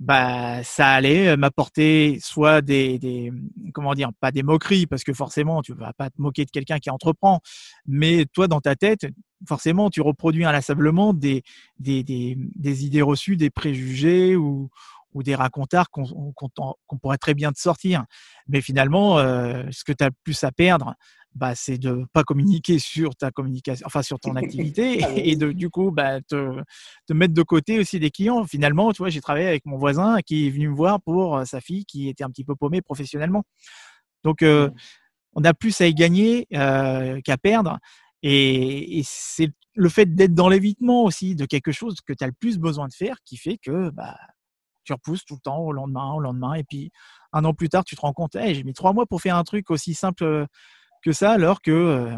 bah 0.00 0.62
ça 0.64 0.88
allait 0.92 1.36
m'apporter 1.36 2.18
soit 2.22 2.62
des, 2.62 2.98
des, 2.98 3.30
comment 3.74 3.94
dire 3.94 4.10
pas 4.18 4.32
des 4.32 4.42
moqueries 4.42 4.86
parce 4.86 5.04
que 5.04 5.12
forcément 5.12 5.60
tu 5.62 5.74
vas 5.74 5.92
pas 5.92 6.08
te 6.08 6.20
moquer 6.20 6.46
de 6.46 6.50
quelqu'un 6.50 6.78
qui 6.78 6.88
entreprend 6.90 7.40
mais 7.86 8.24
toi 8.32 8.48
dans 8.48 8.60
ta 8.60 8.76
tête 8.76 9.06
forcément 9.46 9.90
tu 9.90 10.00
reproduis 10.00 10.46
inlassablement 10.46 11.12
des 11.12 11.42
des, 11.78 12.02
des, 12.02 12.36
des 12.38 12.86
idées 12.86 13.02
reçues 13.02 13.36
des 13.36 13.50
préjugés 13.50 14.36
ou 14.36 14.70
ou 15.12 15.22
des 15.22 15.34
racontards 15.34 15.90
qu'on 15.90 16.98
pourrait 17.00 17.18
très 17.18 17.34
bien 17.34 17.52
te 17.52 17.60
sortir 17.60 18.04
mais 18.48 18.60
finalement 18.60 19.18
euh, 19.18 19.64
ce 19.70 19.84
que 19.84 19.92
tu 19.92 20.04
as 20.04 20.08
le 20.08 20.14
plus 20.24 20.42
à 20.44 20.52
perdre 20.52 20.94
bah, 21.34 21.54
c'est 21.54 21.78
de 21.78 22.04
pas 22.12 22.24
communiquer 22.24 22.78
sur 22.78 23.14
ta 23.14 23.30
communication, 23.30 23.86
enfin 23.86 24.02
sur 24.02 24.18
ton 24.18 24.34
activité, 24.36 25.00
ah 25.04 25.10
et 25.14 25.36
de 25.36 25.52
du 25.52 25.70
coup 25.70 25.90
bah, 25.90 26.20
te, 26.20 26.60
te, 27.06 27.12
mettre 27.12 27.34
de 27.34 27.42
côté 27.42 27.78
aussi 27.78 28.00
des 28.00 28.10
clients. 28.10 28.44
Finalement, 28.46 28.92
tu 28.92 28.98
vois, 28.98 29.10
j'ai 29.10 29.20
travaillé 29.20 29.46
avec 29.46 29.64
mon 29.64 29.76
voisin 29.76 30.20
qui 30.22 30.46
est 30.46 30.50
venu 30.50 30.68
me 30.68 30.74
voir 30.74 31.00
pour 31.00 31.36
euh, 31.36 31.44
sa 31.44 31.60
fille 31.60 31.84
qui 31.84 32.08
était 32.08 32.24
un 32.24 32.30
petit 32.30 32.44
peu 32.44 32.56
paumée 32.56 32.82
professionnellement. 32.82 33.44
Donc, 34.24 34.42
euh, 34.42 34.68
mmh. 34.68 34.74
on 35.34 35.44
a 35.44 35.54
plus 35.54 35.80
à 35.80 35.86
y 35.86 35.94
gagner 35.94 36.46
euh, 36.54 37.20
qu'à 37.22 37.36
perdre. 37.36 37.78
Et, 38.22 38.98
et 38.98 39.02
c'est 39.04 39.50
le 39.74 39.88
fait 39.88 40.14
d'être 40.14 40.34
dans 40.34 40.48
l'évitement 40.48 41.04
aussi 41.04 41.36
de 41.36 41.46
quelque 41.46 41.72
chose 41.72 42.00
que 42.06 42.12
tu 42.12 42.22
as 42.24 42.26
le 42.26 42.34
plus 42.38 42.58
besoin 42.58 42.88
de 42.88 42.92
faire 42.92 43.16
qui 43.24 43.36
fait 43.36 43.56
que 43.56 43.90
bah, 43.90 44.16
tu 44.84 44.92
repousses 44.92 45.24
tout 45.24 45.34
le 45.34 45.40
temps 45.40 45.58
au 45.58 45.72
lendemain, 45.72 46.12
au 46.12 46.20
lendemain. 46.20 46.54
Et 46.54 46.64
puis, 46.64 46.90
un 47.32 47.44
an 47.44 47.54
plus 47.54 47.68
tard, 47.68 47.84
tu 47.84 47.96
te 47.96 48.00
rends 48.00 48.12
compte, 48.12 48.36
hey, 48.36 48.54
j'ai 48.54 48.64
mis 48.64 48.74
trois 48.74 48.92
mois 48.92 49.06
pour 49.06 49.20
faire 49.20 49.36
un 49.36 49.44
truc 49.44 49.70
aussi 49.70 49.94
simple 49.94 50.46
que 51.02 51.12
ça, 51.12 51.32
alors 51.32 51.62
que 51.62 51.70
euh, 51.70 52.16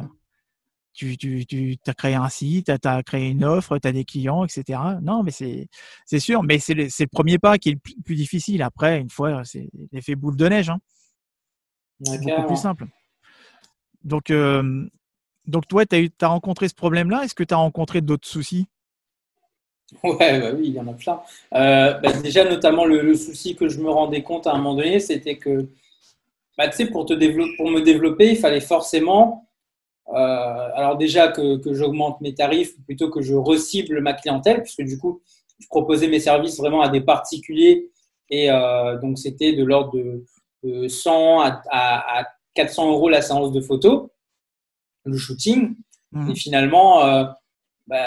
tu, 0.93 1.17
tu, 1.17 1.47
tu 1.47 1.79
as 1.87 1.95
créé 1.95 2.15
un 2.15 2.29
site, 2.29 2.67
tu 2.81 2.89
as 2.89 3.03
créé 3.03 3.31
une 3.31 3.45
offre, 3.45 3.79
tu 3.79 3.89
as 3.89 3.93
des 3.93 4.05
clients, 4.05 4.45
etc. 4.45 4.79
Non, 5.03 5.23
mais 5.23 5.31
c'est 5.31 6.21
sûr, 6.21 6.43
mais 6.43 6.59
c'est 6.59 6.75
le, 6.75 6.85
le, 6.85 7.07
premier 7.07 7.39
pas 7.39 7.59
qui 7.59 7.71
est 7.71 7.73
le 7.73 8.03
plus, 8.03 8.15
difficile. 8.15 8.63
Après, 8.63 9.01
une 9.01 9.11
fois, 9.11 9.45
c'est 9.45 9.69
l'effet 9.93 10.15
boule 10.15 10.37
de 10.37 10.49
neige. 10.49 10.71
Hein. 10.71 10.79
C'est 12.05 12.21
beaucoup 12.21 12.47
plus 12.49 12.57
simple. 12.57 12.87
Donc, 14.05 14.31
euh, 14.31 14.89
donc 15.47 15.67
toi, 15.69 15.87
tu 15.87 15.97
as, 15.97 16.25
as, 16.25 16.29
rencontré 16.29 16.69
ce 16.69 16.75
problème-là? 16.75 17.25
Est-ce 17.25 17.35
que 17.35 17.45
tu 17.45 17.55
as 17.55 17.59
rencontré 17.59 18.01
d'autres 18.01 18.29
soucis? 18.29 18.67
Ouais, 20.03 20.41
bah 20.41 20.51
oui, 20.55 20.65
il 20.67 20.75
y 20.75 20.81
en 20.81 20.89
a 20.89 20.95
plein. 20.95 21.21
Euh, 21.55 21.95
bah 21.95 22.13
déjà, 22.23 22.45
notamment, 22.45 22.85
le, 22.85 23.03
le, 23.03 23.15
souci 23.15 23.55
que 23.55 23.69
je 23.69 23.81
me 23.81 23.91
rendais 23.91 24.23
compte 24.23 24.47
à 24.47 24.53
un 24.53 24.59
moment 24.59 24.75
donné, 24.75 25.01
c'était 25.01 25.37
que 25.37 25.69
bah, 26.59 26.69
tu 26.69 26.77
sais, 26.77 26.87
pour, 26.87 27.07
te 27.07 27.15
développer, 27.15 27.57
pour 27.57 27.71
me 27.71 27.81
développer, 27.81 28.31
il 28.31 28.37
fallait 28.37 28.61
forcément, 28.61 29.49
euh, 30.09 30.69
alors 30.75 30.97
déjà 30.97 31.29
que, 31.29 31.57
que 31.57 31.73
j'augmente 31.75 32.21
mes 32.21 32.35
tarifs 32.35 32.75
plutôt 32.85 33.11
que 33.11 33.23
je 33.23 33.35
recible 33.35 34.01
ma 34.01 34.13
clientèle, 34.13 34.63
puisque 34.63 34.83
du 34.83 34.99
coup, 34.99 35.23
je 35.59 35.67
proposais 35.69 36.09
mes 36.09 36.21
services 36.21 36.59
vraiment 36.59 36.83
à 36.83 36.89
des 36.89 37.01
particuliers 37.01 37.91
et 38.29 38.51
euh, 38.51 38.99
donc 38.99 39.19
c'était 39.19 39.53
de 39.53 39.65
l'ordre 39.65 39.93
de, 40.65 40.89
100 40.89 41.41
à, 41.41 41.63
à, 41.71 42.27
400 42.55 42.91
euros 42.91 43.09
la 43.09 43.23
séance 43.23 43.53
de 43.53 43.61
photo, 43.61 44.11
le 45.05 45.17
shooting. 45.17 45.75
Mmh. 46.13 46.31
Et 46.31 46.35
finalement, 46.35 47.01
bah, 47.87 48.07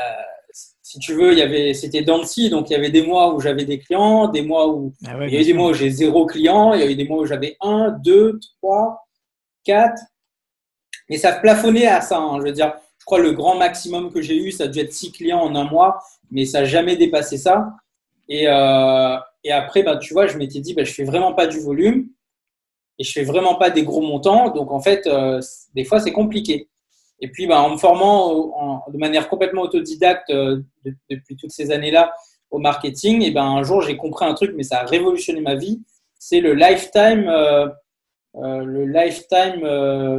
si 0.85 0.99
tu 0.99 1.15
veux, 1.15 1.31
il 1.31 1.39
y 1.39 1.41
avait, 1.41 1.73
c'était 1.73 2.03
Dancy, 2.03 2.51
donc 2.51 2.69
il 2.69 2.73
y 2.73 2.75
avait 2.75 2.91
des 2.91 3.01
mois 3.01 3.33
où 3.33 3.39
j'avais 3.39 3.65
des 3.65 3.79
clients, 3.79 4.27
des 4.27 4.43
mois 4.43 4.69
où 4.69 4.93
ah 5.03 5.15
il 5.25 5.33
y 5.33 5.35
avait 5.35 5.43
des 5.43 5.53
mois 5.55 5.71
où 5.71 5.73
j'ai 5.73 5.89
zéro 5.89 6.27
client, 6.27 6.75
il 6.75 6.79
y 6.79 6.83
avait 6.83 6.93
des 6.93 7.07
mois 7.07 7.23
où 7.23 7.25
j'avais 7.25 7.57
un, 7.59 7.89
deux, 8.03 8.39
trois, 8.61 9.07
quatre. 9.63 9.99
Mais 11.09 11.17
ça 11.17 11.31
plafonnait 11.31 11.87
à 11.87 12.01
ça. 12.01 12.19
Hein. 12.19 12.37
Je 12.37 12.43
veux 12.43 12.51
dire, 12.51 12.71
je 12.99 13.05
crois 13.05 13.17
le 13.17 13.31
grand 13.31 13.55
maximum 13.55 14.13
que 14.13 14.21
j'ai 14.21 14.37
eu, 14.37 14.51
ça 14.51 14.65
a 14.65 14.67
dû 14.67 14.77
être 14.77 14.93
six 14.93 15.11
clients 15.11 15.39
en 15.39 15.55
un 15.55 15.63
mois, 15.63 16.03
mais 16.29 16.45
ça 16.45 16.59
n'a 16.59 16.65
jamais 16.65 16.95
dépassé 16.95 17.39
ça. 17.39 17.73
Et, 18.29 18.47
euh, 18.47 19.17
et 19.43 19.51
après, 19.51 19.81
bah, 19.81 19.97
tu 19.97 20.13
vois, 20.13 20.27
je 20.27 20.37
m'étais 20.37 20.59
dit, 20.59 20.75
bah, 20.75 20.83
je 20.83 20.93
fais 20.93 21.03
vraiment 21.03 21.33
pas 21.33 21.47
du 21.47 21.59
volume 21.59 22.09
et 22.99 23.03
je 23.03 23.11
fais 23.11 23.23
vraiment 23.23 23.55
pas 23.55 23.71
des 23.71 23.81
gros 23.81 24.01
montants. 24.01 24.51
Donc 24.51 24.71
en 24.71 24.79
fait, 24.79 25.07
euh, 25.07 25.41
des 25.73 25.83
fois, 25.83 25.99
c'est 25.99 26.11
compliqué. 26.11 26.69
Et 27.19 27.29
puis, 27.29 27.47
bah, 27.47 27.61
en 27.61 27.71
me 27.71 27.77
formant 27.77 28.83
de 28.89 28.97
manière 28.97 29.29
complètement 29.29 29.61
autodidacte 29.61 30.29
euh, 30.29 30.61
depuis 31.09 31.35
toutes 31.35 31.51
ces 31.51 31.71
années-là 31.71 32.13
au 32.51 32.59
marketing, 32.59 33.21
et 33.23 33.31
ben 33.31 33.43
un 33.43 33.63
jour, 33.63 33.81
j'ai 33.81 33.97
compris 33.97 34.25
un 34.25 34.33
truc, 34.33 34.53
mais 34.55 34.63
ça 34.63 34.81
a 34.81 34.85
révolutionné 34.85 35.41
ma 35.41 35.55
vie. 35.55 35.81
C'est 36.19 36.41
le 36.41 36.53
lifetime, 36.53 37.27
euh, 37.27 37.67
euh, 38.35 38.63
le 38.63 38.85
lifetime 38.85 39.61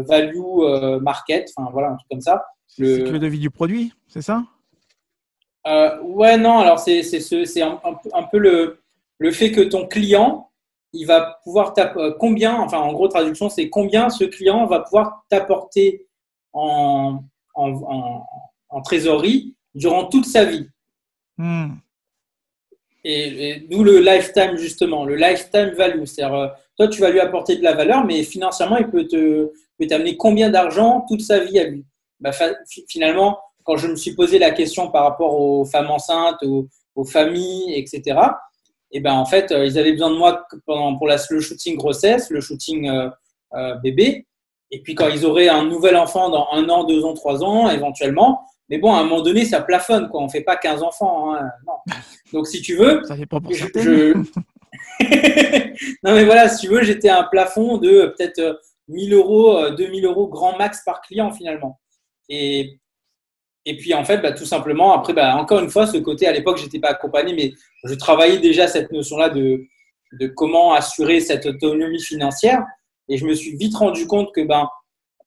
value 0.07 1.01
market. 1.01 1.51
Enfin, 1.57 1.71
voilà, 1.73 1.91
un 1.91 1.97
truc 1.97 2.09
comme 2.11 2.21
ça. 2.21 2.45
Le 2.79 2.97
cycle 2.97 3.19
de 3.19 3.27
vie 3.27 3.39
du 3.39 3.51
produit, 3.51 3.93
c'est 4.09 4.23
ça? 4.23 4.45
Ouais, 5.67 6.37
non. 6.37 6.59
Alors, 6.59 6.79
c'est 6.79 7.03
c'est 7.03 7.63
un, 7.63 7.81
un, 8.13 8.23
peu 8.25 8.39
le, 8.39 8.81
le 9.19 9.31
fait 9.33 9.51
que 9.51 9.63
ton 9.63 9.87
client, 9.87 10.51
il 10.93 11.07
va 11.07 11.39
pouvoir 11.43 11.75
combien, 12.19 12.57
enfin, 12.57 12.79
en 12.79 12.93
gros, 12.93 13.09
traduction, 13.09 13.49
c'est 13.49 13.69
combien 13.69 14.11
ce 14.11 14.25
client 14.25 14.67
va 14.67 14.81
pouvoir 14.81 15.25
t'apporter 15.29 16.07
en, 16.57 17.25
en, 17.55 18.83
trésorerie 18.83 19.55
durant 19.75 20.07
toute 20.07 20.27
sa 20.27 20.45
vie. 20.45 20.69
Hmm. 21.39 21.75
Et, 23.05 23.67
d'où 23.71 23.85
le 23.85 24.01
lifetime, 24.01 24.57
justement, 24.57 25.05
le 25.05 25.17
lifetime 25.17 25.71
value. 25.71 26.05
C'est-à-dire, 26.05 26.35
euh, 26.35 26.49
toi, 26.77 26.89
tu 26.89 27.01
vas 27.01 27.11
lui 27.11 27.21
apporter 27.21 27.57
de 27.57 27.63
la 27.63 27.75
valeur, 27.75 28.05
mais 28.05 28.23
financièrement, 28.23 28.79
il 28.79 28.89
peut 28.89 29.07
te 29.07 29.51
peut 29.79 29.87
t'amener 29.87 30.17
combien 30.17 30.51
d'argent 30.51 31.05
toute 31.07 31.21
sa 31.21 31.41
vie 31.41 31.59
à 31.59 31.65
lui? 31.65 31.85
Bah, 32.21 32.31
finalement, 32.89 33.39
quand 33.63 33.77
je 33.77 33.89
me 33.89 33.97
suis 33.97 34.15
posé 34.15 34.39
la 34.39 34.51
question 34.51 34.91
par 34.91 35.05
rapport 35.05 35.39
aux 35.39 35.65
femmes 35.65 35.91
enceintes, 35.91 36.43
aux, 36.43 37.05
familles, 37.05 37.75
etc., 37.75 38.19
et 38.93 39.01
ben 39.01 39.13
en 39.13 39.27
fait, 39.27 39.53
euh, 39.53 39.67
ils 39.67 39.79
avaient 39.79 39.93
besoin 39.93 40.11
de 40.11 40.17
moi 40.17 40.47
pendant, 40.65 40.97
pour 40.97 41.09
la, 41.09 41.17
le 41.29 41.41
shooting 41.41 41.77
grossesse, 41.77 42.31
le 42.31 42.41
shooting 42.41 42.89
euh, 42.89 43.75
bébé, 43.83 44.27
et 44.71 44.83
puis 44.83 44.95
quand 44.95 45.09
ils 45.09 45.25
auraient 45.25 45.49
un 45.49 45.65
nouvel 45.65 45.97
enfant 45.97 46.29
dans 46.31 46.49
un 46.53 46.69
an, 46.69 46.85
deux 46.85 47.05
ans, 47.05 47.15
trois 47.15 47.43
ans, 47.45 47.71
éventuellement. 47.71 48.47
Mais 48.69 48.79
bon, 48.79 48.93
à 48.93 48.99
un 48.99 49.05
moment 49.05 49.23
donné, 49.23 49.45
ça 49.45 49.61
plafonne. 49.61 50.09
Quoi. 50.09 50.21
On 50.21 50.25
ne 50.27 50.31
fait 50.31 50.41
pas 50.41 50.57
15 50.57 50.83
enfants. 50.83 51.35
Hein. 51.35 51.49
Donc 52.33 52.49
si 52.49 52.61
tu 52.61 52.75
veux, 52.77 53.03
ça 53.05 53.17
fait 53.17 53.27
pas 53.27 53.41
pour 53.41 53.53
je... 53.53 54.13
non 56.03 56.15
mais 56.15 56.25
voilà, 56.25 56.49
si 56.49 56.67
tu 56.67 56.73
veux, 56.73 56.83
j'étais 56.83 57.09
à 57.09 57.21
un 57.21 57.25
plafond 57.25 57.79
de 57.79 57.89
euh, 57.89 58.09
peut-être 58.09 58.61
1000 58.89 59.15
euh, 59.15 59.17
euros, 59.19 59.71
2000 59.71 60.05
euh, 60.05 60.09
euros 60.09 60.29
grand 60.29 60.57
max 60.57 60.83
par 60.85 61.01
client 61.01 61.31
finalement. 61.33 61.81
Et, 62.29 62.81
et 63.65 63.77
puis 63.77 63.95
en 63.95 64.05
fait, 64.05 64.19
bah, 64.19 64.33
tout 64.33 64.45
simplement, 64.45 64.93
après, 64.93 65.13
bah, 65.13 65.37
encore 65.37 65.61
une 65.61 65.71
fois, 65.71 65.87
ce 65.87 65.99
côté, 65.99 66.27
à 66.27 66.33
l'époque, 66.33 66.59
je 66.59 66.65
n'étais 66.65 66.81
pas 66.81 66.91
accompagné, 66.91 67.35
mais 67.35 67.53
je 67.85 67.95
travaillais 67.95 68.39
déjà 68.39 68.67
cette 68.67 68.91
notion-là 68.91 69.29
de, 69.29 69.65
de 70.19 70.27
comment 70.27 70.73
assurer 70.73 71.21
cette 71.21 71.47
autonomie 71.47 72.03
financière. 72.03 72.65
Et 73.09 73.17
je 73.17 73.27
me 73.27 73.35
suis 73.35 73.57
vite 73.57 73.77
rendu 73.77 74.07
compte 74.07 74.33
que 74.33 74.41
ben, 74.41 74.69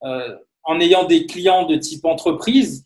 euh, 0.03 0.35
en 0.63 0.79
ayant 0.79 1.05
des 1.05 1.25
clients 1.25 1.65
de 1.65 1.75
type 1.75 2.05
entreprise, 2.05 2.85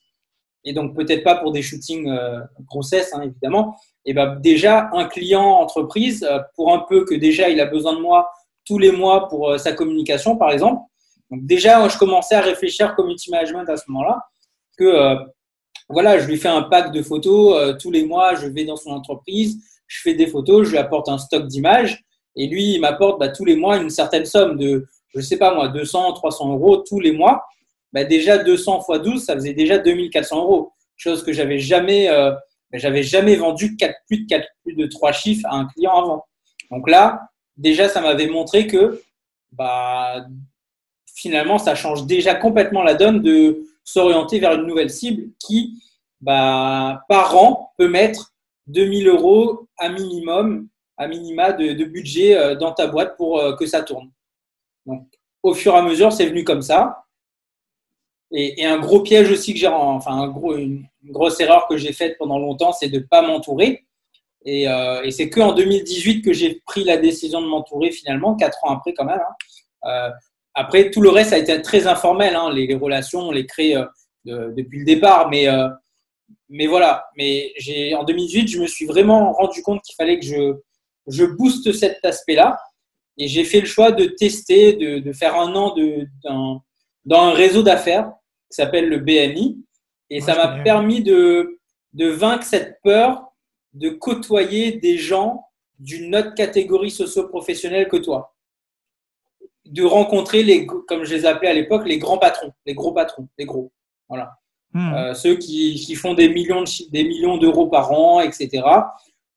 et 0.64 0.74
donc 0.74 0.96
peut-être 0.96 1.24
pas 1.24 1.36
pour 1.36 1.52
des 1.52 1.62
shootings 1.62 2.10
euh, 2.10 2.40
grossesse, 2.66 3.14
hein, 3.14 3.22
évidemment, 3.22 3.76
et 4.06 4.14
ben 4.14 4.38
déjà 4.40 4.90
un 4.94 5.06
client 5.06 5.44
entreprise, 5.44 6.24
euh, 6.24 6.40
pour 6.56 6.74
un 6.74 6.80
peu 6.80 7.06
que 7.06 7.16
déjà 7.16 7.50
il 7.50 7.60
a 7.60 7.66
besoin 7.66 7.94
de 7.94 8.00
moi 8.00 8.30
tous 8.66 8.78
les 8.78 8.92
mois 8.92 9.28
pour 9.28 9.50
euh, 9.50 9.58
sa 9.58 9.74
communication, 9.74 10.38
par 10.38 10.52
exemple. 10.52 10.82
Donc 11.30 11.46
déjà, 11.46 11.88
je 11.88 11.98
commençais 11.98 12.36
à 12.36 12.42
réfléchir 12.42 12.96
community 12.96 13.32
management 13.32 13.68
à 13.68 13.78
ce 13.78 13.84
moment-là, 13.88 14.22
que 14.78 15.18
voilà, 15.90 16.20
je 16.20 16.28
lui 16.28 16.38
fais 16.38 16.48
un 16.48 16.64
pack 16.64 16.92
de 16.92 17.02
photos 17.02 17.76
tous 17.80 17.90
les 17.90 18.06
mois, 18.06 18.36
je 18.36 18.48
vais 18.48 18.66
dans 18.66 18.76
son 18.76 18.92
entreprise, 18.92 19.58
je 19.88 20.02
fais 20.02 20.14
des 20.14 20.28
photos, 20.28 20.66
je 20.66 20.72
lui 20.72 20.78
apporte 20.78 21.10
un 21.10 21.18
stock 21.18 21.48
d'images, 21.48 22.03
et 22.36 22.48
lui, 22.48 22.74
il 22.74 22.82
m'apporte 22.82 23.20
bah, 23.20 23.30
tous 23.30 23.46
les 23.46 23.56
mois 23.56 23.78
une 23.78 23.90
certaine 23.90 24.26
somme 24.26 24.58
de, 24.58 24.88
je 25.14 25.22
sais 25.22 25.38
pas 25.38 25.54
moi, 25.54 25.68
200, 25.68 26.14
300 26.14 26.54
euros 26.54 26.78
tous 26.78 27.00
les 27.00 27.12
mois. 27.12 27.46
Bah, 27.92 28.04
déjà 28.04 28.40
200 28.40 28.82
fois 28.82 29.00
12, 29.00 29.24
ça 29.24 29.36
faisait 29.36 29.54
déjà 29.54 29.78
2400 29.78 30.38
euros. 30.38 30.72
Chose 30.96 31.24
que 31.24 31.32
j'avais 31.32 31.60
jamais, 31.60 32.10
euh, 32.10 32.32
bah, 32.72 32.80
j'avais 32.80 33.04
jamais 33.04 33.36
vendu 33.36 33.78
plus 34.08 34.24
de 34.24 34.28
4, 34.28 34.48
plus 34.64 34.76
de 34.76 34.88
3 34.88 35.12
chiffres 35.12 35.48
à 35.48 35.56
un 35.56 35.66
client 35.66 35.96
avant. 35.96 36.26
Donc 36.72 36.90
là, 36.90 37.22
déjà, 37.56 37.88
ça 37.88 38.02
m'avait 38.02 38.28
montré 38.28 38.66
que 38.66 39.02
bah, 39.52 40.26
finalement, 41.14 41.60
ça 41.60 41.76
change 41.76 42.06
déjà 42.08 42.34
complètement 42.34 42.82
la 42.82 42.96
donne 42.96 43.22
de 43.22 43.68
s'orienter 43.84 44.40
vers 44.40 44.54
une 44.54 44.66
nouvelle 44.66 44.90
cible 44.90 45.32
qui, 45.38 45.84
bah, 46.22 47.04
par 47.08 47.38
an, 47.38 47.74
peut 47.78 47.88
mettre 47.88 48.34
2000 48.68 49.08
euros 49.08 49.68
à 49.78 49.90
minimum 49.90 50.68
à 50.98 51.08
minima 51.08 51.52
de, 51.54 51.84
budget 51.84 52.38
euh, 52.38 52.56
dans 52.56 52.72
ta 52.72 52.88
boîte 52.88 53.18
pour 53.18 53.40
euh, 53.40 53.56
que 53.56 53.66
ça 53.66 53.82
tourne. 53.82 54.12
Donc, 54.86 55.08
au 55.42 55.54
fur 55.54 55.74
et 55.74 55.78
à 55.78 55.82
mesure, 55.82 56.12
c'est 56.12 56.26
venu 56.26 56.44
comme 56.44 56.62
ça. 56.62 57.06
Et, 58.32 58.66
un 58.66 58.80
gros 58.80 59.02
piège 59.02 59.32
aussi 59.32 59.54
que 59.54 59.60
j'ai, 59.60 59.68
enfin, 59.68 60.34
une, 60.58 60.88
grosse 61.04 61.40
erreur 61.40 61.68
que 61.68 61.78
j'ai 61.78 61.94
faite 61.94 62.18
pendant 62.18 62.40
longtemps, 62.40 62.74
c'est 62.74 62.90
de 62.90 63.00
ne 63.00 63.04
pas 63.04 63.22
m'entourer. 63.22 63.86
Et, 64.46 64.68
euh, 64.68 65.04
et 65.04 65.12
c'est 65.12 65.30
qu'en 65.30 65.54
2018 65.54 66.22
que 66.22 66.34
j'ai 66.34 66.62
pris 66.66 66.84
la 66.84 66.98
décision 66.98 67.42
de 67.42 67.48
m'entourer 67.48 67.92
finalement, 67.92 68.36
quatre 68.36 68.64
ans 68.64 68.72
après 68.72 68.94
quand 68.94 69.06
même. 69.06 69.22
Hein. 69.84 70.12
après, 70.54 70.92
tout 70.92 71.02
le 71.02 71.10
reste 71.10 71.34
a 71.34 71.38
été 71.38 71.62
très 71.62 71.88
informel. 71.88 72.36
Hein. 72.36 72.52
Les, 72.52 72.74
relations, 72.76 73.20
on 73.22 73.32
les 73.32 73.46
crée 73.46 73.76
depuis 74.26 74.80
le 74.80 74.86
départ. 74.86 75.30
Mais, 75.30 75.48
mais 76.50 76.68
voilà. 76.68 77.06
Mais 77.16 77.54
en 77.96 78.04
2018, 78.04 78.48
je 78.48 78.60
me 78.60 78.68
suis 78.68 78.86
vraiment 78.86 79.32
rendu 79.34 79.62
compte 79.62 79.82
qu'il 79.84 79.96
fallait 79.96 80.20
que 80.20 80.26
je, 80.26 80.56
je 81.08 81.26
booste 81.26 81.72
cet 81.74 82.04
aspect-là. 82.04 82.60
Et 83.18 83.28
j'ai 83.28 83.44
fait 83.44 83.60
le 83.60 83.68
choix 83.68 83.92
de 83.92 84.06
tester, 84.06 84.74
de, 84.74 85.00
de 85.00 85.14
faire 85.14 85.36
un 85.36 85.54
an 85.56 85.76
de, 85.76 86.08
dans, 86.24 86.64
dans 87.06 87.22
un 87.22 87.34
réseau 87.34 87.62
d'affaires 87.62 88.12
qui 88.50 88.56
s'appelle 88.56 88.90
le 88.90 88.98
BNI. 88.98 89.64
Et 90.10 90.22
ça 90.22 90.36
m'a 90.36 90.64
permis 90.64 91.02
de, 91.04 91.60
de 91.94 92.08
vaincre 92.08 92.44
cette 92.44 92.80
peur 92.84 93.34
de 93.74 93.90
côtoyer 93.90 94.74
des 94.74 94.98
gens 94.98 95.46
d'une 95.80 96.16
autre 96.16 96.34
catégorie 96.34 96.92
socio-professionnelle 96.92 97.88
que 97.88 97.98
toi. 97.98 98.36
De 99.66 99.84
rencontrer, 99.84 100.44
les, 100.44 100.66
comme 100.66 101.04
je 101.04 101.16
les 101.16 101.26
appelais 101.26 101.50
à 101.50 101.54
l'époque, 101.54 101.88
les 101.88 101.98
grands 101.98 102.18
patrons, 102.18 102.52
les 102.66 102.74
gros 102.74 102.94
patrons, 102.94 103.28
les 103.38 103.46
gros. 103.46 103.72
Voilà. 104.08 104.38
Hmm. 104.74 104.94
Euh, 104.94 105.14
ceux 105.14 105.36
qui, 105.36 105.76
qui, 105.76 105.96
font 105.96 106.14
des 106.14 106.30
millions, 106.30 106.64
des 106.92 107.04
millions 107.04 107.38
d'euros 107.38 107.68
par 107.68 107.92
an, 107.92 108.22
etc. 108.22 108.64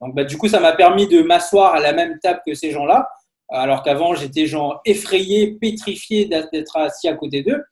Donc, 0.01 0.15
bah, 0.15 0.25
du 0.25 0.37
coup, 0.37 0.49
ça 0.49 0.61
m'a 0.61 0.73
permis 0.73 1.07
de 1.07 1.23
m'asseoir 1.23 1.75
à 1.75 1.81
la 1.81 1.93
même 1.93 2.19
table 2.21 2.41
que 2.47 2.55
ces 2.55 2.71
gens-là, 2.71 3.09
alors 3.49 3.83
qu'avant, 3.83 4.15
j'étais 4.15 4.47
genre 4.47 4.81
effrayé, 4.85 5.53
pétrifié 5.53 6.27
d'être 6.27 6.77
assis 6.77 7.09
à 7.09 7.15
côté 7.15 7.43
d'eux. 7.43 7.63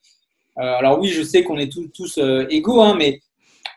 Euh, 0.58 0.74
alors 0.76 1.00
oui, 1.00 1.08
je 1.08 1.22
sais 1.22 1.42
qu'on 1.42 1.58
est 1.58 1.72
tous, 1.92 2.18
euh, 2.18 2.46
égaux, 2.48 2.80
hein, 2.80 2.94
mais, 2.96 3.20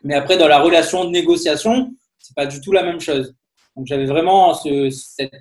mais 0.03 0.13
après, 0.13 0.37
dans 0.37 0.47
la 0.47 0.59
relation 0.59 1.05
de 1.05 1.09
négociation, 1.09 1.91
c'est 2.19 2.35
pas 2.35 2.45
du 2.45 2.61
tout 2.61 2.71
la 2.71 2.83
même 2.83 2.99
chose. 2.99 3.35
Donc, 3.75 3.87
j'avais 3.87 4.05
vraiment 4.05 4.53
ce, 4.53 4.89
cette, 4.89 5.31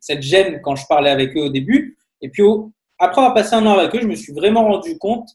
cette, 0.00 0.22
gêne 0.22 0.60
quand 0.62 0.76
je 0.76 0.86
parlais 0.86 1.10
avec 1.10 1.36
eux 1.36 1.42
au 1.42 1.48
début. 1.50 1.98
Et 2.20 2.30
puis, 2.30 2.42
après 2.98 3.20
avoir 3.20 3.34
passé 3.34 3.54
un 3.54 3.66
an 3.66 3.78
avec 3.78 3.94
eux, 3.94 4.00
je 4.00 4.06
me 4.06 4.14
suis 4.14 4.32
vraiment 4.32 4.64
rendu 4.64 4.98
compte 4.98 5.28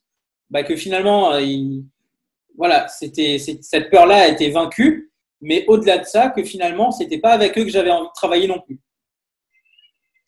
bah, 0.50 0.64
que 0.64 0.76
finalement, 0.76 1.34
euh, 1.34 1.41
voilà, 2.58 2.88
c'était, 2.88 3.38
cette 3.38 3.89
peur-là 3.89 4.24
a 4.24 4.28
été 4.28 4.50
vaincue. 4.50 5.09
Mais 5.41 5.65
au-delà 5.67 5.99
de 5.99 6.05
ça, 6.05 6.29
que 6.29 6.43
finalement, 6.43 6.91
c'était 6.91 7.19
pas 7.19 7.31
avec 7.31 7.57
eux 7.57 7.63
que 7.63 7.69
j'avais 7.69 7.91
envie 7.91 8.07
de 8.07 8.13
travailler 8.13 8.47
non 8.47 8.59
plus. 8.59 8.79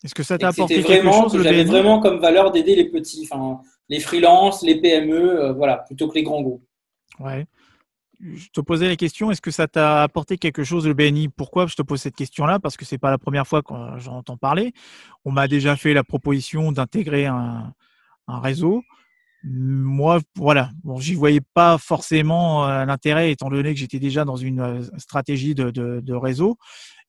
Est-ce 0.04 0.14
que 0.14 0.22
ça 0.22 0.36
t'a 0.36 0.48
apporté 0.48 0.82
quelque 0.82 1.12
chose 1.12 1.32
que 1.32 1.42
J'avais 1.42 1.64
vraiment 1.64 2.00
comme 2.00 2.18
valeur 2.18 2.50
d'aider 2.50 2.74
les 2.74 2.88
petits, 2.88 3.28
enfin, 3.30 3.60
les 3.88 4.00
freelances, 4.00 4.62
les 4.62 4.80
PME, 4.80 5.14
euh, 5.14 5.52
voilà, 5.52 5.78
plutôt 5.78 6.08
que 6.08 6.14
les 6.14 6.22
grands 6.22 6.42
groupes. 6.42 6.64
Ouais. 7.20 7.46
Je 8.20 8.48
te 8.50 8.60
posais 8.60 8.86
la 8.86 8.94
question, 8.94 9.32
est-ce 9.32 9.40
que 9.40 9.50
ça 9.50 9.66
t'a 9.66 10.02
apporté 10.02 10.38
quelque 10.38 10.62
chose 10.62 10.86
le 10.86 10.94
BNI 10.94 11.28
Pourquoi 11.28 11.66
je 11.66 11.74
te 11.74 11.82
pose 11.82 12.00
cette 12.00 12.14
question-là? 12.14 12.60
Parce 12.60 12.76
que 12.76 12.84
c'est 12.84 12.98
pas 12.98 13.10
la 13.10 13.18
première 13.18 13.46
fois 13.46 13.62
que 13.62 13.74
j'en 13.98 14.18
entends 14.18 14.36
parler. 14.36 14.72
On 15.24 15.32
m'a 15.32 15.48
déjà 15.48 15.74
fait 15.74 15.92
la 15.92 16.04
proposition 16.04 16.70
d'intégrer 16.70 17.26
un, 17.26 17.74
réseau. 18.28 18.82
Moi, 19.44 20.20
voilà, 20.36 20.70
bon, 20.84 20.98
j'y 20.98 21.14
voyais 21.14 21.40
pas 21.54 21.76
forcément 21.76 22.68
euh, 22.68 22.84
l'intérêt 22.84 23.32
étant 23.32 23.50
donné 23.50 23.74
que 23.74 23.80
j'étais 23.80 23.98
déjà 23.98 24.24
dans 24.24 24.36
une 24.36 24.60
euh, 24.60 24.82
stratégie 24.98 25.54
de, 25.54 26.14
réseau 26.14 26.56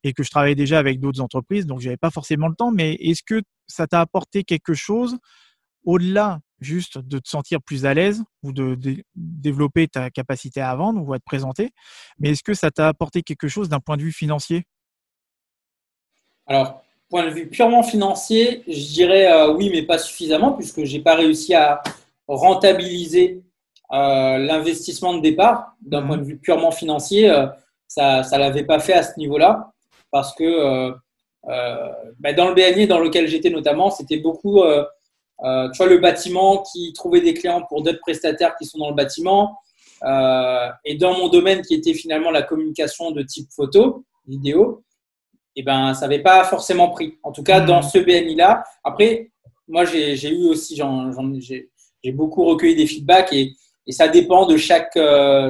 et 0.03 0.13
que 0.13 0.23
je 0.23 0.31
travaillais 0.31 0.55
déjà 0.55 0.79
avec 0.79 0.99
d'autres 0.99 1.21
entreprises, 1.21 1.65
donc 1.67 1.79
j'avais 1.79 1.97
pas 1.97 2.09
forcément 2.09 2.47
le 2.47 2.55
temps. 2.55 2.71
Mais 2.71 2.95
est-ce 2.95 3.21
que 3.23 3.41
ça 3.67 3.85
t'a 3.87 4.01
apporté 4.01 4.43
quelque 4.43 4.73
chose 4.73 5.17
au-delà 5.85 6.39
juste 6.59 6.97
de 6.97 7.19
te 7.19 7.27
sentir 7.29 7.61
plus 7.61 7.85
à 7.85 7.93
l'aise 7.93 8.23
ou 8.41 8.51
de, 8.51 8.77
développer 9.15 9.87
ta 9.87 10.09
capacité 10.09 10.61
à 10.61 10.73
vendre 10.75 11.07
ou 11.07 11.13
à 11.13 11.19
te 11.19 11.23
présenter, 11.23 11.71
mais 12.17 12.31
est-ce 12.31 12.43
que 12.43 12.53
ça 12.53 12.71
t'a 12.71 12.87
apporté 12.87 13.21
quelque 13.21 13.47
chose 13.47 13.69
d'un 13.69 13.79
point 13.79 13.97
de 13.97 14.01
vue 14.01 14.11
financier? 14.11 14.63
Alors, 16.47 16.83
point 17.09 17.25
de 17.25 17.31
vue 17.31 17.47
purement 17.47 17.83
financier, 17.83 18.63
je 18.67 18.93
dirais 18.93 19.31
euh, 19.31 19.53
oui, 19.53 19.69
mais 19.71 19.83
pas 19.83 19.97
suffisamment, 19.97 20.53
puisque 20.53 20.83
j'ai 20.83 20.99
pas 20.99 21.15
réussi 21.15 21.53
à 21.53 21.83
rentabiliser 22.27 23.43
euh, 23.91 24.37
l'investissement 24.37 25.13
de 25.13 25.21
départ. 25.21 25.75
D'un 25.81 26.01
mmh 26.01 26.07
point 26.07 26.17
de 26.17 26.23
vue 26.23 26.37
purement 26.37 26.71
financier, 26.71 27.29
euh, 27.29 27.47
ça 27.87 28.21
ne 28.21 28.37
l'avait 28.37 28.63
pas 28.63 28.79
fait 28.79 28.93
à 28.93 29.03
ce 29.03 29.19
niveau-là 29.19 29.71
parce 30.11 30.33
que 30.33 30.43
euh, 30.43 30.91
euh, 31.49 31.91
bah, 32.19 32.33
dans 32.33 32.47
le 32.47 32.55
BNI 32.55 32.87
dans 32.87 32.99
lequel 32.99 33.27
j'étais 33.27 33.49
notamment, 33.49 33.89
c'était 33.89 34.17
beaucoup, 34.17 34.63
tu 34.63 35.77
vois, 35.77 35.87
le 35.87 35.97
bâtiment 35.97 36.63
qui 36.71 36.93
trouvait 36.93 37.21
des 37.21 37.33
clients 37.33 37.63
pour 37.67 37.83
d'autres 37.83 37.99
prestataires 37.99 38.55
qui 38.55 38.65
sont 38.65 38.77
dans 38.79 38.89
le 38.89 38.95
bâtiment. 38.95 39.57
et 40.85 40.95
dans 40.95 41.17
mon 41.17 41.27
domaine 41.29 41.61
qui 41.61 41.73
était 41.75 41.93
finalement 41.93 42.31
la 42.31 42.43
communication 42.43 43.11
de 43.11 43.23
type 43.23 43.49
photo, 43.53 44.05
vidéo, 44.27 44.83
et 45.55 45.59
eh 45.59 45.63
ben, 45.63 45.93
ça 45.93 46.07
n'avait 46.07 46.23
pas 46.23 46.43
forcément 46.45 46.89
pris. 46.89 47.19
En 47.21 47.31
tout 47.31 47.43
cas, 47.43 47.59
dans 47.59 47.81
mmh. 47.81 47.83
ce 47.83 47.99
BNI-là. 47.99 48.63
Après, 48.83 49.31
moi, 49.67 49.85
j'ai 49.85 50.29
eu 50.29 50.47
aussi, 50.47 50.75
j'ai 50.75 51.69
beaucoup 52.11 52.43
recueilli 52.45 52.75
des 52.75 52.87
feedbacks 52.87 53.31
et, 53.33 53.53
et, 53.87 53.91
ça 53.91 54.07
dépend 54.07 54.45
de 54.45 54.57
chaque 54.57 54.97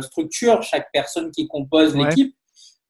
structure, 0.02 0.62
chaque 0.64 0.90
personne 0.92 1.32
qui 1.32 1.48
compose 1.48 1.96
l'équipe 1.96 2.36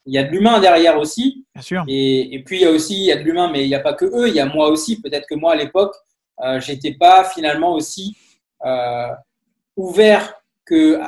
il 0.05 0.13
y 0.13 0.17
a 0.17 0.23
de 0.23 0.29
l'humain 0.29 0.59
derrière 0.59 0.99
aussi. 0.99 1.45
Bien 1.55 1.61
sûr. 1.61 1.83
Et, 1.87 2.35
et, 2.35 2.43
puis, 2.43 2.57
il 2.57 2.61
y 2.63 2.65
a 2.65 2.71
aussi 2.71 2.95
il 2.95 3.05
y 3.05 3.11
a 3.11 3.15
de 3.15 3.23
l'humain, 3.23 3.49
mais 3.51 3.63
il 3.63 3.67
n'y 3.67 3.75
a 3.75 3.79
pas 3.79 3.93
que 3.93 4.05
eux, 4.05 4.27
il 4.27 4.35
y 4.35 4.39
a 4.39 4.45
moi 4.45 4.67
aussi. 4.69 5.01
Peut-être 5.01 5.25
que 5.27 5.35
moi, 5.35 5.53
à 5.53 5.55
l'époque, 5.55 5.95
euh, 6.41 6.59
j'étais 6.59 6.93
pas 6.93 7.23
finalement 7.23 7.73
aussi 7.73 8.15
euh, 8.65 9.09
ouvert 9.75 10.33
que 10.65 10.99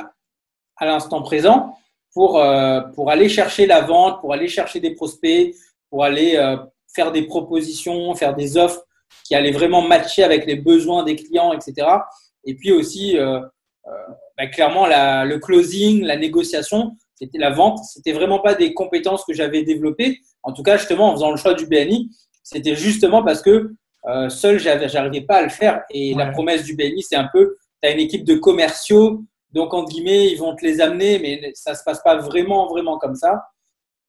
à, 0.76 0.86
l'instant 0.86 1.22
présent 1.22 1.76
pour, 2.12 2.38
euh, 2.38 2.80
pour 2.94 3.10
aller 3.10 3.28
chercher 3.28 3.66
la 3.66 3.80
vente, 3.80 4.20
pour 4.20 4.32
aller 4.32 4.48
chercher 4.48 4.80
des 4.80 4.94
prospects, 4.94 5.54
pour 5.90 6.04
aller 6.04 6.36
euh, 6.36 6.56
faire 6.94 7.12
des 7.12 7.22
propositions, 7.22 8.14
faire 8.14 8.34
des 8.34 8.56
offres 8.56 8.82
qui 9.24 9.34
allaient 9.34 9.52
vraiment 9.52 9.82
matcher 9.82 10.22
avec 10.22 10.46
les 10.46 10.56
besoins 10.56 11.02
des 11.02 11.16
clients, 11.16 11.52
etc. 11.52 11.86
Et 12.46 12.54
puis 12.54 12.72
aussi, 12.72 13.18
euh, 13.18 13.40
bah, 14.38 14.46
clairement, 14.46 14.86
la, 14.86 15.24
le 15.24 15.38
closing, 15.38 16.02
la 16.02 16.16
négociation, 16.16 16.96
c'était 17.14 17.38
la 17.38 17.50
vente. 17.50 17.78
C'était 17.84 18.12
vraiment 18.12 18.38
pas 18.38 18.54
des 18.54 18.74
compétences 18.74 19.24
que 19.24 19.34
j'avais 19.34 19.62
développées. 19.62 20.20
En 20.42 20.52
tout 20.52 20.62
cas, 20.62 20.76
justement, 20.76 21.10
en 21.10 21.12
faisant 21.12 21.30
le 21.30 21.36
choix 21.36 21.54
du 21.54 21.66
BNI, 21.66 22.10
c'était 22.42 22.76
justement 22.76 23.22
parce 23.22 23.42
que 23.42 23.74
euh, 24.06 24.28
seul, 24.28 24.58
j'arrivais 24.58 25.22
pas 25.22 25.38
à 25.38 25.42
le 25.42 25.48
faire. 25.48 25.82
Et 25.90 26.14
la 26.14 26.26
promesse 26.26 26.64
du 26.64 26.76
BNI, 26.76 27.02
c'est 27.02 27.16
un 27.16 27.28
peu, 27.32 27.56
tu 27.82 27.88
as 27.88 27.92
une 27.92 28.00
équipe 28.00 28.24
de 28.24 28.36
commerciaux, 28.36 29.24
donc 29.52 29.74
en 29.74 29.84
guillemets, 29.84 30.28
ils 30.30 30.36
vont 30.36 30.54
te 30.54 30.64
les 30.64 30.80
amener, 30.80 31.18
mais 31.18 31.50
ça 31.54 31.74
se 31.74 31.82
passe 31.82 32.02
pas 32.02 32.16
vraiment, 32.16 32.68
vraiment 32.68 32.98
comme 32.98 33.16
ça. 33.16 33.46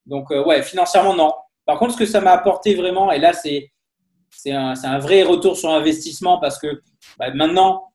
Donc, 0.06 0.32
euh, 0.32 0.44
ouais, 0.44 0.62
financièrement, 0.62 1.16
non. 1.16 1.34
Par 1.66 1.80
contre, 1.80 1.94
ce 1.94 1.98
que 1.98 2.06
ça 2.06 2.22
m'a 2.22 2.32
apporté 2.32 2.76
vraiment, 2.76 3.12
et 3.12 3.20
là, 3.20 3.34
c'est 3.34 3.72
c'est 4.30 4.52
un, 4.52 4.74
un, 4.84 5.00
vrai 5.00 5.24
retour 5.24 5.58
sur 5.58 5.70
investissement 5.70 6.38
parce 6.40 6.60
que 6.60 6.82
bah, 7.18 7.34
maintenant, 7.34 7.88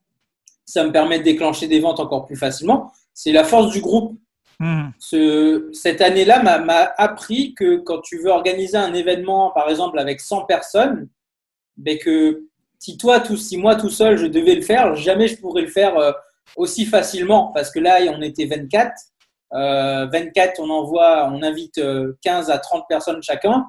ça 0.73 0.85
me 0.85 0.93
permet 0.93 1.19
de 1.19 1.25
déclencher 1.25 1.69
des 1.69 1.81
ventes 1.81 2.01
encore 2.01 2.27
plus 2.27 2.37
facilement. 2.37 2.93
C'est 3.15 3.33
la 3.33 3.45
force 3.45 3.73
du 3.73 3.81
groupe 3.81 4.19
Hmm. 4.63 4.91
Ce, 5.01 5.71
cette 5.73 6.01
année-là 6.01 6.41
m'a 6.41 6.93
appris 6.97 7.53
que 7.53 7.79
quand 7.79 8.01
tu 8.01 8.19
veux 8.19 8.31
organiser 8.31 8.77
un 8.77 8.95
événement, 8.95 9.51
par 9.51 9.69
exemple, 9.69 9.99
avec 9.99 10.21
100 10.21 10.45
personnes, 10.45 11.09
ben 11.77 11.99
que 11.99 12.45
si 12.79 12.97
toi, 12.97 13.19
tout, 13.19 13.37
si 13.37 13.57
moi 13.57 13.75
tout 13.75 13.91
seul, 13.91 14.17
je 14.17 14.27
devais 14.27 14.55
le 14.55 14.63
faire, 14.63 14.95
jamais 14.95 15.27
je 15.27 15.37
pourrais 15.37 15.63
le 15.63 15.69
faire 15.69 15.99
euh, 15.99 16.13
aussi 16.55 16.87
facilement 16.87 17.49
parce 17.49 17.73
que 17.73 17.81
là, 17.81 17.99
on 18.17 18.23
était 18.23 18.45
24. 18.45 18.93
Euh, 19.55 20.07
24, 20.07 20.61
on 20.61 20.71
envoie, 20.71 21.29
on 21.33 21.43
invite 21.43 21.81
15 22.23 22.49
euh, 22.49 22.53
à 22.53 22.59
30 22.59 22.85
personnes 22.89 23.21
chacun. 23.21 23.67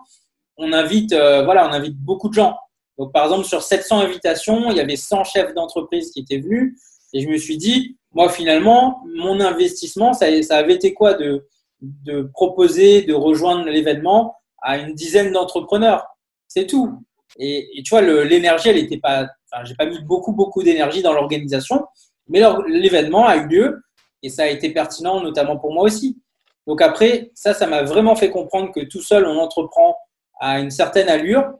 On 0.58 0.74
invite, 0.74 1.14
euh, 1.14 1.44
voilà, 1.44 1.68
on 1.68 1.74
invite 1.74 1.98
beaucoup 1.98 2.30
de 2.30 2.36
gens. 2.36 2.56
Donc, 3.00 3.12
par 3.12 3.24
exemple, 3.24 3.46
sur 3.46 3.64
700 3.64 4.02
invitations, 4.02 4.70
il 4.70 4.78
y 4.78 4.80
avait 4.80 4.96
100 4.96 5.24
chefs 5.24 5.56
d'entreprise 5.56 6.12
qui 6.12 6.20
étaient 6.20 6.38
venus. 6.38 6.80
Et 7.14 7.22
je 7.22 7.30
me 7.30 7.38
suis 7.38 7.58
dit, 7.58 7.98
moi, 8.12 8.30
finalement, 8.30 9.04
mon 9.16 9.40
investissement, 9.40 10.14
ça, 10.14 10.26
avait 10.52 10.74
été 10.74 10.94
quoi 10.94 11.14
de, 11.14 11.48
de 11.82 12.24
proposer, 12.34 13.04
de 13.04 13.14
rejoindre 13.14 13.66
l'événement 13.66 14.36
à 14.62 14.78
une 14.78 14.94
dizaine 14.94 15.32
d'entrepreneurs? 15.32 16.06
C'est 16.48 16.68
tout. 16.68 17.00
Et, 17.40 17.82
tu 17.84 17.90
vois, 17.90 18.02
l'énergie, 18.02 18.70
elle 18.70 18.76
n'était 18.76 19.00
pas. 19.00 19.28
Enfin, 19.52 19.64
j'ai 19.66 19.76
pas 19.76 19.86
mis 19.86 20.00
beaucoup, 20.02 20.34
beaucoup 20.34 20.64
d'énergie 20.64 21.02
dans 21.02 21.14
l'organisation, 21.14 21.86
mais 22.28 22.42
l'événement 22.68 23.28
a 23.28 23.38
eu 23.38 23.48
lieu 23.48 23.84
et 24.22 24.30
ça 24.30 24.44
a 24.44 24.48
été 24.48 24.70
pertinent, 24.70 25.22
notamment 25.22 25.58
pour 25.58 25.74
moi 25.74 25.84
aussi. 25.84 26.20
Donc 26.66 26.82
après, 26.82 27.32
ça, 27.34 27.54
ça 27.54 27.68
m'a 27.68 27.84
vraiment 27.84 28.16
fait 28.16 28.30
comprendre 28.30 28.72
que 28.72 28.80
tout 28.82 29.02
seul, 29.02 29.26
on 29.26 29.38
entreprend 29.38 29.98
à 30.40 30.60
une 30.60 30.72
certaine 30.72 31.10
allure, 31.10 31.52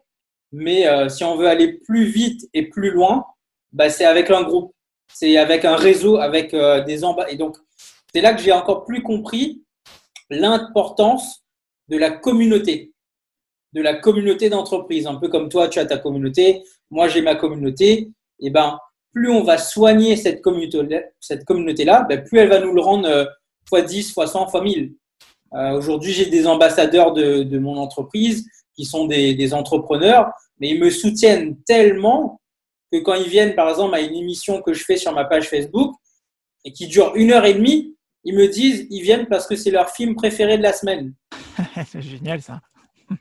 mais 0.52 0.88
euh, 0.88 1.10
si 1.10 1.24
on 1.24 1.36
veut 1.36 1.48
aller 1.48 1.74
plus 1.74 2.06
vite 2.06 2.50
et 2.54 2.70
plus 2.70 2.92
loin, 2.92 3.26
bah, 3.74 3.90
c'est 3.90 4.06
avec 4.06 4.30
un 4.30 4.44
groupe 4.44 4.73
c'est 5.08 5.38
avec 5.38 5.66
un 5.66 5.76
réseau, 5.76 6.18
avec 6.18 6.54
euh, 6.54 6.84
des 6.84 7.04
embats. 7.04 7.30
Et 7.30 7.36
donc, 7.36 7.58
c'est 8.14 8.22
là 8.22 8.34
que 8.34 8.42
j'ai 8.42 8.52
encore 8.52 8.86
plus 8.86 9.02
compris 9.02 9.64
l'importance 10.30 11.44
de 11.90 11.98
la 11.98 12.12
communauté, 12.12 12.94
de 13.74 13.82
la 13.82 13.96
communauté 13.96 14.50
d'entreprise. 14.50 15.08
Un 15.08 15.16
peu 15.16 15.30
comme 15.30 15.50
toi, 15.50 15.68
tu 15.68 15.80
as 15.80 15.86
ta 15.86 15.98
communauté, 15.98 16.64
moi 16.90 17.08
j'ai 17.08 17.22
ma 17.22 17.36
communauté. 17.36 18.10
Et 18.40 18.50
ben, 18.50 18.80
plus 19.12 19.30
on 19.30 19.44
va 19.44 19.58
soigner 19.58 20.16
cette 20.16 20.42
communauté, 20.42 21.02
cette 21.20 21.46
communauté-là, 21.46 22.06
ben, 22.10 22.24
plus 22.24 22.40
elle 22.40 22.50
va 22.50 22.60
nous 22.60 22.74
le 22.74 22.82
rendre 22.82 23.08
euh, 23.08 23.26
fois 23.68 23.82
10, 23.82 24.14
fois 24.14 24.28
100, 24.28 24.48
fois 24.48 24.62
1000. 24.62 24.94
Euh, 25.54 25.78
Aujourd'hui, 25.78 26.14
j'ai 26.14 26.26
des 26.26 26.48
ambassadeurs 26.48 27.14
de, 27.14 27.60
mon 27.60 27.78
entreprise 27.78 28.48
qui 28.76 28.86
sont 28.86 29.06
des 29.06 29.54
entrepreneurs, 29.54 30.32
mais 30.60 30.70
ils 30.70 30.80
me 30.80 30.90
soutiennent 30.90 31.58
tellement 31.64 32.40
que 32.94 33.00
quand 33.00 33.16
ils 33.16 33.28
viennent, 33.28 33.56
par 33.56 33.70
exemple, 33.70 33.96
à 33.96 34.02
une 34.02 34.16
émission 34.16 34.62
que 34.62 34.74
je 34.74 34.84
fais 34.84 34.98
sur 34.98 35.12
ma 35.14 35.26
page 35.26 35.50
Facebook 35.50 35.96
et 36.64 36.72
qui 36.72 36.88
dure 36.88 37.14
une 37.16 37.32
heure 37.32 37.46
et 37.46 37.56
demie, 37.56 37.98
ils 38.24 38.36
me 38.36 38.48
disent, 38.48 38.86
ils 38.92 39.02
viennent 39.02 39.28
parce 39.28 39.48
que 39.48 39.56
c'est 39.56 39.72
leur 39.72 39.90
film 39.90 40.16
préféré 40.16 40.58
de 40.58 40.64
la 40.64 40.74
semaine. 40.74 41.14
c'est 41.88 42.04
génial 42.04 42.42
ça. 42.42 42.62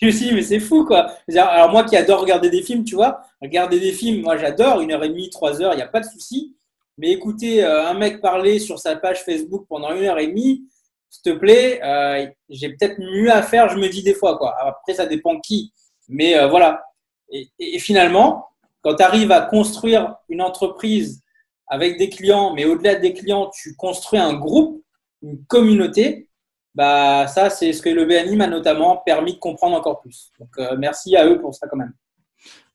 Je 0.00 0.06
me 0.06 0.10
suis 0.10 0.26
dit, 0.26 0.34
mais 0.34 0.42
c'est 0.42 0.60
fou 0.60 0.84
quoi. 0.84 1.12
Alors 1.36 1.70
moi 1.70 1.84
qui 1.84 1.96
adore 1.96 2.20
regarder 2.20 2.50
des 2.50 2.62
films, 2.62 2.84
tu 2.84 2.94
vois, 2.94 3.20
regarder 3.42 3.78
des 3.78 3.92
films, 3.92 4.22
moi 4.22 4.36
j'adore, 4.36 4.80
une 4.80 4.92
heure 4.92 5.04
et 5.04 5.08
demie, 5.08 5.30
trois 5.30 5.60
heures, 5.60 5.72
il 5.72 5.76
n'y 5.76 5.82
a 5.82 5.88
pas 5.88 6.00
de 6.00 6.06
souci. 6.06 6.56
Mais 6.96 7.10
écouter 7.10 7.64
euh, 7.64 7.86
un 7.86 7.94
mec 7.94 8.20
parler 8.20 8.60
sur 8.60 8.78
sa 8.78 8.96
page 8.96 9.22
Facebook 9.24 9.66
pendant 9.68 9.92
une 9.94 10.04
heure 10.04 10.18
et 10.18 10.28
demie, 10.28 10.64
s'il 11.10 11.22
te 11.22 11.38
plaît, 11.38 11.80
euh, 11.82 12.26
j'ai 12.48 12.70
peut-être 12.70 12.98
mieux 12.98 13.30
à 13.30 13.42
faire, 13.42 13.68
je 13.68 13.76
me 13.76 13.88
dis 13.88 14.02
des 14.02 14.14
fois. 14.14 14.38
Quoi. 14.38 14.54
Après, 14.60 14.94
ça 14.94 15.06
dépend 15.06 15.38
qui. 15.40 15.72
Mais 16.08 16.36
euh, 16.36 16.48
voilà. 16.48 16.84
Et, 17.30 17.78
finalement, 17.78 18.48
quand 18.84 18.94
tu 18.94 19.02
arrives 19.02 19.32
à 19.32 19.40
construire 19.40 20.14
une 20.28 20.42
entreprise 20.42 21.22
avec 21.66 21.98
des 21.98 22.10
clients, 22.10 22.54
mais 22.54 22.66
au-delà 22.66 22.94
des 22.94 23.12
clients, 23.12 23.50
tu 23.52 23.74
construis 23.74 24.20
un 24.20 24.34
groupe, 24.34 24.84
une 25.22 25.44
communauté, 25.46 26.28
bah 26.74 27.26
ça, 27.26 27.50
c'est 27.50 27.72
ce 27.72 27.80
que 27.80 27.88
le 27.88 28.04
BNI 28.04 28.36
m'a 28.36 28.46
notamment 28.46 28.98
permis 28.98 29.34
de 29.34 29.38
comprendre 29.38 29.76
encore 29.76 30.00
plus. 30.00 30.30
Donc, 30.38 30.50
merci 30.78 31.16
à 31.16 31.26
eux 31.26 31.40
pour 31.40 31.54
ça 31.54 31.66
quand 31.68 31.76
même. 31.76 31.94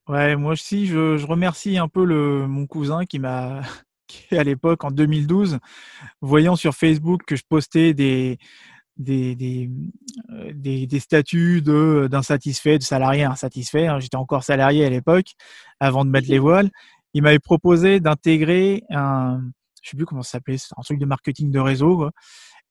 Ouais, 0.07 0.35
moi 0.35 0.53
aussi, 0.53 0.87
je, 0.87 1.23
remercie 1.25 1.77
un 1.77 1.87
peu 1.87 2.03
mon 2.47 2.65
cousin 2.65 3.05
qui 3.05 3.19
m'a 3.19 3.61
à 4.31 4.43
l'époque, 4.43 4.83
en 4.83 4.91
2012, 4.91 5.59
voyant 6.21 6.55
sur 6.55 6.73
Facebook 6.73 7.21
que 7.25 7.35
je 7.35 7.43
postais 7.47 7.93
des, 7.93 8.37
des, 8.99 9.35
des, 9.35 9.69
euh, 10.31 10.51
des, 10.53 10.99
statuts 10.99 11.61
d'insatisfait, 11.61 12.77
de, 12.77 12.83
salarié 12.83 13.23
insatisfait. 13.23 13.87
Hein. 13.87 13.99
J'étais 13.99 14.17
encore 14.17 14.43
salarié 14.43 14.85
à 14.85 14.89
l'époque, 14.89 15.31
avant 15.79 16.05
de 16.05 16.09
mettre 16.11 16.29
les 16.29 16.39
voiles. 16.39 16.69
Il 17.13 17.23
m'avait 17.23 17.39
proposé 17.39 17.99
d'intégrer 17.99 18.83
un, 18.91 19.41
je 19.81 19.89
sais 19.89 19.97
plus 19.97 20.05
comment 20.05 20.21
ça 20.21 20.31
s'appelait, 20.31 20.57
un 20.77 20.81
truc 20.81 20.99
de 20.99 21.05
marketing 21.05 21.49
de 21.49 21.59
réseau. 21.59 22.09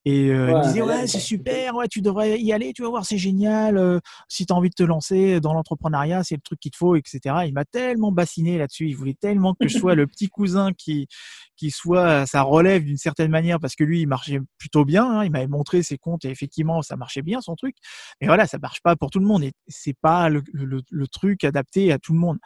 Et 0.05 0.29
euh, 0.29 0.49
il 0.49 0.55
me 0.55 0.63
disait 0.63 0.81
ouais 0.81 1.07
c'est 1.07 1.19
super, 1.19 1.75
ouais 1.75 1.87
tu 1.89 2.01
devrais 2.01 2.39
y 2.39 2.53
aller, 2.53 2.71
tu 2.73 2.83
vas 2.83 2.89
voir 2.89 3.05
c'est 3.05 3.17
génial. 3.17 3.77
Euh, 3.77 3.99
si 4.29 4.45
tu 4.45 4.53
as 4.53 4.55
envie 4.55 4.69
de 4.69 4.75
te 4.75 4.83
lancer 4.83 5.41
dans 5.41 5.53
l'entrepreneuriat, 5.53 6.23
c'est 6.23 6.35
le 6.35 6.41
truc 6.41 6.59
qu'il 6.59 6.71
te 6.71 6.77
faut, 6.77 6.95
etc. 6.95 7.19
Il 7.45 7.53
m'a 7.53 7.65
tellement 7.65 8.11
bassiné 8.11 8.57
là-dessus. 8.57 8.87
Il 8.87 8.95
voulait 8.95 9.17
tellement 9.19 9.53
que 9.53 9.67
je 9.67 9.77
sois 9.77 9.95
le 9.95 10.07
petit 10.07 10.27
cousin 10.27 10.71
qui 10.73 11.07
qui 11.57 11.71
soit 11.71 12.25
ça 12.25 12.41
relève 12.41 12.85
d'une 12.85 12.97
certaine 12.97 13.29
manière 13.29 13.59
parce 13.59 13.75
que 13.75 13.83
lui 13.83 14.01
il 14.01 14.07
marchait 14.07 14.39
plutôt 14.57 14.85
bien. 14.85 15.03
Hein. 15.03 15.25
il 15.25 15.31
m'avait 15.31 15.47
montré 15.47 15.83
ses 15.83 15.97
comptes 15.97 16.23
et 16.23 16.29
effectivement 16.29 16.81
ça 16.81 16.95
marchait 16.95 17.21
bien 17.21 17.41
son 17.41 17.55
truc. 17.55 17.75
Mais 18.21 18.27
voilà 18.27 18.47
ça 18.47 18.57
marche 18.57 18.81
pas 18.81 18.95
pour 18.95 19.09
tout 19.09 19.19
le 19.19 19.25
monde 19.25 19.43
et 19.43 19.51
c'est 19.67 19.97
pas 20.01 20.29
le, 20.29 20.41
le, 20.53 20.81
le, 20.89 21.07
truc 21.07 21.43
adapté 21.43 21.91
à 21.91 21.99
tout 21.99 22.13
le 22.13 22.19
monde. 22.19 22.37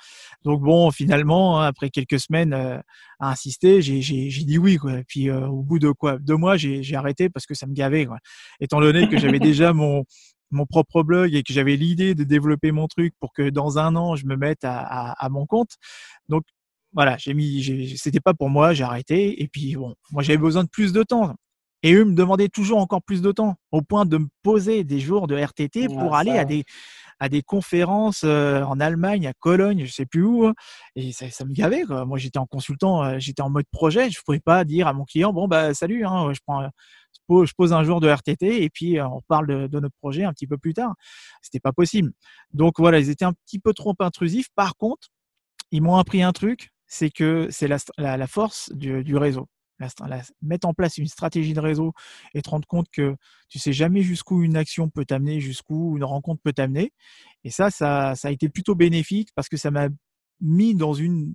Donc 0.44 0.62
bon 0.62 0.90
finalement 0.90 1.62
hein, 1.62 1.68
après 1.68 1.92
quelques 1.92 2.20
semaines 2.20 2.54
euh, 2.54 2.80
à 3.24 3.32
insister, 3.32 3.82
j'ai 3.82 4.00
dit 4.46 4.58
oui 4.58 4.78
quoi. 4.78 5.00
Et 5.00 5.04
puis 5.04 5.32
au 5.32 5.62
bout 5.64 5.80
de 5.80 5.92
quoi 5.92 6.18
deux 6.20 6.38
mois 6.38 6.58
j'ai 6.58 6.96
arrêté 6.96 7.30
parce 7.30 7.46
que 7.46 7.54
ça 7.54 7.68
me 7.68 7.74
gavait. 7.74 8.06
Quoi. 8.06 8.18
Étant 8.60 8.82
donné 8.82 9.08
que 9.08 9.18
j'avais 9.18 9.40
déjà 9.40 9.74
mon, 9.74 10.04
mon 10.54 10.66
propre 10.66 11.04
blog 11.04 11.34
et 11.36 11.44
que 11.44 11.52
j'avais 11.52 11.76
l'idée 11.76 12.16
de 12.16 12.24
développer 12.24 12.72
mon 12.72 12.88
truc 12.88 13.14
pour 13.20 13.34
que 13.34 13.50
dans 13.50 13.78
un 13.78 13.96
an, 13.96 14.16
je 14.16 14.26
me 14.26 14.38
mette 14.38 14.64
à, 14.64 15.12
à, 15.12 15.30
mon 15.30 15.46
compte. 15.46 15.72
Donc, 16.30 16.44
voilà, 16.94 17.18
j'ai 17.18 17.34
mis, 17.34 17.96
c'était 17.98 18.20
pas 18.20 18.34
pour 18.34 18.50
moi, 18.50 18.74
j'ai 18.74 18.84
arrêté. 18.84 19.42
Et 19.42 19.48
puis, 19.48 19.76
bon, 19.76 19.96
moi, 20.12 20.24
j'avais 20.24 20.38
besoin 20.38 20.64
de 20.64 20.70
plus 20.70 20.94
de 20.94 21.04
temps. 21.04 21.34
Et 21.82 21.94
eux 21.94 22.06
me 22.06 22.16
demandaient 22.16 22.48
toujours 22.48 22.78
encore 22.78 23.02
plus 23.02 23.22
de 23.22 23.32
temps, 23.34 23.56
au 23.72 23.82
point 23.82 24.06
de 24.06 24.18
me 24.18 24.28
poser 24.42 24.86
des 24.86 25.02
jours 25.02 25.28
de 25.28 25.36
RTT 25.36 25.88
pour 25.90 26.16
aller 26.16 26.32
à 26.32 26.46
des, 26.46 26.64
à 27.20 27.30
des 27.30 27.42
conférences 27.42 28.24
euh, 28.24 28.64
en 28.64 28.80
Allemagne, 28.80 29.28
à 29.28 29.34
Cologne, 29.34 29.86
je 29.86 29.92
sais 29.92 30.06
plus 30.06 30.24
où. 30.24 30.46
Hein. 30.46 30.54
Et 30.96 31.12
ça, 31.12 31.26
me 31.46 31.54
gavait. 31.54 31.84
Moi, 32.06 32.18
j'étais 32.18 32.40
en 32.40 32.46
consultant, 32.46 33.04
euh, 33.04 33.16
j'étais 33.20 33.42
en 33.42 33.50
mode 33.50 33.66
projet. 33.72 34.10
Je 34.10 34.20
pouvais 34.26 34.40
pas 34.40 34.64
dire 34.64 34.88
à 34.88 34.94
mon 34.94 35.06
client, 35.06 35.34
bon, 35.34 35.48
bah, 35.48 35.74
salut, 35.74 36.06
hein, 36.06 36.34
je 36.34 36.40
prends, 36.46 36.70
je 37.30 37.54
pose 37.56 37.74
un 37.74 37.84
jour 37.84 38.02
de 38.02 38.10
RTT 38.10 38.64
et 38.64 38.70
puis 38.70 39.00
euh, 39.00 39.08
on 39.08 39.22
parle 39.28 39.48
de, 39.48 39.80
notre 39.80 39.96
projet 40.00 40.24
un 40.24 40.34
petit 40.34 40.48
peu 40.48 40.58
plus 40.58 40.74
tard. 40.74 40.94
C'était 41.42 41.60
pas 41.60 41.74
possible. 41.74 42.12
Donc 42.54 42.80
voilà, 42.80 43.00
ils 43.00 43.10
étaient 43.10 43.26
un 43.26 43.34
petit 43.34 43.60
peu 43.60 43.74
trop 43.74 43.96
intrusifs. 44.00 44.48
Par 44.56 44.76
contre, 44.76 45.10
ils 45.72 45.82
m'ont 45.82 45.96
appris 45.96 46.22
un 46.22 46.32
truc, 46.32 46.72
c'est 46.88 47.10
que 47.10 47.48
c'est 47.50 47.68
la, 47.68 48.28
force 48.28 48.72
du, 48.74 49.18
réseau. 49.18 49.48
Mettre 50.42 50.68
en 50.68 50.74
place 50.74 50.98
une 50.98 51.08
stratégie 51.08 51.54
de 51.54 51.60
réseau 51.60 51.94
et 52.34 52.42
te 52.42 52.50
rendre 52.50 52.68
compte 52.68 52.88
que 52.92 53.16
tu 53.50 53.60
sais 53.60 53.74
jamais 53.74 54.02
jusqu'où 54.02 54.44
une 54.44 54.58
action 54.58 54.90
peut 54.90 55.06
t'amener, 55.06 55.40
jusqu'où 55.40 55.98
une 55.98 56.04
rencontre 56.04 56.42
peut 56.44 56.54
t'amener. 56.54 56.92
Et 57.44 57.50
ça, 57.50 57.70
ça, 57.72 58.14
a 58.22 58.32
été 58.32 58.50
plutôt 58.50 58.76
bénéfique 58.76 59.30
parce 59.36 59.50
que 59.50 59.58
ça 59.58 59.72
m'a 59.72 59.90
mis 60.42 60.76
dans 60.76 60.94
une 60.94 61.34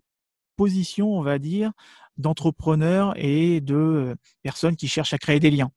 position, 0.57 1.13
on 1.13 1.23
va 1.23 1.39
dire, 1.39 1.73
d'entrepreneurs 2.17 3.15
et 3.17 3.61
de 3.61 3.75
euh, 3.75 4.15
personnes 4.43 4.77
qui 4.77 4.89
cherchent 4.89 5.15
à 5.15 5.19
créer 5.19 5.41
des 5.41 5.51
liens. 5.51 5.71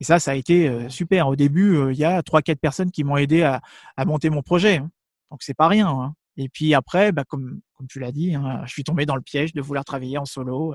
Et 0.00 0.04
ça, 0.04 0.18
ça 0.18 0.32
a 0.32 0.34
été 0.34 0.68
euh, 0.68 0.88
super. 0.88 1.28
Au 1.28 1.36
début, 1.36 1.76
euh, 1.76 1.92
il 1.92 1.98
y 1.98 2.04
a 2.04 2.22
trois, 2.22 2.42
quatre 2.42 2.60
personnes 2.60 2.90
qui 2.90 3.04
m'ont 3.04 3.16
aidé 3.16 3.42
à, 3.42 3.60
monter 4.04 4.30
mon 4.30 4.42
projet. 4.42 4.78
Hein. 4.78 4.90
Donc 5.30 5.42
c'est 5.42 5.54
pas 5.54 5.68
rien. 5.68 5.88
Hein. 5.88 6.14
Et 6.36 6.48
puis 6.48 6.74
après, 6.74 7.12
bah, 7.12 7.24
comme, 7.26 7.60
comme 7.74 7.86
tu 7.86 8.00
l'as 8.00 8.12
dit, 8.12 8.34
hein, 8.34 8.62
je 8.66 8.72
suis 8.72 8.84
tombé 8.84 9.06
dans 9.06 9.16
le 9.16 9.22
piège 9.22 9.52
de 9.52 9.60
vouloir 9.60 9.84
travailler 9.84 10.18
en 10.18 10.24
solo 10.24 10.74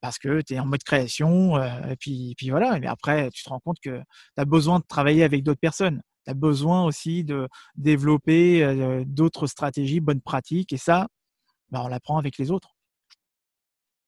parce 0.00 0.18
que 0.18 0.40
tu 0.42 0.54
es 0.54 0.58
en 0.58 0.66
mode 0.66 0.82
création. 0.82 1.62
et 1.62 1.96
puis, 1.98 2.34
puis 2.36 2.50
voilà. 2.50 2.78
Mais 2.78 2.86
après, 2.86 3.30
tu 3.30 3.42
te 3.42 3.48
rends 3.48 3.60
compte 3.60 3.78
que 3.82 3.98
tu 3.98 4.40
as 4.40 4.44
besoin 4.44 4.78
de 4.78 4.84
travailler 4.88 5.24
avec 5.24 5.42
d'autres 5.42 5.60
personnes. 5.60 6.02
Tu 6.24 6.30
as 6.30 6.34
besoin 6.34 6.84
aussi 6.84 7.24
de 7.24 7.48
développer 7.76 9.04
d'autres 9.06 9.46
stratégies, 9.46 10.00
bonnes 10.00 10.20
pratiques. 10.20 10.72
Et 10.72 10.78
ça, 10.78 11.08
bah, 11.70 11.82
on 11.84 11.88
l'apprend 11.88 12.18
avec 12.18 12.36
les 12.38 12.50
autres. 12.50 12.74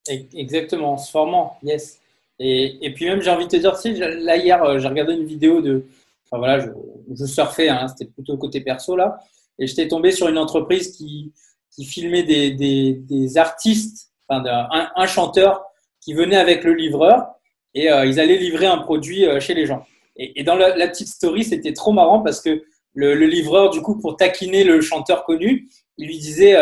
Exactement, 0.09 0.95
en 0.95 0.97
se 0.97 1.11
formant, 1.11 1.59
yes. 1.62 2.01
Et, 2.38 2.84
et 2.84 2.93
puis 2.93 3.05
même, 3.05 3.22
j'ai 3.22 3.30
envie 3.30 3.45
de 3.45 3.51
te 3.51 3.57
dire, 3.57 3.76
sais, 3.76 3.93
là 3.93 4.36
hier, 4.36 4.62
euh, 4.64 4.78
j'ai 4.78 4.88
regardé 4.88 5.14
une 5.14 5.26
vidéo 5.26 5.61
de, 5.62 5.86
enfin 6.26 6.38
voilà, 6.38 6.59
je, 6.59 6.70
je 7.14 7.24
surfais, 7.24 7.68
hein, 7.68 7.86
c'était 7.86 8.11
plutôt 8.11 8.36
côté 8.36 8.61
perso 8.61 8.97
là, 8.97 9.20
et 9.62 9.66
j'étais 9.66 9.88
tombé 9.88 10.10
sur 10.10 10.28
une 10.28 10.38
entreprise 10.38 10.96
qui, 10.96 11.32
qui 11.70 11.84
filmait 11.84 12.22
des, 12.24 12.50
des, 12.50 13.38
artistes, 13.38 14.10
enfin 14.28 14.44
un, 14.46 14.90
un, 14.94 15.06
chanteur 15.06 15.64
qui 16.00 16.14
venait 16.14 16.36
avec 16.36 16.64
le 16.64 16.74
livreur 16.74 17.26
et 17.74 17.90
euh, 17.90 18.04
ils 18.04 18.20
allaient 18.20 18.38
livrer 18.38 18.66
un 18.66 18.78
produit 18.78 19.24
euh, 19.24 19.40
chez 19.40 19.54
les 19.54 19.66
gens. 19.66 19.86
Et, 20.16 20.40
et 20.40 20.44
dans 20.44 20.56
la, 20.56 20.88
petite 20.88 21.08
story, 21.08 21.44
c'était 21.44 21.72
trop 21.72 21.92
marrant 21.92 22.20
parce 22.20 22.40
que 22.40 22.64
le, 22.94 23.14
le, 23.14 23.26
livreur, 23.26 23.70
du 23.70 23.80
coup, 23.80 23.98
pour 23.98 24.16
taquiner 24.16 24.64
le 24.64 24.80
chanteur 24.80 25.24
connu, 25.24 25.68
il 25.96 26.08
lui 26.08 26.18
disait 26.18 26.56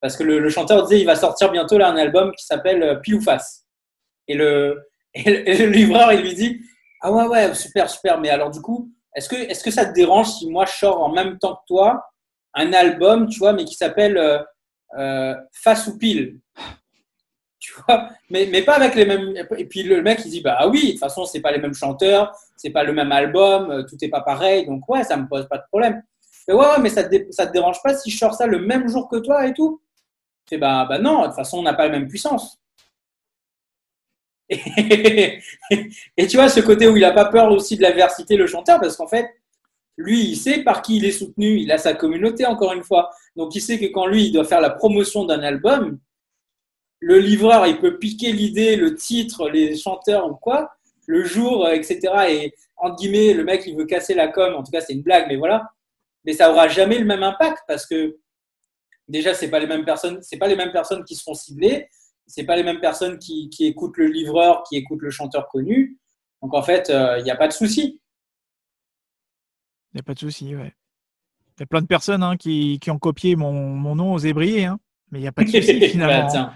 parce 0.00 0.16
que 0.16 0.22
le, 0.22 0.48
chanteur 0.48 0.82
disait 0.84 1.00
il 1.00 1.06
va 1.06 1.16
sortir 1.16 1.50
bientôt 1.50 1.78
là 1.78 1.88
un 1.88 1.96
album 1.96 2.32
qui 2.34 2.44
s'appelle 2.44 2.82
euh, 2.82 2.94
Pile 2.96 3.16
ou 3.16 3.20
Face. 3.20 3.66
Et 4.28 4.34
le, 4.34 4.80
le 5.14 5.66
livreur 5.66 6.12
il 6.12 6.22
lui 6.22 6.34
dit 6.34 6.60
ah 7.02 7.12
ouais 7.12 7.26
ouais 7.26 7.54
super 7.54 7.88
super 7.90 8.20
mais 8.20 8.30
alors 8.30 8.50
du 8.50 8.60
coup 8.60 8.92
est-ce 9.16 9.28
que 9.28 9.34
est-ce 9.34 9.64
que 9.64 9.70
ça 9.70 9.86
te 9.86 9.92
dérange 9.92 10.28
si 10.28 10.48
moi 10.48 10.66
je 10.66 10.72
sors 10.72 11.00
en 11.02 11.12
même 11.12 11.38
temps 11.38 11.56
que 11.56 11.66
toi 11.66 12.04
un 12.54 12.72
album 12.72 13.28
tu 13.28 13.38
vois 13.38 13.52
mais 13.52 13.64
qui 13.64 13.74
s'appelle 13.74 14.16
euh, 14.16 14.38
euh, 14.98 15.34
Face 15.52 15.86
ou 15.86 15.98
Pile. 15.98 16.38
Tu 17.62 17.74
vois 17.74 18.08
mais, 18.30 18.48
mais 18.50 18.62
pas 18.62 18.76
avec 18.76 18.94
les 18.94 19.04
mêmes 19.04 19.34
et 19.36 19.64
puis 19.66 19.82
le 19.82 20.00
mec 20.00 20.22
il 20.24 20.30
dit 20.30 20.40
bah 20.40 20.56
ah 20.58 20.66
oui 20.66 20.82
de 20.82 20.90
toute 20.92 21.00
façon 21.00 21.26
c'est 21.26 21.42
pas 21.42 21.52
les 21.52 21.58
mêmes 21.58 21.74
chanteurs 21.74 22.34
c'est 22.56 22.70
pas 22.70 22.84
le 22.84 22.94
même 22.94 23.12
album 23.12 23.84
tout 23.86 24.02
est 24.02 24.08
pas 24.08 24.22
pareil 24.22 24.64
donc 24.64 24.88
ouais 24.88 25.04
ça 25.04 25.18
me 25.18 25.28
pose 25.28 25.46
pas 25.46 25.58
de 25.58 25.64
problème. 25.70 26.02
Mais 26.48 26.54
ouais, 26.54 26.80
mais 26.80 26.88
ça 26.88 27.04
te, 27.04 27.16
ça 27.30 27.46
te 27.46 27.52
dérange 27.52 27.82
pas 27.82 27.94
si 27.94 28.10
je 28.10 28.18
sors 28.18 28.34
ça 28.34 28.46
le 28.46 28.58
même 28.58 28.88
jour 28.88 29.08
que 29.08 29.16
toi 29.16 29.46
et 29.46 29.54
tout? 29.54 29.80
Bah, 30.58 30.84
bah, 30.88 30.98
non, 30.98 31.22
de 31.22 31.26
toute 31.26 31.36
façon, 31.36 31.58
on 31.58 31.62
n'a 31.62 31.74
pas 31.74 31.84
la 31.84 31.90
même 31.90 32.08
puissance. 32.08 32.58
Et, 34.50 36.26
tu 36.26 36.36
vois, 36.36 36.48
ce 36.48 36.58
côté 36.58 36.88
où 36.88 36.96
il 36.96 37.02
n'a 37.02 37.12
pas 37.12 37.26
peur 37.26 37.52
aussi 37.52 37.76
de 37.76 37.82
l'adversité, 37.82 38.36
le 38.36 38.48
chanteur, 38.48 38.80
parce 38.80 38.96
qu'en 38.96 39.06
fait, 39.06 39.30
lui, 40.00 40.24
il 40.24 40.36
sait 40.36 40.62
par 40.62 40.82
qui 40.82 40.96
il 40.96 41.04
est 41.04 41.12
soutenu, 41.12 41.58
il 41.58 41.70
a 41.70 41.78
sa 41.78 41.94
communauté, 41.94 42.46
encore 42.46 42.72
une 42.72 42.82
fois. 42.82 43.10
Donc, 43.36 43.54
il 43.54 43.60
sait 43.60 43.78
que 43.78 43.86
quand 43.86 44.06
lui, 44.06 44.26
il 44.26 44.32
doit 44.32 44.44
faire 44.44 44.60
la 44.60 44.70
promotion 44.70 45.24
d'un 45.24 45.40
album, 45.40 45.98
le 47.00 47.18
livreur, 47.18 47.66
il 47.66 47.78
peut 47.78 47.98
piquer 47.98 48.32
l'idée, 48.32 48.76
le 48.76 48.94
titre, 48.94 49.48
les 49.48 49.76
chanteurs 49.76 50.30
ou 50.30 50.34
quoi, 50.34 50.70
le 51.06 51.24
jour, 51.24 51.66
euh, 51.66 51.72
etc. 51.72 51.98
Et 52.28 52.54
entre 52.76 52.96
guillemets, 52.96 53.34
le 53.34 53.44
mec, 53.44 53.64
il 53.66 53.76
veut 53.76 53.86
casser 53.86 54.14
la 54.14 54.28
com, 54.28 54.54
en 54.54 54.62
tout 54.62 54.70
cas, 54.70 54.80
c'est 54.80 54.92
une 54.92 55.02
blague, 55.02 55.26
mais 55.28 55.36
voilà. 55.36 55.70
Mais 56.24 56.32
ça 56.32 56.50
aura 56.50 56.68
jamais 56.68 56.98
le 56.98 57.06
même 57.06 57.22
impact 57.22 57.58
parce 57.66 57.86
que 57.86 58.18
déjà, 59.08 59.34
c'est 59.34 59.48
pas 59.48 59.58
les 59.58 59.66
mêmes 59.66 59.84
personnes, 59.84 60.20
pas 60.38 60.48
les 60.48 60.56
mêmes 60.56 60.72
personnes 60.72 61.04
qui 61.04 61.14
seront 61.14 61.34
ciblées, 61.34 61.88
c'est 62.26 62.44
pas 62.44 62.56
les 62.56 62.62
mêmes 62.62 62.80
personnes 62.80 63.18
qui, 63.18 63.50
écoutent 63.60 63.96
le 63.96 64.06
livreur, 64.06 64.62
qui 64.68 64.76
écoutent 64.76 65.02
le 65.02 65.10
chanteur 65.10 65.48
connu. 65.48 65.98
Donc 66.42 66.54
en 66.54 66.62
fait, 66.62 66.90
euh, 66.90 67.18
il 67.18 67.24
n'y 67.24 67.30
a 67.30 67.36
pas 67.36 67.48
de 67.48 67.52
souci. 67.52 68.00
Il 69.92 69.96
n'y 69.96 70.00
a 70.00 70.02
pas 70.02 70.14
de 70.14 70.18
souci, 70.18 70.54
ouais. 70.54 70.72
Il 71.58 71.60
y 71.60 71.64
a 71.64 71.66
plein 71.66 71.82
de 71.82 71.86
personnes 71.86 72.22
hein, 72.22 72.36
qui, 72.36 72.80
ont 72.88 72.98
copié 72.98 73.36
mon, 73.36 73.94
nom 73.94 74.14
aux 74.14 74.18
ébriers, 74.18 74.64
hein. 74.64 74.78
mais 75.10 75.18
il 75.18 75.22
n'y 75.22 75.28
a 75.28 75.32
pas 75.32 75.44
de 75.44 75.50
souci 75.50 75.78
bah, 75.80 75.88
finalement. 75.88 76.34
Hein. 76.34 76.52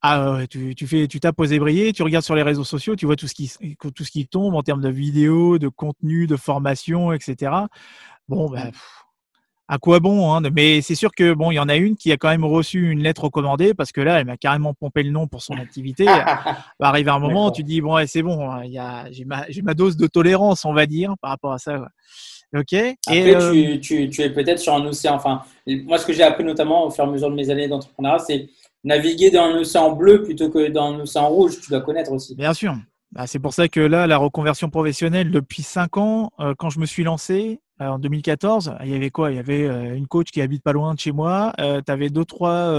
ah 0.00 0.32
ouais, 0.32 0.46
tu, 0.46 0.74
fais, 0.86 1.06
tu 1.06 1.20
tapes 1.20 1.38
aux 1.38 1.44
ébriers, 1.44 1.92
tu 1.92 2.02
regardes 2.02 2.24
sur 2.24 2.34
les 2.34 2.42
réseaux 2.42 2.64
sociaux, 2.64 2.96
tu 2.96 3.04
vois 3.04 3.16
tout 3.16 3.28
ce 3.28 3.34
qui, 3.34 3.52
tout 3.78 4.04
ce 4.04 4.10
qui 4.10 4.26
tombe 4.26 4.54
en 4.54 4.62
termes 4.62 4.80
de 4.80 4.88
vidéos, 4.88 5.58
de 5.58 5.68
contenu, 5.68 6.26
de 6.26 6.36
formation, 6.36 7.12
etc. 7.12 7.52
Bon, 8.28 8.48
ben, 8.48 8.70
à 9.70 9.78
quoi 9.78 10.00
bon 10.00 10.34
hein, 10.34 10.42
Mais 10.52 10.82
c'est 10.82 10.96
sûr 10.96 11.12
que 11.12 11.32
bon, 11.32 11.52
il 11.52 11.54
y 11.54 11.60
en 11.60 11.68
a 11.68 11.76
une 11.76 11.94
qui 11.94 12.10
a 12.10 12.16
quand 12.16 12.28
même 12.28 12.44
reçu 12.44 12.90
une 12.90 13.04
lettre 13.04 13.24
recommandée 13.24 13.72
parce 13.72 13.92
que 13.92 14.00
là, 14.00 14.18
elle 14.18 14.26
m'a 14.26 14.36
carrément 14.36 14.74
pompé 14.74 15.04
le 15.04 15.12
nom 15.12 15.28
pour 15.28 15.42
son 15.42 15.54
activité. 15.54 16.04
va 16.80 16.88
arriver 16.88 17.12
un 17.12 17.20
moment, 17.20 17.52
tu 17.52 17.62
dis 17.62 17.80
bon, 17.80 17.96
c'est 18.08 18.22
bon, 18.22 18.50
hein, 18.50 18.64
j'ai 19.12 19.24
ma, 19.24 19.46
ma, 19.62 19.74
dose 19.74 19.96
de 19.96 20.08
tolérance, 20.08 20.64
on 20.64 20.72
va 20.72 20.86
dire, 20.86 21.14
par 21.22 21.30
rapport 21.30 21.52
à 21.52 21.58
ça. 21.58 21.86
Ok. 22.52 22.72
Après, 22.74 22.96
et, 23.16 23.36
euh, 23.36 23.78
tu, 23.78 24.10
tu, 24.10 24.22
es 24.22 24.30
peut-être 24.30 24.58
sur 24.58 24.74
un 24.74 24.84
océan. 24.84 25.14
Enfin, 25.14 25.42
moi, 25.68 25.98
ce 25.98 26.06
que 26.06 26.12
j'ai 26.12 26.24
appris 26.24 26.42
notamment 26.42 26.86
au 26.86 26.90
fur 26.90 27.04
et 27.04 27.06
à 27.06 27.10
mesure 27.10 27.30
de 27.30 27.36
mes 27.36 27.48
années 27.48 27.68
d'entrepreneuriat, 27.68 28.18
c'est 28.18 28.48
naviguer 28.82 29.30
dans 29.30 29.44
un 29.44 29.58
océan 29.60 29.92
bleu 29.92 30.24
plutôt 30.24 30.50
que 30.50 30.66
dans 30.66 30.94
un 30.94 31.00
océan 31.00 31.28
rouge. 31.28 31.60
Tu 31.60 31.70
dois 31.70 31.80
connaître 31.80 32.10
aussi. 32.10 32.34
Bien 32.34 32.54
sûr. 32.54 32.74
Bah, 33.12 33.28
c'est 33.28 33.38
pour 33.38 33.54
ça 33.54 33.68
que 33.68 33.78
là, 33.78 34.08
la 34.08 34.16
reconversion 34.16 34.68
professionnelle, 34.68 35.30
depuis 35.30 35.62
cinq 35.62 35.96
ans, 35.96 36.32
euh, 36.40 36.54
quand 36.58 36.70
je 36.70 36.80
me 36.80 36.86
suis 36.86 37.04
lancé, 37.04 37.60
en 37.88 37.98
2014, 37.98 38.76
il 38.82 38.90
y 38.90 38.94
avait 38.94 39.10
quoi? 39.10 39.30
Il 39.30 39.36
y 39.36 39.38
avait 39.38 39.66
euh, 39.66 39.96
une 39.96 40.06
coach 40.06 40.30
qui 40.30 40.42
habite 40.42 40.62
pas 40.62 40.72
loin 40.72 40.94
de 40.94 41.00
chez 41.00 41.12
moi. 41.12 41.52
Euh, 41.60 41.80
tu 41.84 41.90
avais 41.90 42.10
deux, 42.10 42.24
trois 42.24 42.74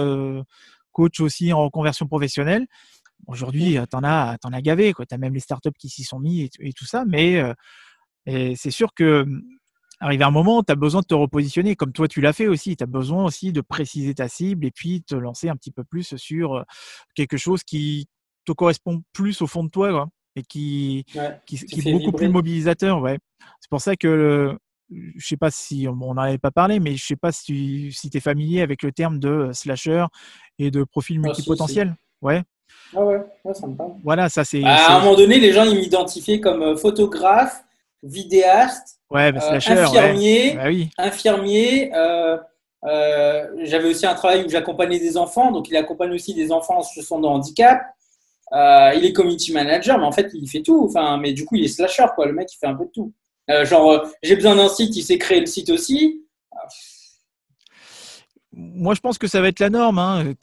coachs 0.91 1.19
aussi 1.19 1.51
en 1.53 1.63
reconversion 1.63 2.07
professionnelle. 2.07 2.67
Aujourd'hui, 3.27 3.77
tu 3.89 3.95
en 3.95 4.03
as, 4.03 4.37
en 4.43 4.53
as 4.53 4.61
gavé. 4.61 4.93
Tu 4.93 5.13
as 5.13 5.17
même 5.17 5.33
les 5.33 5.39
startups 5.39 5.71
qui 5.77 5.89
s'y 5.89 6.03
sont 6.03 6.19
mis 6.19 6.49
et, 6.59 6.73
tout 6.73 6.85
ça. 6.85 7.03
Mais 7.07 7.41
c'est 8.27 8.71
sûr 8.71 8.93
que 8.93 9.25
arrivé 9.99 10.23
un 10.23 10.31
moment, 10.31 10.63
tu 10.63 10.71
as 10.71 10.75
besoin 10.75 11.01
de 11.01 11.05
te 11.05 11.13
repositionner, 11.13 11.75
comme 11.75 11.93
toi 11.93 12.07
tu 12.07 12.21
l'as 12.21 12.33
fait 12.33 12.47
aussi. 12.47 12.75
Tu 12.75 12.83
as 12.83 12.87
besoin 12.87 13.23
aussi 13.25 13.51
de 13.51 13.61
préciser 13.61 14.15
ta 14.15 14.27
cible 14.27 14.65
et 14.65 14.71
puis 14.71 15.03
te 15.03 15.15
lancer 15.15 15.49
un 15.49 15.55
petit 15.55 15.71
peu 15.71 15.83
plus 15.83 16.15
sur 16.15 16.65
quelque 17.15 17.37
chose 17.37 17.63
qui 17.63 18.07
te 18.45 18.51
correspond 18.51 19.03
plus 19.13 19.41
au 19.41 19.47
fond 19.47 19.63
de 19.63 19.69
toi 19.69 20.09
et 20.35 20.43
qui, 20.43 21.05
qui, 21.45 21.55
est 21.55 21.91
beaucoup 21.91 22.11
plus 22.11 22.29
mobilisateur. 22.29 23.01
Ouais. 23.01 23.19
C'est 23.59 23.69
pour 23.69 23.81
ça 23.81 23.95
que 23.95 24.57
je 24.91 25.25
sais 25.25 25.37
pas 25.37 25.51
si 25.51 25.87
on 25.87 25.95
n'en 25.95 26.17
avait 26.17 26.37
pas 26.37 26.51
parlé, 26.51 26.79
mais 26.79 26.95
je 26.95 27.05
sais 27.05 27.15
pas 27.15 27.31
si, 27.31 27.89
tu 28.11 28.17
es 28.17 28.19
familier 28.19 28.61
avec 28.61 28.83
le 28.83 28.91
terme 28.91 29.19
de 29.19 29.29
euh, 29.29 29.53
slasher 29.53 30.05
et 30.59 30.71
de 30.71 30.83
profil 30.83 31.19
ah, 31.23 31.27
multipotentiel. 31.27 31.95
Ouais. 32.21 32.43
Ah 32.95 33.03
ouais, 33.03 33.21
ça 33.53 33.67
me 33.67 33.75
parle. 33.75 33.93
Voilà, 34.03 34.29
ça 34.29 34.43
c'est. 34.43 34.63
À 34.63 34.97
un 34.97 34.99
moment 34.99 35.15
donné, 35.15 35.39
les 35.39 35.53
gens 35.53 35.63
ils 35.63 35.77
m'identifiaient 35.77 36.39
comme 36.39 36.61
euh, 36.61 36.75
photographe, 36.75 37.63
vidéaste, 38.03 38.99
ouais, 39.09 39.31
bah, 39.31 39.41
euh, 39.51 39.55
infirmier, 39.55 40.55
bah 40.55 40.63
oui. 40.67 40.89
infirmier. 40.97 41.91
J'avais 42.83 43.89
aussi 43.89 44.05
un 44.05 44.15
travail 44.15 44.43
où 44.45 44.49
j'accompagnais 44.49 44.99
des 44.99 45.17
enfants, 45.17 45.51
donc 45.51 45.69
il 45.69 45.77
accompagne 45.77 46.11
aussi 46.11 46.33
des 46.33 46.51
enfants 46.51 46.79
en 46.79 46.81
situation 46.81 47.19
de 47.19 47.27
handicap. 47.27 47.81
il 48.51 49.05
est 49.05 49.13
community 49.13 49.53
manager, 49.53 49.97
mais 49.97 50.05
en 50.05 50.11
fait 50.11 50.29
il 50.33 50.49
fait 50.49 50.61
tout. 50.61 50.85
Enfin, 50.85 51.17
mais 51.17 51.31
du 51.31 51.45
coup 51.45 51.55
il 51.55 51.63
est 51.63 51.69
slasher 51.69 52.07
quoi. 52.15 52.25
Le 52.25 52.33
mec 52.33 52.53
il 52.53 52.57
fait 52.57 52.67
un 52.67 52.75
peu 52.75 52.85
de 52.85 52.91
tout. 52.91 53.13
Euh, 53.49 53.65
genre, 53.65 53.91
euh, 53.91 54.07
j'ai 54.23 54.35
besoin 54.35 54.55
d'un 54.55 54.69
site, 54.69 54.95
il 54.95 55.03
sait 55.03 55.17
créer 55.17 55.39
le 55.39 55.45
site 55.45 55.69
aussi. 55.69 56.25
Moi, 58.53 58.93
je 58.95 58.99
pense 58.99 59.17
que 59.17 59.27
ça 59.27 59.41
va 59.41 59.47
être 59.47 59.59
la 59.59 59.69
norme. 59.69 59.97
Hein. 59.97 60.33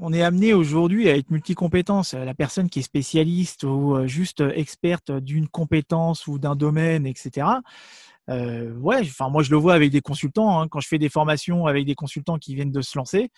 on 0.00 0.12
est 0.12 0.22
amené 0.22 0.54
aujourd'hui 0.54 1.08
à 1.08 1.16
être 1.16 1.30
multicompétence. 1.30 2.14
La 2.14 2.34
personne 2.34 2.70
qui 2.70 2.78
est 2.78 2.82
spécialiste 2.82 3.64
ou 3.64 3.96
euh, 3.96 4.06
juste 4.06 4.42
experte 4.54 5.10
d'une 5.10 5.48
compétence 5.48 6.26
ou 6.26 6.38
d'un 6.38 6.54
domaine, 6.54 7.06
etc. 7.06 7.46
ouais, 8.28 9.00
enfin 9.00 9.30
moi 9.30 9.42
je 9.42 9.50
le 9.50 9.56
vois 9.56 9.74
avec 9.74 9.90
des 9.90 10.00
consultants. 10.00 10.60
Hein. 10.60 10.68
quand 10.68 10.80
je 10.80 10.88
fais 10.88 10.98
des 10.98 11.08
formations 11.08 11.66
avec 11.66 11.86
des 11.86 11.94
consultants 11.94 12.38
qui 12.38 12.54
viennent 12.54 12.70
de 12.70 12.82
se 12.82 12.96
lancer, 12.96 13.30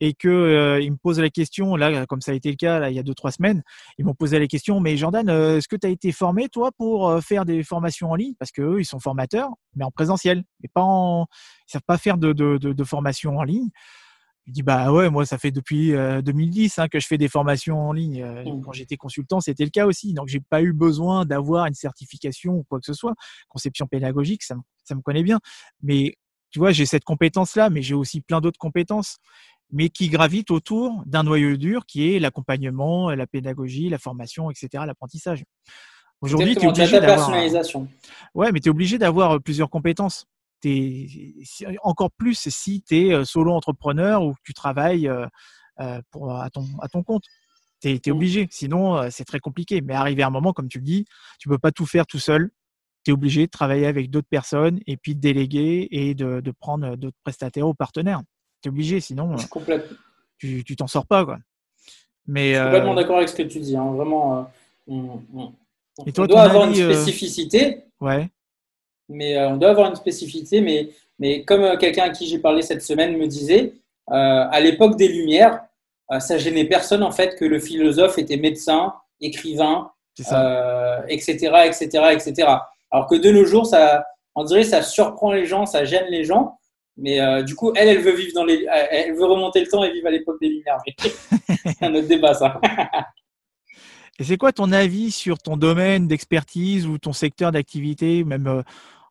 et 0.00 0.14
que 0.14 0.28
euh, 0.28 0.80
ils 0.80 0.92
me 0.92 0.96
posent 0.96 1.20
la 1.20 1.30
question, 1.30 1.76
là, 1.76 2.06
comme 2.06 2.20
ça 2.20 2.32
a 2.32 2.34
été 2.34 2.50
le 2.50 2.56
cas 2.56 2.78
là, 2.78 2.90
il 2.90 2.96
y 2.96 2.98
a 2.98 3.02
deux, 3.02 3.14
trois 3.14 3.32
semaines, 3.32 3.62
ils 3.98 4.04
m'ont 4.04 4.14
posé 4.14 4.38
la 4.38 4.46
question, 4.46 4.80
mais 4.80 4.96
Jordan, 4.96 5.28
euh, 5.28 5.58
est-ce 5.58 5.68
que 5.68 5.76
tu 5.76 5.86
as 5.86 5.90
été 5.90 6.12
formé, 6.12 6.48
toi, 6.48 6.70
pour 6.76 7.08
euh, 7.08 7.20
faire 7.20 7.44
des 7.44 7.62
formations 7.62 8.10
en 8.10 8.14
ligne? 8.14 8.34
Parce 8.38 8.52
qu'eux, 8.52 8.80
ils 8.80 8.84
sont 8.84 9.00
formateurs, 9.00 9.50
mais 9.74 9.84
en 9.84 9.90
présentiel, 9.90 10.44
mais 10.62 10.68
pas 10.72 10.82
en. 10.82 11.26
Ils 11.68 11.72
savent 11.72 11.82
pas 11.86 11.98
faire 11.98 12.16
de, 12.16 12.32
de, 12.32 12.56
de, 12.56 12.84
formation 12.84 13.36
en 13.36 13.42
ligne. 13.42 13.68
Je 14.46 14.52
dis, 14.52 14.62
bah 14.62 14.90
ouais, 14.90 15.10
moi, 15.10 15.26
ça 15.26 15.36
fait 15.36 15.50
depuis 15.50 15.92
2010 15.92 16.78
hein, 16.78 16.88
que 16.88 16.98
je 16.98 17.06
fais 17.06 17.18
des 17.18 17.28
formations 17.28 17.78
en 17.78 17.92
ligne. 17.92 18.24
Mmh. 18.24 18.62
Quand 18.62 18.72
j'étais 18.72 18.96
consultant, 18.96 19.40
c'était 19.40 19.64
le 19.64 19.70
cas 19.70 19.84
aussi. 19.84 20.14
Donc, 20.14 20.28
j'ai 20.28 20.40
pas 20.40 20.62
eu 20.62 20.72
besoin 20.72 21.26
d'avoir 21.26 21.66
une 21.66 21.74
certification 21.74 22.54
ou 22.54 22.64
quoi 22.66 22.80
que 22.80 22.86
ce 22.86 22.94
soit. 22.94 23.12
Conception 23.48 23.86
pédagogique, 23.86 24.42
ça, 24.42 24.56
ça 24.84 24.94
me 24.94 25.02
connaît 25.02 25.22
bien. 25.22 25.38
Mais 25.82 26.14
tu 26.50 26.58
vois, 26.58 26.72
j'ai 26.72 26.86
cette 26.86 27.04
compétence-là, 27.04 27.68
mais 27.68 27.82
j'ai 27.82 27.94
aussi 27.94 28.20
plein 28.20 28.40
d'autres 28.40 28.58
compétences 28.58 29.18
mais 29.70 29.88
qui 29.88 30.08
gravite 30.08 30.50
autour 30.50 31.02
d'un 31.06 31.22
noyau 31.22 31.56
dur 31.56 31.84
qui 31.86 32.14
est 32.14 32.18
l'accompagnement, 32.18 33.10
la 33.10 33.26
pédagogie, 33.26 33.88
la 33.88 33.98
formation, 33.98 34.50
etc., 34.50 34.84
l'apprentissage. 34.86 35.44
Aujourd'hui, 36.20 36.56
tu 36.56 36.64
es 36.64 36.68
obligé 36.68 37.00
d'avoir. 37.00 37.30
Euh, 37.30 37.84
ouais, 38.34 38.52
mais 38.52 38.60
tu 38.60 38.68
es 38.68 38.70
obligé 38.70 38.98
d'avoir 38.98 39.32
euh, 39.32 39.38
plusieurs 39.38 39.70
compétences. 39.70 40.26
Es... 40.64 41.06
Encore 41.82 42.10
plus 42.10 42.48
si 42.48 42.82
tu 42.82 42.96
es 42.96 43.12
euh, 43.12 43.24
solo 43.24 43.52
entrepreneur 43.52 44.22
ou 44.22 44.32
que 44.32 44.40
tu 44.42 44.54
travailles 44.54 45.10
pour, 46.10 46.32
à, 46.32 46.50
ton, 46.50 46.66
à 46.80 46.88
ton 46.88 47.02
compte. 47.02 47.24
Tu 47.80 47.90
es, 47.90 48.00
mmh. 48.04 48.10
obligé, 48.10 48.48
sinon 48.50 49.08
c'est 49.10 49.24
très 49.24 49.38
compliqué. 49.38 49.80
Mais 49.80 49.94
arrivé 49.94 50.22
à 50.22 50.26
un 50.26 50.30
moment, 50.30 50.52
comme 50.52 50.68
tu 50.68 50.78
le 50.78 50.84
dis, 50.84 51.04
tu 51.38 51.48
ne 51.48 51.54
peux 51.54 51.58
pas 51.58 51.70
tout 51.70 51.86
faire 51.86 52.06
tout 52.06 52.18
seul. 52.18 52.50
Tu 53.04 53.12
es 53.12 53.14
obligé 53.14 53.46
de 53.46 53.50
travailler 53.50 53.86
avec 53.86 54.10
d'autres 54.10 54.28
personnes 54.28 54.80
et 54.88 54.96
puis 54.96 55.14
de 55.14 55.20
déléguer 55.20 55.86
et 55.92 56.14
de, 56.16 56.40
de 56.40 56.50
prendre 56.50 56.96
d'autres 56.96 57.16
prestataires 57.22 57.68
ou 57.68 57.74
partenaires. 57.74 58.22
Tu 58.62 58.68
es 58.68 58.70
obligé, 58.70 59.00
sinon 59.00 59.34
euh, 59.34 59.78
tu 60.38 60.76
t'en 60.76 60.86
sors 60.86 61.06
pas. 61.06 61.24
Quoi. 61.24 61.38
Mais, 62.26 62.54
je 62.54 62.54
suis 62.54 62.64
complètement 62.64 62.92
euh, 62.92 62.96
d'accord 62.96 63.16
avec 63.18 63.28
ce 63.28 63.34
que 63.34 63.42
tu 63.42 63.60
dis. 63.60 63.76
Hein. 63.76 63.92
Vraiment, 63.92 64.50
euh, 64.88 64.96
on, 65.98 66.26
doit 66.26 66.42
avoir 66.42 66.66
une 66.66 66.74
spécificité. 66.74 67.84
Ouais. 68.00 68.28
Mais 69.08 69.38
on 69.46 69.56
doit 69.56 69.70
avoir 69.70 69.88
une 69.88 69.96
spécificité. 69.96 70.60
Mais, 70.60 70.90
mais 71.18 71.44
comme 71.44 71.78
quelqu'un 71.78 72.04
à 72.04 72.10
qui 72.10 72.26
j'ai 72.26 72.38
parlé 72.38 72.62
cette 72.62 72.82
semaine 72.82 73.16
me 73.16 73.26
disait, 73.26 73.74
à 74.06 74.60
l'époque 74.60 74.96
des 74.96 75.08
Lumières, 75.08 75.60
ça 76.18 76.38
gênait 76.38 76.64
personne 76.64 77.02
en 77.02 77.12
fait 77.12 77.36
que 77.36 77.44
le 77.44 77.60
philosophe 77.60 78.18
était 78.18 78.36
médecin, 78.36 78.94
écrivain, 79.20 79.90
etc., 80.18 81.52
etc., 81.66 81.86
etc. 82.12 82.48
Alors 82.90 83.06
que 83.06 83.14
de 83.14 83.30
nos 83.30 83.44
jours, 83.44 83.66
ça, 83.66 84.04
on 84.34 84.44
dirait, 84.44 84.64
ça 84.64 84.82
surprend 84.82 85.32
les 85.32 85.46
gens, 85.46 85.66
ça 85.66 85.84
gêne 85.84 86.06
les 86.10 86.24
gens. 86.24 86.57
Mais 86.98 87.20
euh, 87.20 87.42
du 87.42 87.54
coup, 87.54 87.72
elle, 87.76 87.88
elle 87.88 88.00
veut 88.00 88.14
vivre 88.14 88.32
dans 88.34 88.44
les, 88.44 88.66
euh, 88.66 88.86
elle 88.90 89.14
veut 89.14 89.24
remonter 89.24 89.60
le 89.60 89.68
temps 89.68 89.84
et 89.84 89.92
vivre 89.92 90.08
à 90.08 90.10
l'époque 90.10 90.40
des 90.40 90.48
Lumières. 90.48 90.78
c'est 90.98 91.82
un 91.82 91.94
autre 91.94 92.08
débat, 92.08 92.34
ça. 92.34 92.60
et 94.18 94.24
c'est 94.24 94.36
quoi 94.36 94.52
ton 94.52 94.72
avis 94.72 95.12
sur 95.12 95.38
ton 95.38 95.56
domaine 95.56 96.08
d'expertise 96.08 96.88
ou 96.88 96.98
ton 96.98 97.12
secteur 97.12 97.52
d'activité, 97.52 98.24
même 98.24 98.48
euh, 98.48 98.62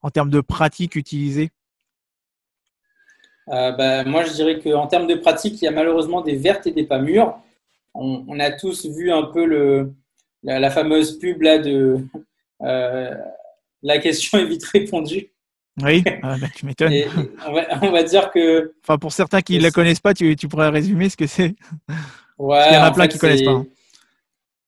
en 0.02 0.10
termes 0.10 0.30
de 0.30 0.42
pratiques 0.42 0.96
utilisées? 0.96 1.50
Bah, 3.48 4.04
Moi, 4.04 4.26
je 4.26 4.34
dirais 4.34 4.60
qu'en 4.60 4.88
termes 4.88 5.08
de 5.08 5.16
pratiques, 5.16 5.62
il 5.62 5.66
y 5.66 5.70
a 5.70 5.72
malheureusement 5.72 6.20
des 6.20 6.36
vertes 6.36 6.68
et 6.68 6.72
des 6.72 6.84
pas 6.84 7.00
mûres. 7.00 7.40
On, 7.94 8.40
a 8.40 8.52
tous 8.52 8.86
vu 8.86 9.12
un 9.12 9.24
peu 9.24 9.46
le, 9.46 9.94
la, 10.44 10.70
fameuse 10.70 11.18
pub 11.18 11.42
là 11.42 11.58
de 11.58 12.06
la 12.60 13.98
question 14.00 14.38
est 14.38 14.46
vite 14.46 14.66
répondue. 14.66 15.32
Oui, 15.84 16.04
ah, 16.24 16.36
bah, 16.42 16.48
tu 16.56 16.66
m'étonnes. 16.66 16.94
On, 17.82 17.92
va 17.92 18.04
dire 18.04 18.32
que. 18.32 18.74
Enfin, 18.84 18.98
pour 18.98 19.12
certains 19.12 19.42
qui 19.42 19.58
ne 19.58 19.64
la 19.64 19.72
connaissent 19.72 20.00
pas, 20.00 20.14
tu, 20.14 20.36
tu, 20.36 20.48
pourrais 20.48 20.70
résumer 20.70 21.10
ce 21.10 21.18
que 21.18 21.28
c'est. 21.28 21.56
Ouais. 22.40 22.66
il 22.70 22.74
y 22.74 22.78
en 22.78 22.84
a 22.84 22.92
plein 22.92 23.08
qui 23.08 23.18
ne 23.18 23.20
connaissent 23.20 23.44
pas. 23.44 23.52
Hein. 23.52 23.66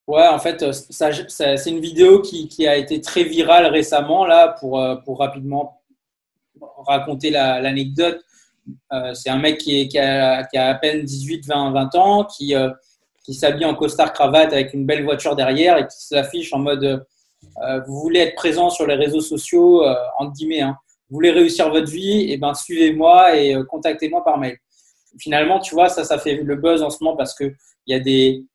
Ouais, 0.09 0.27
en 0.27 0.39
fait, 0.39 0.71
ça, 0.71 1.11
c'est 1.11 1.69
une 1.69 1.81
vidéo 1.81 2.21
qui, 2.21 2.47
qui, 2.47 2.67
a 2.67 2.75
été 2.75 2.99
très 2.99 3.23
virale 3.23 3.67
récemment, 3.67 4.25
là, 4.25 4.55
pour, 4.59 4.79
euh, 4.79 4.95
pour 4.95 5.19
rapidement 5.19 5.83
raconter 6.87 7.29
l'anecdote. 7.29 8.19
Euh, 8.91 9.13
c'est 9.13 9.29
un 9.29 9.37
mec 9.37 9.59
qui, 9.59 9.81
est, 9.81 9.87
qui, 9.87 9.99
a, 9.99 10.43
qui, 10.45 10.57
a, 10.57 10.69
à 10.69 10.75
peine 10.75 11.03
18, 11.03 11.45
20, 11.45 11.71
20 11.73 11.95
ans, 11.95 12.23
qui, 12.23 12.55
euh, 12.55 12.71
qui 13.23 13.35
s'habille 13.35 13.65
en 13.65 13.75
costard 13.75 14.11
cravate 14.11 14.51
avec 14.51 14.73
une 14.73 14.85
belle 14.85 15.03
voiture 15.03 15.35
derrière 15.35 15.77
et 15.77 15.85
qui 15.85 16.03
s'affiche 16.03 16.53
en 16.53 16.59
mode 16.59 17.05
Vous 17.85 17.99
voulez 17.99 18.21
être 18.21 18.35
présent 18.35 18.71
sur 18.71 18.87
les 18.87 18.95
réseaux 18.95 19.21
sociaux, 19.21 19.85
entre 20.17 20.33
guillemets, 20.33 20.61
hein, 20.61 20.77
vous 21.09 21.15
voulez 21.15 21.31
réussir 21.31 21.69
votre 21.69 21.89
vie, 21.89 22.21
et 22.21 22.33
eh 22.33 22.37
ben 22.37 22.53
suivez-moi 22.53 23.35
et 23.35 23.55
euh, 23.55 23.63
contactez-moi 23.63 24.23
par 24.23 24.37
mail. 24.37 24.57
Finalement, 25.19 25.59
tu 25.59 25.73
vois, 25.73 25.89
ça, 25.89 26.03
ça 26.03 26.19
fait 26.19 26.35
le 26.35 26.55
buzz 26.55 26.83
en 26.83 26.89
ce 26.89 27.03
moment 27.03 27.17
parce 27.17 27.35
qu'il 27.35 27.55
y 27.87 27.93
a 27.93 27.99
des, 27.99 28.45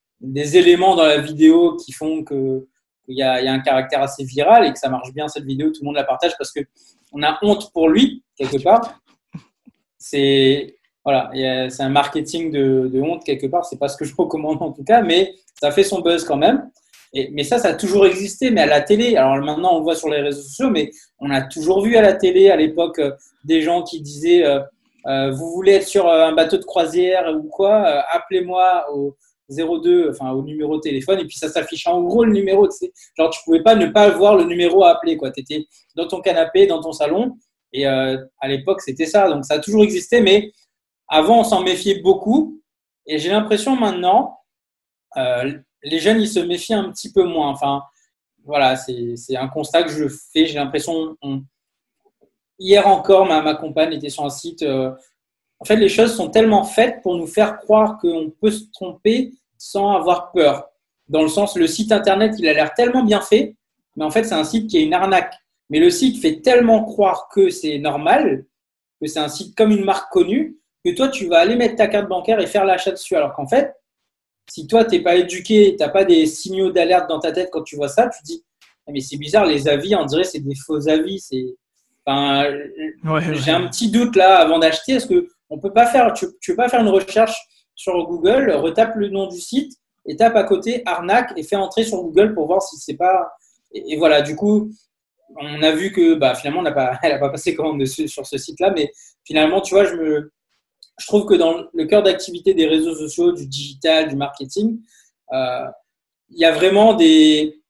éléments 0.56 0.94
dans 0.94 1.04
la 1.04 1.18
vidéo 1.18 1.76
qui 1.76 1.92
font 1.92 2.22
que 2.22 2.66
il 3.06 3.18
y, 3.18 3.22
a, 3.22 3.42
y, 3.42 3.48
a, 3.48 3.52
un 3.52 3.60
caractère 3.60 4.02
assez 4.02 4.24
viral 4.24 4.64
et 4.64 4.72
que 4.72 4.78
ça 4.78 4.88
marche 4.88 5.12
bien 5.12 5.28
cette 5.28 5.44
vidéo, 5.44 5.70
tout 5.70 5.80
le 5.82 5.86
monde 5.86 5.96
la 5.96 6.04
partage 6.04 6.32
parce 6.38 6.50
que 6.50 6.60
on 7.12 7.22
a 7.22 7.38
honte 7.42 7.70
pour 7.72 7.88
lui 7.88 8.24
quelque 8.36 8.62
part. 8.62 9.00
C'est 9.98 10.76
voilà, 11.04 11.30
c'est 11.68 11.82
un 11.82 11.90
marketing 11.90 12.50
de, 12.50 12.88
de 12.90 13.00
honte 13.00 13.24
quelque 13.24 13.46
part. 13.46 13.66
C'est 13.66 13.78
pas 13.78 13.88
ce 13.88 13.96
que 13.98 14.06
je 14.06 14.14
recommande 14.16 14.62
en 14.62 14.72
tout 14.72 14.84
cas, 14.84 15.02
mais 15.02 15.34
ça 15.60 15.70
fait 15.70 15.84
son 15.84 16.00
buzz 16.00 16.24
quand 16.24 16.38
même 16.38 16.70
mais 17.32 17.44
ça, 17.44 17.58
ça 17.58 17.68
a 17.68 17.74
toujours 17.74 18.06
existé, 18.06 18.50
mais 18.50 18.62
à 18.62 18.66
la 18.66 18.80
télé. 18.80 19.16
Alors 19.16 19.36
maintenant, 19.36 19.74
on 19.74 19.78
le 19.78 19.84
voit 19.84 19.94
sur 19.94 20.08
les 20.08 20.20
réseaux 20.20 20.42
sociaux, 20.42 20.70
mais 20.70 20.90
on 21.20 21.30
a 21.30 21.42
toujours 21.42 21.82
vu 21.82 21.96
à 21.96 22.02
la 22.02 22.12
télé, 22.12 22.50
à 22.50 22.56
l'époque, 22.56 22.98
euh, 22.98 23.12
des 23.44 23.62
gens 23.62 23.82
qui 23.82 24.00
disaient 24.00 24.44
euh, 24.44 24.60
euh, 25.06 25.30
Vous 25.30 25.50
voulez 25.52 25.72
être 25.72 25.86
sur 25.86 26.08
un 26.08 26.32
bateau 26.32 26.56
de 26.56 26.64
croisière 26.64 27.32
ou 27.36 27.48
quoi 27.48 27.76
Appelez-moi 28.10 28.86
au 28.92 29.16
02, 29.48 30.10
enfin 30.10 30.32
au 30.32 30.42
numéro 30.42 30.76
de 30.76 30.80
téléphone, 30.80 31.20
et 31.20 31.26
puis 31.26 31.36
ça 31.36 31.48
s'affiche 31.48 31.86
en 31.86 32.02
gros 32.02 32.24
le 32.24 32.32
numéro. 32.32 32.66
Tu 32.66 32.78
sais. 32.78 32.92
Genre, 33.16 33.30
tu 33.30 33.40
pouvais 33.44 33.62
pas 33.62 33.76
ne 33.76 33.86
pas 33.86 34.10
voir 34.10 34.36
le 34.36 34.44
numéro 34.44 34.82
à 34.84 34.90
appeler. 34.90 35.16
Tu 35.16 35.40
étais 35.40 35.66
dans 35.94 36.08
ton 36.08 36.20
canapé, 36.20 36.66
dans 36.66 36.80
ton 36.80 36.92
salon, 36.92 37.36
Et 37.72 37.86
à 37.86 38.48
l'époque, 38.48 38.80
c'était 38.80 39.06
ça. 39.06 39.28
Donc, 39.28 39.44
ça 39.44 39.54
a 39.54 39.58
toujours 39.60 39.84
existé, 39.84 40.20
mais 40.20 40.50
avant, 41.08 41.40
on 41.40 41.44
s'en 41.44 41.62
méfiait 41.62 42.00
beaucoup. 42.00 42.60
Et 43.06 43.18
j'ai 43.18 43.30
l'impression 43.30 43.76
maintenant, 43.76 44.38
les 45.84 45.98
jeunes, 45.98 46.20
ils 46.20 46.28
se 46.28 46.40
méfient 46.40 46.74
un 46.74 46.90
petit 46.90 47.12
peu 47.12 47.24
moins. 47.24 47.50
Enfin, 47.50 47.82
voilà, 48.44 48.76
c'est 48.76 49.36
un 49.36 49.48
constat 49.48 49.84
que 49.84 49.90
je 49.90 50.08
fais. 50.08 50.46
J'ai 50.46 50.54
l'impression, 50.54 51.16
hier 52.58 52.86
encore, 52.86 53.26
ma, 53.26 53.54
compagne 53.54 53.92
était 53.92 54.08
sur 54.08 54.24
un 54.24 54.30
site. 54.30 54.62
Euh, 54.62 54.90
en 55.60 55.64
fait, 55.64 55.76
les 55.76 55.88
choses 55.88 56.14
sont 56.14 56.30
tellement 56.30 56.64
faites 56.64 57.02
pour 57.02 57.16
nous 57.16 57.26
faire 57.26 57.58
croire 57.58 57.98
qu'on 57.98 58.32
peut 58.40 58.50
se 58.50 58.64
tromper 58.72 59.32
sans 59.56 59.92
avoir 59.92 60.32
peur. 60.32 60.68
Dans 61.08 61.22
le 61.22 61.28
sens, 61.28 61.56
le 61.56 61.66
site 61.66 61.92
internet, 61.92 62.34
il 62.38 62.48
a 62.48 62.54
l'air 62.54 62.74
tellement 62.74 63.04
bien 63.04 63.20
fait, 63.20 63.56
mais 63.96 64.04
en 64.04 64.10
fait, 64.10 64.24
c'est 64.24 64.34
un 64.34 64.44
site 64.44 64.68
qui 64.68 64.78
est 64.78 64.84
une 64.84 64.94
arnaque. 64.94 65.34
Mais 65.70 65.78
le 65.78 65.90
site 65.90 66.20
fait 66.20 66.40
tellement 66.40 66.84
croire 66.84 67.28
que 67.32 67.50
c'est 67.50 67.78
normal, 67.78 68.44
que 69.00 69.06
c'est 69.06 69.20
un 69.20 69.28
site 69.28 69.56
comme 69.56 69.70
une 69.70 69.84
marque 69.84 70.12
connue, 70.12 70.58
que 70.84 70.90
toi, 70.94 71.08
tu 71.08 71.26
vas 71.28 71.38
aller 71.38 71.56
mettre 71.56 71.76
ta 71.76 71.86
carte 71.86 72.08
bancaire 72.08 72.40
et 72.40 72.46
faire 72.46 72.64
l'achat 72.64 72.90
dessus. 72.90 73.16
Alors 73.16 73.34
qu'en 73.34 73.46
fait, 73.46 73.74
si 74.48 74.66
toi, 74.66 74.84
tu 74.84 74.96
n'es 74.96 75.02
pas 75.02 75.16
éduqué, 75.16 75.76
tu 75.76 75.82
n'as 75.82 75.90
pas 75.90 76.04
des 76.04 76.26
signaux 76.26 76.70
d'alerte 76.70 77.08
dans 77.08 77.18
ta 77.18 77.32
tête 77.32 77.48
quand 77.50 77.62
tu 77.62 77.76
vois 77.76 77.88
ça, 77.88 78.08
tu 78.08 78.20
te 78.20 78.24
dis, 78.24 78.44
ah, 78.86 78.90
mais 78.92 79.00
c'est 79.00 79.16
bizarre, 79.16 79.46
les 79.46 79.68
avis, 79.68 79.94
on 79.96 80.04
dirait 80.04 80.24
c'est 80.24 80.40
des 80.40 80.54
faux 80.54 80.88
avis. 80.88 81.18
C'est, 81.18 81.56
enfin, 82.04 82.46
j'ai 83.32 83.50
un 83.50 83.66
petit 83.68 83.90
doute 83.90 84.16
là 84.16 84.36
avant 84.36 84.58
d'acheter. 84.58 84.92
Est-ce 84.92 85.06
que 85.06 85.28
on 85.50 85.58
peut 85.58 85.72
pas 85.72 85.86
faire, 85.86 86.12
tu, 86.12 86.26
tu 86.40 86.52
veux 86.52 86.56
pas 86.56 86.68
faire 86.68 86.80
une 86.80 86.88
recherche 86.88 87.36
sur 87.74 88.06
Google, 88.06 88.50
retape 88.52 88.96
le 88.96 89.08
nom 89.08 89.26
du 89.26 89.40
site 89.40 89.72
et 90.06 90.16
tape 90.16 90.36
à 90.36 90.44
côté 90.44 90.82
arnaque 90.86 91.32
et 91.36 91.42
fais 91.42 91.56
entrer 91.56 91.84
sur 91.84 92.02
Google 92.02 92.34
pour 92.34 92.46
voir 92.46 92.62
si 92.62 92.76
c'est 92.76 92.96
pas. 92.96 93.32
Et, 93.72 93.96
voilà, 93.96 94.22
du 94.22 94.36
coup, 94.36 94.70
on 95.36 95.62
a 95.62 95.72
vu 95.72 95.90
que 95.90 96.14
bah, 96.14 96.34
finalement, 96.34 96.60
on 96.60 96.64
n'a 96.64 96.72
pas, 96.72 96.98
elle 97.02 97.12
n'a 97.12 97.18
pas 97.18 97.30
passé 97.30 97.54
commande 97.54 97.80
dessus, 97.80 98.08
sur 98.08 98.26
ce 98.26 98.38
site-là, 98.38 98.72
mais 98.76 98.92
finalement, 99.24 99.60
tu 99.60 99.74
vois, 99.74 99.84
je 99.84 99.94
me, 99.94 100.32
je 100.98 101.06
trouve 101.06 101.26
que 101.26 101.34
dans 101.34 101.64
le 101.72 101.84
cœur 101.86 102.02
d'activité 102.02 102.54
des 102.54 102.66
réseaux 102.66 102.94
sociaux, 102.94 103.32
du 103.32 103.46
digital, 103.46 104.08
du 104.08 104.16
marketing, 104.16 104.80
euh, 105.32 105.66
il 106.30 106.38
y 106.38 106.44
a 106.44 106.52
vraiment 106.52 106.94
des, 106.94 107.60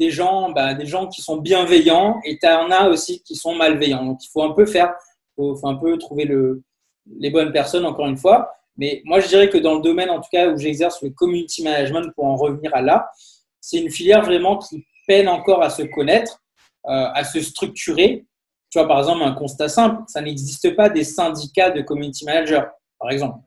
gens, 0.00 0.50
bah, 0.50 0.74
des 0.74 0.86
gens 0.86 1.06
qui 1.06 1.22
sont 1.22 1.36
bienveillants 1.36 2.20
et 2.24 2.38
tu 2.38 2.46
en 2.46 2.70
as 2.70 2.88
aussi 2.88 3.22
qui 3.22 3.36
sont 3.36 3.54
malveillants. 3.54 4.04
Donc 4.04 4.24
il 4.24 4.28
faut 4.28 4.42
un 4.42 4.52
peu 4.52 4.66
faire, 4.66 4.92
il 5.38 5.56
faut, 5.56 5.66
un 5.66 5.76
peu 5.76 5.96
trouver 5.98 6.24
le, 6.24 6.62
les 7.18 7.30
bonnes 7.30 7.52
personnes, 7.52 7.86
encore 7.86 8.06
une 8.06 8.16
fois. 8.16 8.50
Mais 8.76 9.02
moi, 9.04 9.20
je 9.20 9.28
dirais 9.28 9.48
que 9.48 9.58
dans 9.58 9.74
le 9.74 9.82
domaine, 9.82 10.10
en 10.10 10.20
tout 10.20 10.30
cas, 10.32 10.48
où 10.48 10.58
j'exerce 10.58 11.02
le 11.02 11.10
community 11.10 11.62
management, 11.62 12.12
pour 12.14 12.24
en 12.24 12.36
revenir 12.36 12.74
à 12.74 12.80
là, 12.80 13.10
c'est 13.60 13.78
une 13.78 13.90
filière 13.90 14.22
vraiment 14.22 14.58
qui 14.58 14.84
peine 15.06 15.28
encore 15.28 15.62
à 15.62 15.70
se 15.70 15.82
connaître, 15.82 16.42
euh, 16.86 17.08
à 17.14 17.24
se 17.24 17.40
structurer 17.40 18.24
tu 18.72 18.78
vois, 18.78 18.88
par 18.88 19.00
exemple, 19.00 19.22
un 19.22 19.32
constat 19.32 19.68
simple, 19.68 20.02
ça 20.06 20.22
n'existe 20.22 20.74
pas 20.74 20.88
des 20.88 21.04
syndicats 21.04 21.70
de 21.70 21.82
community 21.82 22.24
managers, 22.24 22.64
par 22.98 23.10
exemple. 23.10 23.40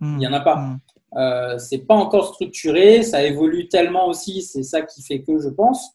Hmm. 0.00 0.14
Il 0.14 0.18
n'y 0.18 0.26
en 0.26 0.32
a 0.32 0.40
pas. 0.40 0.56
Hmm. 0.56 0.78
Euh, 1.16 1.58
c'est 1.58 1.86
pas 1.86 1.94
encore 1.94 2.32
structuré, 2.32 3.02
ça 3.02 3.22
évolue 3.22 3.68
tellement 3.68 4.06
aussi, 4.06 4.40
c'est 4.40 4.62
ça 4.62 4.80
qui 4.80 5.02
fait 5.02 5.20
que 5.20 5.38
je 5.38 5.50
pense. 5.50 5.90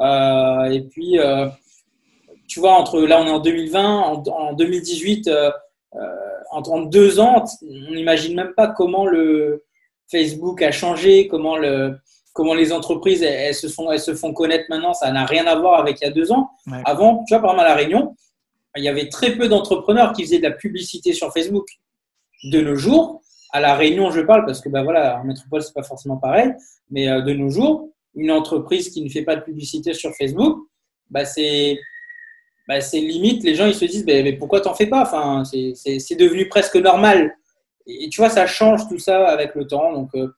Euh, 0.00 0.64
et 0.70 0.80
puis, 0.84 1.18
euh, 1.18 1.46
tu 2.48 2.60
vois, 2.60 2.72
entre 2.72 2.98
là, 3.02 3.20
on 3.20 3.26
est 3.26 3.30
en 3.30 3.40
2020, 3.40 4.24
en, 4.26 4.52
2018, 4.54 5.28
euh, 5.28 5.50
en, 6.50 6.80
deux 6.86 7.20
ans, 7.20 7.44
on 7.60 7.94
n'imagine 7.94 8.36
même 8.36 8.54
pas 8.54 8.68
comment 8.68 9.04
le 9.04 9.64
Facebook 10.10 10.62
a 10.62 10.72
changé, 10.72 11.28
comment 11.28 11.58
le, 11.58 11.98
comment 12.34 12.52
les 12.52 12.72
entreprises 12.72 13.22
elles, 13.22 13.54
se 13.54 13.68
font, 13.68 13.90
elles 13.90 14.00
se 14.00 14.14
font 14.14 14.34
connaître 14.34 14.66
maintenant, 14.68 14.92
ça 14.92 15.10
n'a 15.10 15.24
rien 15.24 15.46
à 15.46 15.54
voir 15.54 15.80
avec 15.80 16.00
il 16.02 16.04
y 16.04 16.06
a 16.08 16.10
deux 16.10 16.30
ans. 16.32 16.50
Avant, 16.84 17.24
tu 17.26 17.32
vois, 17.32 17.40
par 17.40 17.52
exemple 17.52 17.64
à 17.64 17.68
La 17.70 17.74
Réunion, 17.76 18.16
il 18.76 18.84
y 18.84 18.88
avait 18.88 19.08
très 19.08 19.36
peu 19.36 19.48
d'entrepreneurs 19.48 20.12
qui 20.12 20.24
faisaient 20.24 20.38
de 20.38 20.42
la 20.42 20.50
publicité 20.50 21.12
sur 21.12 21.32
Facebook. 21.32 21.66
De 22.50 22.60
nos 22.60 22.74
jours, 22.74 23.22
à 23.52 23.60
La 23.60 23.76
Réunion, 23.76 24.10
je 24.10 24.20
parle 24.20 24.44
parce 24.44 24.60
que 24.60 24.68
ben 24.68 24.82
voilà, 24.82 25.20
en 25.20 25.24
métropole, 25.24 25.62
c'est 25.62 25.72
pas 25.72 25.84
forcément 25.84 26.16
pareil, 26.16 26.52
mais 26.90 27.08
euh, 27.08 27.22
de 27.22 27.32
nos 27.32 27.48
jours, 27.48 27.88
une 28.16 28.32
entreprise 28.32 28.90
qui 28.90 29.02
ne 29.02 29.08
fait 29.08 29.22
pas 29.22 29.36
de 29.36 29.42
publicité 29.42 29.94
sur 29.94 30.12
Facebook, 30.14 30.58
bah, 31.10 31.24
c'est 31.24 31.78
bah, 32.66 32.80
c'est 32.80 33.00
limite, 33.00 33.44
les 33.44 33.54
gens 33.54 33.66
ils 33.66 33.74
se 33.74 33.84
disent 33.84 34.04
mais 34.06 34.32
pourquoi 34.32 34.60
t'en 34.60 34.74
fais 34.74 34.86
pas? 34.86 35.02
Enfin, 35.02 35.44
C'est 35.44 36.16
devenu 36.18 36.48
presque 36.48 36.76
normal. 36.76 37.36
Et, 37.86 38.08
tu 38.08 38.20
vois, 38.20 38.30
ça 38.30 38.46
change 38.46 38.88
tout 38.88 38.98
ça 38.98 39.28
avec 39.28 39.54
le 39.54 39.66
temps. 39.66 39.92
Donc, 39.92 40.10
euh, 40.14 40.34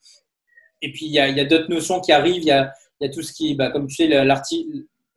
et 0.83 0.93
puis, 0.93 1.07
il 1.07 1.13
y 1.13 1.21
a, 1.21 1.45
d'autres 1.45 1.71
notions 1.71 2.01
qui 2.01 2.13
arrivent. 2.13 2.43
Il 2.43 2.49
y 2.49 2.51
a, 2.51 2.73
tout 3.13 3.23
ce 3.23 3.33
qui, 3.33 3.55
bah, 3.55 3.71
comme 3.71 3.87
tu 3.87 3.97
sais, 3.97 4.25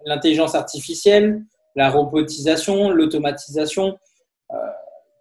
l'intelligence 0.05 0.55
artificielle, 0.55 1.43
la 1.76 1.89
robotisation, 1.89 2.89
l'automatisation. 2.89 3.97
Euh, 4.51 4.55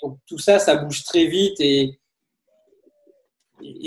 donc, 0.03 0.18
tout 0.26 0.39
ça, 0.39 0.59
ça 0.59 0.76
bouge 0.76 1.05
très 1.05 1.26
vite. 1.26 1.61
Et, 1.61 1.99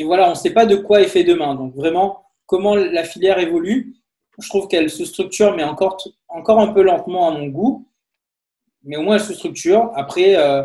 voilà, 0.04 0.28
on 0.28 0.32
ne 0.32 0.36
sait 0.36 0.54
pas 0.54 0.66
de 0.66 0.76
quoi 0.76 1.02
est 1.02 1.08
fait 1.08 1.24
demain. 1.24 1.56
Donc, 1.56 1.74
vraiment, 1.76 2.26
comment 2.46 2.76
la 2.76 3.04
filière 3.04 3.40
évolue, 3.40 3.96
je 4.38 4.50
trouve 4.50 4.68
qu'elle 4.68 4.90
se 4.90 5.06
structure, 5.06 5.56
mais 5.56 5.64
encore, 5.64 5.98
encore 6.28 6.60
un 6.60 6.74
peu 6.74 6.82
lentement 6.82 7.30
à 7.30 7.32
mon 7.32 7.48
goût. 7.48 7.88
Mais 8.84 8.98
au 8.98 9.04
moins, 9.04 9.16
elle 9.16 9.22
se 9.22 9.34
structure. 9.34 9.92
Après, 9.96 10.36
euh, 10.36 10.64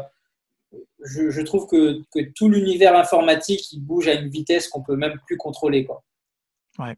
je, 1.06 1.40
trouve 1.42 1.66
que, 1.66 2.02
tout 2.34 2.48
l'univers 2.48 2.96
informatique 2.96 3.72
il 3.72 3.80
bouge 3.80 4.08
à 4.08 4.14
une 4.14 4.28
vitesse 4.28 4.68
qu'on 4.68 4.82
peut 4.82 4.96
même 4.96 5.18
plus 5.26 5.36
contrôler. 5.36 5.84
Quoi. 5.84 6.02
Ouais. 6.78 6.96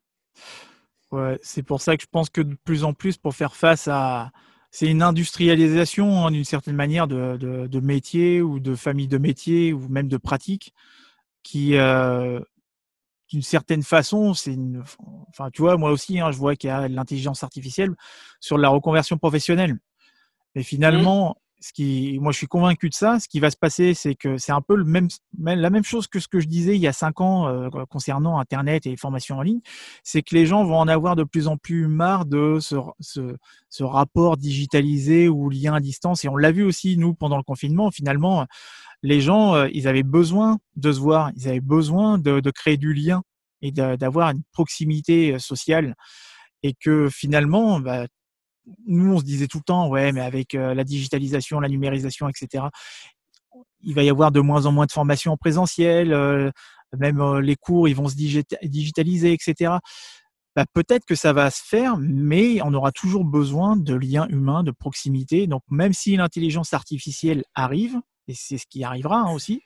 ouais 1.13 1.39
c'est 1.43 1.63
pour 1.63 1.81
ça 1.81 1.97
que 1.97 2.03
je 2.03 2.09
pense 2.11 2.31
que 2.31 2.41
de 2.41 2.57
plus 2.65 2.85
en 2.85 2.93
plus, 2.93 3.17
pour 3.17 3.35
faire 3.35 3.57
face 3.57 3.89
à. 3.89 4.31
C'est 4.71 4.87
une 4.87 5.03
industrialisation 5.03 6.27
hein, 6.27 6.31
d'une 6.31 6.45
certaine 6.45 6.77
manière 6.77 7.09
de, 7.09 7.39
de, 7.39 7.81
métiers 7.81 8.43
ou 8.43 8.61
de 8.61 8.75
familles 8.75 9.09
de 9.09 9.17
métiers 9.17 9.73
ou 9.73 9.89
même 9.89 10.09
de 10.09 10.19
pratiques 10.19 10.75
qui, 11.43 11.75
euh, 11.77 12.39
d'une 13.31 13.43
certaine 13.43 13.83
façon, 13.83 14.35
c'est 14.35 14.53
une. 14.53 14.83
Enfin, 15.29 15.51
tu 15.51 15.63
vois, 15.63 15.79
moi 15.79 15.91
aussi, 15.91 16.21
hein, 16.21 16.33
je 16.33 16.37
vois 16.37 16.55
qu'il 16.55 16.69
y 16.69 16.71
a 16.71 16.87
l'intelligence 16.89 17.43
artificielle 17.43 17.95
sur 18.41 18.59
la 18.59 18.69
reconversion 18.69 19.17
professionnelle. 19.17 19.79
Mais 20.55 20.63
finalement, 20.63 21.37
ce 21.61 21.73
qui, 21.73 22.19
moi, 22.21 22.31
je 22.33 22.39
suis 22.39 22.47
convaincu 22.47 22.89
de 22.89 22.95
ça. 22.95 23.19
Ce 23.19 23.29
qui 23.29 23.41
va 23.41 23.51
se 23.51 23.57
passer, 23.57 23.95
c'est 23.95 24.15
que 24.15 24.39
c'est 24.39 24.53
un 24.53 24.61
peu 24.61 24.77
le 24.77 24.85
même, 24.85 25.09
la 25.39 25.71
même 25.71 25.83
chose 25.83 26.07
que 26.07 26.21
ce 26.21 26.29
que 26.29 26.39
je 26.41 26.47
disais 26.47 26.77
il 26.77 26.81
y 26.81 26.87
a 26.87 26.93
cinq 26.93 27.21
ans 27.21 27.49
euh, 27.49 27.69
concernant 27.91 28.39
Internet 28.39 28.87
et 28.87 28.91
les 28.91 28.97
formations 28.97 29.39
en 29.39 29.43
ligne. 29.43 29.61
C'est 30.05 30.23
que 30.23 30.35
les 30.35 30.47
gens 30.47 30.65
vont 30.65 30.79
en 30.79 30.89
avoir 30.89 31.17
de 31.17 31.25
plus 31.25 31.49
en 31.49 31.57
plus 31.57 31.89
marre 31.89 32.27
de 32.27 32.59
ce, 32.61 32.77
ce, 33.01 33.37
ce 33.69 33.85
rapport 33.85 34.37
digitalisé 34.37 35.29
ou 35.29 35.51
lien 35.51 35.75
à 35.75 35.81
distance. 35.81 36.25
Et 36.25 36.29
on 36.29 36.37
l'a 36.37 36.53
vu 36.53 36.63
aussi, 36.63 36.97
nous, 36.97 37.15
pendant 37.15 37.37
le 37.37 37.43
confinement. 37.43 37.91
Finalement, 37.91 38.47
les 39.03 39.21
gens, 39.21 39.55
euh, 39.55 39.69
ils 39.73 39.89
avaient 39.89 40.03
besoin 40.03 40.59
de 40.77 40.93
se 40.93 41.01
voir. 41.01 41.33
Ils 41.37 41.49
avaient 41.49 41.61
besoin 41.61 42.19
de, 42.19 42.41
de 42.41 42.51
créer 42.51 42.77
du 42.77 42.93
lien 42.93 43.23
et 43.63 43.73
d'avoir 43.73 44.31
une 44.31 44.43
proximité 44.53 45.35
euh, 45.35 45.39
sociale 45.39 45.97
et 46.63 46.75
que 46.75 47.09
finalement, 47.09 47.81
bah, 47.81 48.07
nous, 48.87 49.15
on 49.15 49.19
se 49.19 49.25
disait 49.25 49.47
tout 49.47 49.59
le 49.59 49.65
temps, 49.65 49.89
ouais, 49.89 50.13
mais 50.13 50.21
avec 50.21 50.55
euh, 50.55 50.75
la 50.75 50.85
digitalisation, 50.85 51.61
la 51.61 51.69
numérisation, 51.69 52.29
etc., 52.29 52.65
il 53.81 53.95
va 53.95 54.03
y 54.03 54.11
avoir 54.11 54.33
de 54.33 54.41
moins 54.41 54.67
en 54.67 54.73
moins 54.73 54.87
de 54.87 54.93
formations 54.93 55.33
en 55.33 55.37
présentiel, 55.37 56.13
euh, 56.13 56.51
même 56.97 57.21
euh, 57.21 57.41
les 57.41 57.57
cours, 57.57 57.89
ils 57.89 57.95
vont 57.95 58.09
se 58.09 58.17
digitaliser, 58.17 59.33
etc. 59.33 59.75
Bah, 60.57 60.65
peut-être 60.73 61.05
que 61.05 61.15
ça 61.15 61.33
va 61.33 61.51
se 61.51 61.63
faire, 61.65 61.97
mais 61.99 62.61
on 62.63 62.75
aura 62.75 62.91
toujours 62.91 63.25
besoin 63.25 63.77
de 63.77 63.95
liens 63.95 64.27
humains, 64.29 64.65
de 64.65 64.73
proximité. 64.73 65.47
Donc, 65.47 65.63
même 65.71 65.93
si 65.93 66.17
l'intelligence 66.17 66.75
artificielle 66.75 67.45
arrive, 67.55 68.01
et 68.27 68.35
c'est 68.35 68.59
ce 68.59 68.67
qui 68.69 68.83
arrivera 68.83 69.21
hein, 69.21 69.33
aussi, 69.33 69.63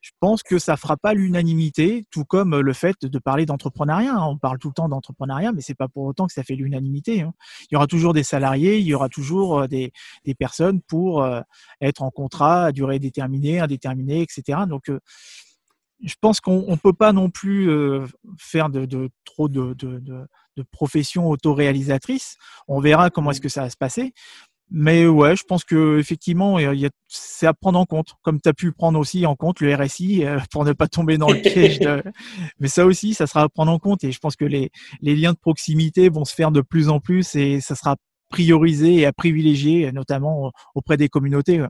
je 0.00 0.10
pense 0.18 0.42
que 0.42 0.58
ça 0.58 0.76
fera 0.76 0.96
pas 0.96 1.14
l'unanimité, 1.14 2.06
tout 2.10 2.24
comme 2.24 2.58
le 2.58 2.72
fait 2.72 2.96
de 3.02 3.18
parler 3.18 3.46
d'entrepreneuriat. 3.46 4.14
Hein. 4.14 4.26
On 4.26 4.38
parle 4.38 4.58
tout 4.58 4.68
le 4.68 4.74
temps 4.74 4.88
d'entrepreneuriat, 4.88 5.52
mais 5.52 5.60
c'est 5.60 5.74
pas 5.74 5.88
pour 5.88 6.04
autant 6.04 6.26
que 6.26 6.32
ça 6.32 6.42
fait 6.42 6.56
l'unanimité. 6.56 7.22
Hein. 7.22 7.32
Il 7.70 7.74
y 7.74 7.76
aura 7.76 7.86
toujours 7.86 8.14
des 8.14 8.22
salariés, 8.22 8.78
il 8.78 8.86
y 8.86 8.94
aura 8.94 9.08
toujours 9.08 9.60
euh, 9.60 9.66
des, 9.66 9.92
des 10.24 10.34
personnes 10.34 10.80
pour 10.82 11.22
euh, 11.22 11.42
être 11.80 12.02
en 12.02 12.10
contrat 12.10 12.66
à 12.66 12.72
durée 12.72 12.98
déterminée, 12.98 13.60
indéterminée, 13.60 14.22
etc. 14.22 14.60
Donc, 14.66 14.88
euh, 14.88 15.00
je 16.02 16.14
pense 16.18 16.40
qu'on 16.40 16.70
ne 16.70 16.76
peut 16.76 16.94
pas 16.94 17.12
non 17.12 17.28
plus 17.28 17.68
faire 18.38 18.70
de, 18.70 18.86
de 18.86 19.10
trop 19.26 19.50
de, 19.50 19.74
de, 19.74 20.00
de 20.56 20.64
professions 20.70 21.28
autoréalisatrices. 21.28 22.36
On 22.68 22.80
verra 22.80 23.10
comment 23.10 23.32
est-ce 23.32 23.40
que 23.42 23.50
ça 23.50 23.64
va 23.64 23.70
se 23.70 23.76
passer. 23.76 24.14
Mais 24.72 25.06
ouais, 25.06 25.34
je 25.34 25.42
pense 25.42 25.64
que 25.64 25.98
effectivement, 25.98 26.58
c'est 27.08 27.46
à 27.46 27.54
prendre 27.54 27.78
en 27.78 27.86
compte, 27.86 28.14
comme 28.22 28.40
tu 28.40 28.48
as 28.48 28.52
pu 28.52 28.70
prendre 28.72 28.98
aussi 28.98 29.26
en 29.26 29.34
compte 29.34 29.60
le 29.60 29.74
RSI 29.74 30.24
euh, 30.24 30.38
pour 30.52 30.64
ne 30.64 30.72
pas 30.72 30.86
tomber 30.86 31.18
dans 31.18 31.30
le 31.30 31.40
piège. 31.42 31.80
Mais 32.60 32.68
ça 32.68 32.86
aussi, 32.86 33.14
ça 33.14 33.26
sera 33.26 33.42
à 33.42 33.48
prendre 33.48 33.72
en 33.72 33.78
compte. 33.78 34.04
Et 34.04 34.12
je 34.12 34.18
pense 34.18 34.36
que 34.36 34.44
les, 34.44 34.70
les 35.00 35.16
liens 35.16 35.32
de 35.32 35.38
proximité 35.38 36.08
vont 36.08 36.24
se 36.24 36.34
faire 36.34 36.52
de 36.52 36.60
plus 36.60 36.88
en 36.88 37.00
plus 37.00 37.34
et 37.34 37.60
ça 37.60 37.74
sera 37.74 37.96
priorisé 38.30 38.94
et 38.94 39.06
à 39.06 39.12
privilégier, 39.12 39.90
notamment 39.92 40.52
auprès 40.74 40.96
des 40.96 41.08
communautés. 41.08 41.60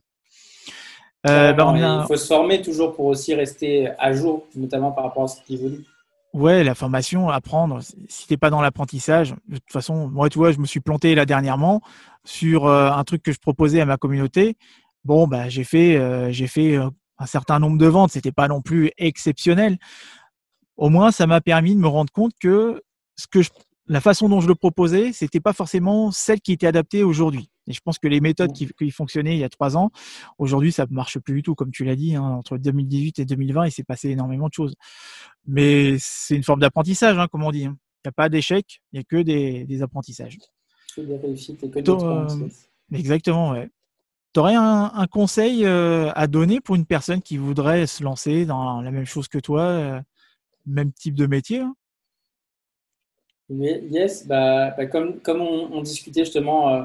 Euh, 1.28 1.52
ben, 1.52 2.02
Il 2.02 2.06
faut 2.06 2.16
se 2.16 2.26
former 2.26 2.62
toujours 2.62 2.94
pour 2.94 3.06
aussi 3.06 3.34
rester 3.34 3.88
à 3.98 4.12
jour, 4.12 4.46
notamment 4.54 4.92
par 4.92 5.04
rapport 5.04 5.24
à 5.24 5.28
ce 5.28 5.42
qui 5.42 5.54
évolue. 5.54 5.84
Ouais, 6.32 6.64
la 6.64 6.74
formation, 6.74 7.28
apprendre. 7.28 7.80
Si 8.08 8.26
t'es 8.26 8.36
pas 8.36 8.50
dans 8.50 8.60
l'apprentissage, 8.60 9.34
de 9.48 9.56
toute 9.56 9.72
façon, 9.72 10.08
moi, 10.08 10.28
tu 10.28 10.38
vois, 10.38 10.52
je 10.52 10.58
me 10.58 10.66
suis 10.66 10.80
planté 10.80 11.14
là 11.14 11.26
dernièrement 11.26 11.80
sur 12.24 12.66
euh, 12.66 12.90
un 12.90 13.04
truc 13.04 13.22
que 13.22 13.32
je 13.32 13.38
proposais 13.38 13.80
à 13.80 13.86
ma 13.86 13.96
communauté. 13.96 14.56
Bon, 15.04 15.26
bah, 15.26 15.48
j'ai 15.48 15.64
fait, 15.64 15.96
euh, 15.96 16.30
j'ai 16.30 16.46
fait 16.46 16.76
euh, 16.76 16.88
un 17.18 17.26
certain 17.26 17.58
nombre 17.58 17.78
de 17.78 17.86
ventes. 17.86 18.12
C'était 18.12 18.32
pas 18.32 18.48
non 18.48 18.62
plus 18.62 18.90
exceptionnel. 18.98 19.78
Au 20.76 20.88
moins, 20.88 21.10
ça 21.10 21.26
m'a 21.26 21.40
permis 21.40 21.74
de 21.74 21.80
me 21.80 21.88
rendre 21.88 22.12
compte 22.12 22.32
que 22.40 22.82
ce 23.16 23.26
que 23.26 23.42
je, 23.42 23.50
la 23.86 24.00
façon 24.00 24.28
dont 24.28 24.40
je 24.40 24.48
le 24.48 24.54
proposais, 24.54 25.12
c'était 25.12 25.40
pas 25.40 25.52
forcément 25.52 26.10
celle 26.10 26.40
qui 26.40 26.52
était 26.52 26.66
adaptée 26.66 27.02
aujourd'hui. 27.02 27.50
Et 27.70 27.72
je 27.72 27.80
pense 27.80 28.00
que 28.00 28.08
les 28.08 28.20
méthodes 28.20 28.52
qui, 28.52 28.66
qui 28.66 28.90
fonctionnaient 28.90 29.36
il 29.36 29.38
y 29.38 29.44
a 29.44 29.48
trois 29.48 29.76
ans, 29.76 29.92
aujourd'hui, 30.38 30.72
ça 30.72 30.86
ne 30.90 30.94
marche 30.94 31.20
plus 31.20 31.34
du 31.34 31.42
tout, 31.44 31.54
comme 31.54 31.70
tu 31.70 31.84
l'as 31.84 31.94
dit. 31.94 32.16
Hein, 32.16 32.22
entre 32.24 32.58
2018 32.58 33.20
et 33.20 33.24
2020, 33.24 33.66
il 33.66 33.70
s'est 33.70 33.84
passé 33.84 34.10
énormément 34.10 34.48
de 34.48 34.52
choses. 34.52 34.74
Mais 35.46 35.94
c'est 36.00 36.34
une 36.34 36.42
forme 36.42 36.58
d'apprentissage, 36.58 37.16
hein, 37.16 37.28
comme 37.30 37.44
on 37.44 37.52
dit. 37.52 37.66
Hein. 37.66 37.76
Il 38.04 38.08
n'y 38.08 38.10
a 38.10 38.12
pas 38.12 38.28
d'échec, 38.28 38.80
il 38.92 38.96
n'y 38.96 39.00
a 39.00 39.04
que 39.04 39.22
des, 39.22 39.64
des 39.66 39.82
apprentissages. 39.82 40.36
Que 40.96 41.02
des 41.02 41.16
réussites 41.16 41.62
et 41.62 41.70
que 41.70 41.78
des 41.78 41.90
euh, 41.90 42.48
Exactement, 42.92 43.50
ouais. 43.52 43.70
Tu 44.34 44.40
aurais 44.40 44.56
un, 44.56 44.90
un 44.92 45.06
conseil 45.06 45.64
euh, 45.64 46.10
à 46.14 46.26
donner 46.26 46.60
pour 46.60 46.74
une 46.74 46.86
personne 46.86 47.22
qui 47.22 47.36
voudrait 47.36 47.86
se 47.86 48.02
lancer 48.02 48.46
dans 48.46 48.80
la 48.80 48.90
même 48.90 49.04
chose 49.04 49.28
que 49.28 49.38
toi, 49.38 49.62
euh, 49.62 50.00
même 50.66 50.92
type 50.92 51.14
de 51.14 51.26
métier 51.26 51.60
hein? 51.60 51.74
Yes, 53.50 54.26
bah, 54.28 54.70
bah, 54.76 54.86
comme, 54.86 55.20
comme 55.20 55.40
on, 55.40 55.72
on 55.72 55.82
discutait 55.82 56.24
justement, 56.24 56.72
euh, 56.72 56.82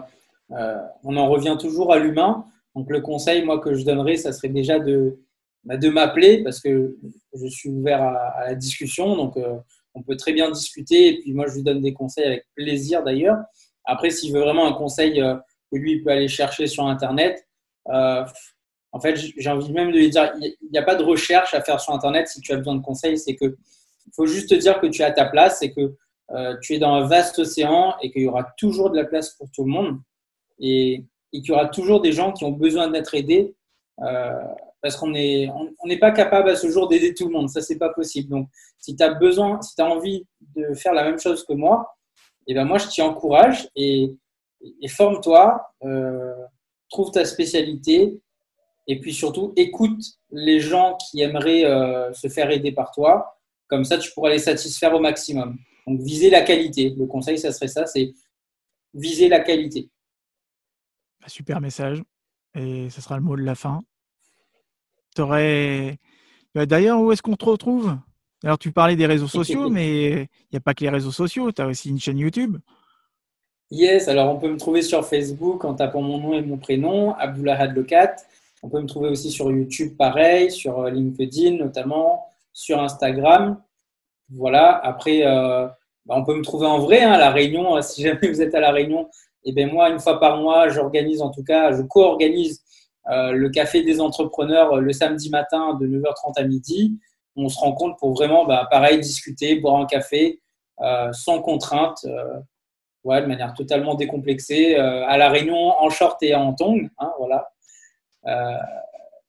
on 0.50 1.18
en 1.18 1.30
revient 1.30 1.58
toujours 1.60 1.94
à 1.94 2.00
l'humain. 2.00 2.46
Donc 2.76 2.90
le 2.90 3.02
conseil, 3.02 3.44
moi, 3.44 3.60
que 3.60 3.74
je 3.74 3.86
donnerais, 3.86 4.18
ça 4.18 4.34
serait 4.34 4.50
déjà 4.50 4.80
de, 4.80 5.20
bah, 5.64 5.78
m'appeler 5.78 6.44
parce 6.44 6.60
que 6.60 6.98
je 7.34 7.48
suis 7.48 7.70
ouvert 7.70 8.04
à, 8.04 8.46
la 8.48 8.56
discussion. 8.56 9.16
Donc 9.16 9.38
euh, 9.38 9.58
on 9.94 10.04
peut 10.04 10.18
très 10.18 10.34
bien 10.34 10.52
discuter 10.52 11.08
et 11.08 11.20
puis 11.20 11.34
moi, 11.34 11.48
je 11.48 11.56
lui 11.56 11.64
donne 11.64 11.82
des 11.82 11.94
conseils 11.94 12.26
avec 12.26 12.46
plaisir 12.56 13.04
d'ailleurs. 13.04 13.38
Après, 13.86 14.10
s'il 14.10 14.34
veut 14.34 14.42
vraiment 14.42 14.68
un 14.68 14.74
conseil 14.74 15.22
euh, 15.22 15.36
que 15.72 15.78
lui, 15.78 15.94
il 15.94 16.04
peut 16.04 16.12
aller 16.12 16.28
chercher 16.28 16.68
sur 16.68 16.86
Internet, 16.86 17.48
euh, 17.90 18.26
en 18.92 19.00
fait, 19.00 19.16
j'ai 19.16 19.50
envie 19.50 19.74
même 19.74 19.92
de 19.92 19.98
lui 19.98 20.10
dire, 20.10 20.32
il 20.40 20.72
n'y 20.72 20.78
a 20.78 20.84
pas 20.84 20.96
de 20.96 21.04
recherche 21.04 21.54
à 21.54 21.62
faire 21.62 21.82
sur 21.82 21.94
Internet 21.94 22.30
si 22.30 22.40
tu 22.40 22.54
as 22.54 22.58
besoin 22.58 22.76
de 22.76 22.82
conseils. 22.82 23.18
C'est 23.18 23.36
que 23.36 23.58
il 24.08 24.12
faut 24.16 24.26
juste 24.26 24.50
te 24.50 24.56
dire 24.56 24.80
que 24.80 24.88
tu 24.88 25.02
es 25.02 25.06
à 25.06 25.12
ta 25.12 25.26
place 25.26 25.62
et 25.62 25.74
que 25.74 25.96
euh, 26.32 26.56
tu 26.62 26.74
es 26.74 26.80
dans 26.80 26.94
un 26.94 27.06
vaste 27.06 27.40
océan 27.40 27.96
et 28.02 28.12
qu'il 28.12 28.22
y 28.22 28.28
aura 28.28 28.44
toujours 28.58 28.92
de 28.92 28.96
la 28.96 29.04
place 29.04 29.32
pour 29.32 29.50
tout 29.52 29.66
le 29.66 29.72
monde 29.72 30.00
et, 30.60 31.04
et 31.34 31.42
qu'il 31.42 31.50
y 31.50 31.52
aura 31.52 31.68
toujours 31.68 32.02
des 32.02 32.12
gens 32.12 32.32
qui 32.32 32.46
ont 32.46 32.52
besoin 32.52 32.90
d'être 32.90 33.14
aidés 33.16 33.56
euh, 34.02 34.32
parce 34.82 34.98
qu'on 34.98 35.10
n'est 35.10 35.50
on, 35.50 35.98
pas 35.98 36.12
capable 36.12 36.50
à 36.50 36.56
ce 36.56 36.70
jour 36.70 36.88
d'aider 36.88 37.14
tout 37.14 37.26
le 37.26 37.32
monde. 37.32 37.50
Ça, 37.50 37.62
c'est 37.62 37.78
pas 37.78 37.90
possible. 37.90 38.30
Donc, 38.30 38.50
si 38.78 38.96
tu 38.96 39.04
as 39.04 39.14
besoin, 39.14 39.62
si 39.62 39.76
tu 39.76 39.82
as 39.82 39.88
envie 39.88 40.26
de 40.56 40.74
faire 40.76 40.94
la 40.94 41.04
même 41.04 41.20
chose 41.20 41.44
que 41.44 41.54
moi, 41.54 41.96
et 42.48 42.52
eh 42.52 42.54
ben 42.54 42.66
moi, 42.66 42.78
je 42.78 42.88
t'y 42.88 43.02
encourage 43.02 43.68
et, 43.76 44.12
et 44.82 44.88
forme-toi, 44.88 45.60
euh, 45.84 46.36
trouve 46.90 47.10
ta 47.10 47.26
spécialité 47.26 48.20
et 48.88 49.00
puis 49.00 49.14
surtout, 49.14 49.54
écoute 49.56 50.00
les 50.32 50.60
gens 50.60 50.98
qui 50.98 51.22
aimeraient 51.22 51.66
euh, 51.66 52.14
se 52.14 52.28
faire 52.28 52.52
aider 52.52 52.72
par 52.72 52.92
toi. 52.92 53.40
Comme 53.68 53.84
ça, 53.84 53.98
tu 53.98 54.12
pourras 54.12 54.30
les 54.30 54.40
satisfaire 54.40 54.94
au 54.94 55.00
maximum. 55.00 55.58
Donc, 55.88 56.02
viser 56.02 56.30
la 56.30 56.42
qualité. 56.42 56.94
Le 56.96 57.08
conseil, 57.08 57.40
ça 57.40 57.52
serait 57.52 57.68
ça, 57.68 57.86
c'est 57.88 58.14
viser 58.94 59.28
la 59.28 59.40
qualité. 59.40 59.90
Super 61.28 61.62
message. 61.62 62.04
Et 62.56 62.90
ce 62.90 63.02
sera 63.02 63.18
le 63.18 63.24
mot 63.24 63.36
de 63.36 63.42
la 63.42 63.56
fin. 63.56 63.82
Bah, 65.18 66.66
d'ailleurs, 66.66 67.02
où 67.02 67.12
est-ce 67.12 67.22
qu'on 67.22 67.36
te 67.36 67.46
retrouve? 67.46 67.98
Alors, 68.44 68.58
tu 68.58 68.72
parlais 68.72 68.96
des 68.96 69.06
réseaux 69.06 69.28
sociaux, 69.28 69.70
mais 69.70 70.12
il 70.12 70.50
n'y 70.52 70.58
a 70.58 70.62
pas 70.62 70.74
que 70.74 70.84
les 70.84 70.90
réseaux 70.90 71.12
sociaux. 71.12 71.52
Tu 71.52 71.62
as 71.62 71.68
aussi 71.68 71.90
une 71.90 72.00
chaîne 72.00 72.18
YouTube. 72.18 72.58
Yes, 73.72 74.08
alors 74.08 74.34
on 74.34 74.38
peut 74.38 74.50
me 74.50 74.58
trouver 74.58 74.84
sur 74.84 75.04
Facebook 75.06 75.66
en 75.66 75.74
tapant 75.74 76.02
mon 76.02 76.20
nom 76.20 76.34
et 76.34 76.42
mon 76.42 76.58
prénom, 76.58 77.16
Abdullah 77.16 77.60
Hadlokat. 77.60 78.16
On 78.62 78.70
peut 78.70 78.80
me 78.80 78.88
trouver 78.88 79.10
aussi 79.10 79.32
sur 79.32 79.52
YouTube, 79.52 79.98
pareil, 79.98 80.52
sur 80.52 80.82
euh, 80.82 80.92
LinkedIn 80.92 81.58
notamment, 81.58 82.28
sur 82.54 82.80
Instagram. 82.80 83.60
Voilà, 84.30 84.78
après, 84.78 85.26
euh, 85.26 85.68
bah, 86.06 86.16
on 86.16 86.24
peut 86.24 86.36
me 86.36 86.44
trouver 86.44 86.68
en 86.68 86.80
vrai 86.80 87.02
hein, 87.02 87.14
à 87.14 87.18
La 87.18 87.32
Réunion. 87.32 87.82
Si 87.82 88.04
jamais 88.04 88.28
vous 88.28 88.42
êtes 88.42 88.54
à 88.54 88.60
La 88.60 88.72
Réunion, 88.72 89.10
et 89.46 89.54
bien 89.54 89.68
moi, 89.68 89.90
une 89.90 90.00
fois 90.00 90.20
par 90.20 90.38
mois, 90.38 90.70
j'organise 90.70 91.22
en 91.22 91.30
tout 91.30 91.44
cas, 91.44 91.72
je 91.72 91.84
co-organise 91.84 92.64
euh, 93.10 93.32
le 93.32 93.50
café 93.50 93.84
des 93.84 94.02
entrepreneurs 94.02 94.74
euh, 94.74 94.80
le 94.80 94.92
samedi 94.92 95.30
matin 95.30 95.76
de 95.80 95.88
9h30 95.88 96.34
à 96.38 96.44
midi. 96.44 96.98
On 97.36 97.50
se 97.50 97.60
rencontre 97.60 97.98
pour 97.98 98.14
vraiment, 98.14 98.46
bah, 98.46 98.68
pareil, 98.72 99.00
discuter, 99.00 99.60
boire 99.60 99.76
un 99.76 99.86
café 99.86 100.42
euh, 100.82 101.12
sans 101.14 101.42
contrainte, 101.42 102.06
de 102.06 103.28
manière 103.28 103.54
totalement 103.54 103.94
décomplexée, 103.94 104.76
à 104.76 105.16
La 105.18 105.30
Réunion 105.30 105.56
en 105.56 105.90
short 105.92 106.22
et 106.24 106.34
en 106.34 106.54
tongs. 106.54 106.90
Hein, 106.98 107.12
voilà. 107.20 107.48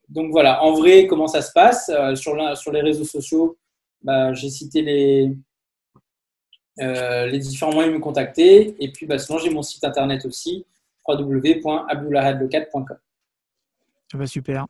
donc 0.08 0.30
voilà, 0.30 0.62
en 0.62 0.72
vrai, 0.72 1.06
comment 1.06 1.26
ça 1.26 1.42
se 1.42 1.52
passe 1.52 1.90
sur 2.14 2.72
les 2.72 2.80
réseaux 2.80 3.04
sociaux? 3.04 3.58
Bah, 4.00 4.32
j'ai 4.32 4.48
cité 4.48 4.80
les, 4.80 5.36
euh, 6.80 7.26
les 7.26 7.38
différents 7.38 7.72
moyens 7.72 7.92
de 7.92 7.98
me 7.98 8.02
contacter. 8.02 8.76
Et 8.82 8.92
puis, 8.92 9.06
bah, 9.06 9.18
sinon, 9.18 9.38
j'ai 9.38 9.48
mon 9.50 9.62
site 9.62 9.82
internet 9.84 10.26
aussi, 10.26 10.66
www.abdoulahadlocat.com. 11.08 12.96
Ah 14.12 14.18
bah 14.18 14.26
super. 14.26 14.66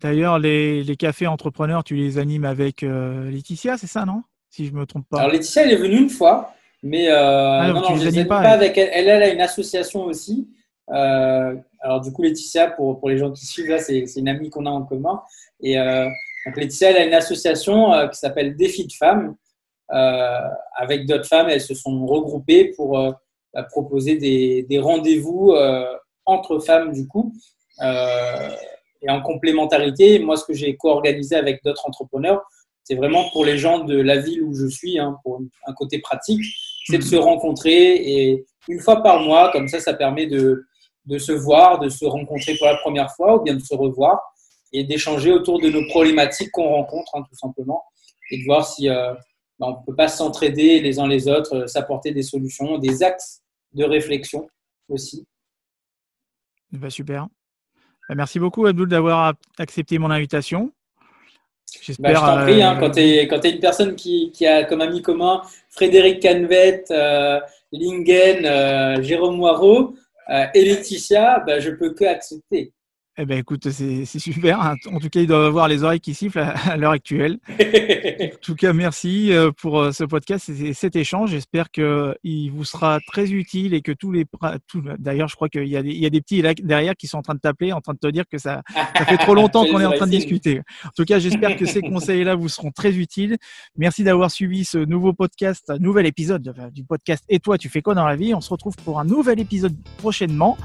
D'ailleurs, 0.00 0.38
les, 0.38 0.84
les, 0.84 0.96
cafés 0.96 1.26
entrepreneurs, 1.26 1.82
tu 1.84 1.96
les 1.96 2.18
animes 2.18 2.44
avec 2.44 2.82
euh, 2.82 3.30
Laetitia, 3.30 3.78
c'est 3.78 3.86
ça, 3.86 4.04
non? 4.04 4.22
Si 4.50 4.66
je 4.66 4.72
ne 4.72 4.78
me 4.78 4.86
trompe 4.86 5.08
pas. 5.08 5.20
Alors, 5.20 5.32
Laetitia, 5.32 5.62
elle 5.64 5.72
est 5.72 5.76
venue 5.76 5.96
une 5.96 6.10
fois, 6.10 6.54
mais 6.82 7.08
euh, 7.08 7.16
ah, 7.18 7.72
non, 7.72 7.80
non, 7.80 7.96
je 7.96 8.04
les 8.04 8.08
anime 8.08 8.28
pas, 8.28 8.42
pas 8.42 8.50
avec 8.50 8.76
elle. 8.76 8.90
elle. 8.92 9.08
Elle 9.08 9.22
a 9.22 9.30
une 9.30 9.40
association 9.40 10.04
aussi. 10.04 10.50
Alors, 10.88 12.02
du 12.02 12.12
coup, 12.12 12.22
Laetitia, 12.22 12.70
pour, 12.70 13.00
pour 13.00 13.08
les 13.08 13.16
gens 13.16 13.32
qui 13.32 13.46
suivent, 13.46 13.68
là, 13.68 13.78
c'est 13.78 14.04
une 14.16 14.28
amie 14.28 14.50
qu'on 14.50 14.66
a 14.66 14.70
en 14.70 14.82
commun. 14.82 15.22
Et 15.60 15.76
donc 15.76 16.56
Laetitia, 16.56 16.90
elle 16.90 16.96
a 16.98 17.04
une 17.06 17.14
association 17.14 18.08
qui 18.08 18.18
s'appelle 18.18 18.54
Défi 18.54 18.86
de 18.86 18.92
femmes. 18.92 19.34
Euh, 19.92 20.48
avec 20.76 21.06
d'autres 21.06 21.26
femmes, 21.26 21.48
elles 21.48 21.60
se 21.60 21.74
sont 21.74 22.06
regroupées 22.06 22.72
pour 22.76 22.98
euh, 22.98 23.12
bah, 23.54 23.62
proposer 23.62 24.16
des, 24.16 24.78
rendez-vous 24.78 25.54
entre 26.24 26.58
femmes 26.58 26.92
du 26.92 27.06
coup. 27.06 27.32
et 27.80 29.10
en 29.10 29.22
complémentarité, 29.22 30.18
moi, 30.18 30.36
ce 30.36 30.44
que 30.44 30.54
j'ai 30.54 30.76
co-organisé 30.76 31.36
avec 31.36 31.62
d'autres 31.62 31.86
entrepreneurs, 31.86 32.42
c'est 32.86 32.94
vraiment 32.94 33.28
pour 33.30 33.44
les 33.44 33.58
gens 33.58 33.80
de 33.80 34.00
la 34.00 34.16
ville 34.18 34.42
où 34.42 34.54
je 34.54 34.66
suis, 34.66 34.98
hein, 34.98 35.18
pour 35.24 35.40
un 35.66 35.72
côté 35.72 35.98
pratique, 35.98 36.40
c'est 36.86 36.98
de 36.98 37.02
se 37.02 37.16
rencontrer 37.16 37.96
et 37.96 38.46
une 38.68 38.80
fois 38.80 39.02
par 39.02 39.20
mois, 39.20 39.50
comme 39.50 39.66
ça, 39.66 39.80
ça 39.80 39.92
permet 39.92 40.26
de, 40.26 40.64
se 41.18 41.32
voir, 41.32 41.80
de 41.80 41.88
se 41.88 42.04
rencontrer 42.04 42.56
pour 42.56 42.68
la 42.68 42.76
première 42.76 43.10
fois 43.12 43.36
ou 43.36 43.42
bien 43.42 43.54
de 43.54 43.62
se 43.62 43.74
revoir 43.74 44.20
et 44.72 44.84
d'échanger 44.84 45.32
autour 45.32 45.60
de 45.60 45.68
nos 45.68 45.84
problématiques 45.88 46.52
qu'on 46.52 46.68
rencontre, 46.68 47.16
hein, 47.16 47.24
tout 47.28 47.36
simplement, 47.36 47.82
et 48.30 48.38
de 48.38 48.44
voir 48.44 48.66
si 48.66 48.88
euh, 48.88 49.14
ben, 49.58 49.68
on 49.68 49.80
ne 49.80 49.86
peut 49.86 49.94
pas 49.94 50.08
s'entraider 50.08 50.80
les 50.80 50.98
uns 50.98 51.06
les 51.06 51.28
autres, 51.28 51.56
euh, 51.56 51.66
s'apporter 51.66 52.12
des 52.12 52.22
solutions, 52.22 52.78
des 52.78 53.02
axes 53.02 53.42
de 53.72 53.84
réflexion 53.84 54.48
aussi. 54.88 55.26
Bah, 56.72 56.90
super. 56.90 57.28
Bah, 58.08 58.14
merci 58.14 58.38
beaucoup, 58.38 58.66
Abdul, 58.66 58.88
d'avoir 58.88 59.34
accepté 59.58 59.98
mon 59.98 60.10
invitation. 60.10 60.72
Bah, 61.98 62.14
je 62.14 62.20
t'en 62.20 62.42
prie, 62.42 62.62
hein, 62.62 62.76
euh... 62.76 62.80
quand 62.80 62.90
tu 62.90 63.00
es, 63.00 63.50
une 63.50 63.60
personne 63.60 63.96
qui, 63.96 64.30
qui, 64.32 64.46
a 64.46 64.64
comme 64.64 64.80
ami 64.80 65.02
commun 65.02 65.42
Frédéric 65.70 66.22
Canvet, 66.22 66.84
euh, 66.90 67.40
Lingen, 67.72 68.46
euh, 68.46 69.02
Jérôme 69.02 69.36
Moirot 69.36 69.94
et 70.54 70.64
Laetitia, 70.64 71.44
je 71.60 71.70
peux 71.70 71.94
que 71.94 72.04
accepter. 72.04 72.72
Eh 73.18 73.24
ben 73.24 73.38
écoute, 73.38 73.70
c'est 73.70 74.04
super. 74.04 74.76
En 74.92 74.98
tout 74.98 75.08
cas, 75.08 75.20
ils 75.20 75.26
doivent 75.26 75.46
avoir 75.46 75.68
les 75.68 75.82
oreilles 75.82 76.00
qui 76.00 76.12
sifflent 76.12 76.38
à, 76.38 76.76
l'heure 76.76 76.90
actuelle. 76.90 77.38
en 77.48 78.36
tout 78.42 78.54
cas, 78.54 78.74
merci 78.74 79.32
euh, 79.32 79.50
pour 79.52 79.80
euh, 79.80 79.90
ce 79.90 80.04
podcast 80.04 80.50
et 80.50 80.74
cet 80.74 80.96
échange. 80.96 81.30
J'espère 81.30 81.70
qu'il 81.70 82.50
vous 82.52 82.64
sera 82.64 82.98
très 83.06 83.32
utile 83.32 83.72
et 83.72 83.80
que 83.80 83.92
tous 83.92 84.12
les... 84.12 84.26
D'ailleurs, 84.98 85.28
je 85.28 85.34
crois 85.34 85.48
qu'il 85.48 85.66
y, 85.66 85.78
a 85.78 85.82
des, 85.82 85.92
il 85.92 85.98
y 85.98 86.04
a 86.04 86.10
des 86.10 86.20
petits 86.20 86.42
derrière 86.62 86.94
qui 86.94 87.06
sont 87.06 87.16
en 87.16 87.22
train 87.22 87.34
de 87.34 87.40
t'appeler, 87.40 87.72
en 87.72 87.80
train 87.80 87.94
de 87.94 87.98
te 87.98 88.06
dire 88.08 88.24
que 88.30 88.36
ça, 88.36 88.60
ça 88.74 89.06
fait 89.06 89.16
trop 89.16 89.34
longtemps 89.34 89.64
qu'on 89.64 89.80
est 89.80 89.86
en 89.86 89.92
train 89.96 90.06
de 90.06 90.10
discuter. 90.10 90.60
En 90.84 90.90
tout 90.94 91.04
cas, 91.04 91.18
j'espère 91.18 91.56
que 91.56 91.64
ces 91.64 91.80
conseils-là 91.80 92.34
vous 92.34 92.50
seront 92.50 92.70
très 92.70 92.94
utiles. 92.96 93.38
Merci 93.78 94.04
d'avoir 94.04 94.30
suivi 94.30 94.66
ce 94.66 94.76
nouveau 94.76 95.14
podcast, 95.14 95.72
nouvel 95.80 96.04
épisode 96.04 96.54
du 96.70 96.84
podcast 96.84 97.24
Et 97.30 97.38
toi, 97.38 97.56
tu 97.56 97.70
fais 97.70 97.80
quoi 97.80 97.94
dans 97.94 98.06
la 98.06 98.16
vie? 98.16 98.34
On 98.34 98.42
se 98.42 98.50
retrouve 98.50 98.76
pour 98.84 99.00
un 99.00 99.06
nouvel 99.06 99.40
épisode 99.40 99.74
prochainement. 99.96 100.58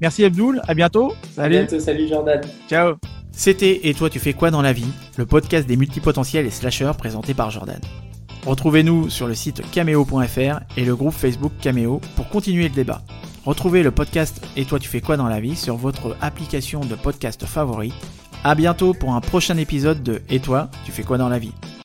Merci 0.00 0.24
Abdoul, 0.24 0.62
à 0.66 0.72
bientôt. 0.72 1.12
Salut. 1.32 1.56
À 1.56 1.58
bientôt, 1.60 1.78
salut 1.90 2.06
Jordan. 2.06 2.40
Ciao. 2.68 2.94
C'était 3.32 3.88
Et 3.88 3.94
toi 3.94 4.08
tu 4.08 4.20
fais 4.20 4.32
quoi 4.32 4.52
dans 4.52 4.62
la 4.62 4.72
vie 4.72 4.92
Le 5.16 5.26
podcast 5.26 5.66
des 5.66 5.76
multipotentiels 5.76 6.46
et 6.46 6.50
slasheurs 6.50 6.96
présenté 6.96 7.34
par 7.34 7.50
Jordan. 7.50 7.80
Retrouvez-nous 8.46 9.10
sur 9.10 9.26
le 9.26 9.34
site 9.34 9.68
cameo.fr 9.72 10.60
et 10.76 10.84
le 10.84 10.94
groupe 10.94 11.14
Facebook 11.14 11.52
Cameo 11.60 12.00
pour 12.14 12.28
continuer 12.28 12.68
le 12.68 12.74
débat. 12.74 13.02
Retrouvez 13.44 13.82
le 13.82 13.90
podcast 13.90 14.40
Et 14.56 14.66
toi 14.66 14.78
tu 14.78 14.88
fais 14.88 15.00
quoi 15.00 15.16
dans 15.16 15.26
la 15.26 15.40
vie 15.40 15.56
sur 15.56 15.74
votre 15.74 16.16
application 16.20 16.80
de 16.80 16.94
podcast 16.94 17.44
favori. 17.44 17.92
À 18.44 18.54
bientôt 18.54 18.94
pour 18.94 19.14
un 19.14 19.20
prochain 19.20 19.56
épisode 19.56 20.04
de 20.04 20.22
Et 20.28 20.38
toi 20.38 20.70
tu 20.84 20.92
fais 20.92 21.02
quoi 21.02 21.18
dans 21.18 21.28
la 21.28 21.40
vie 21.40 21.52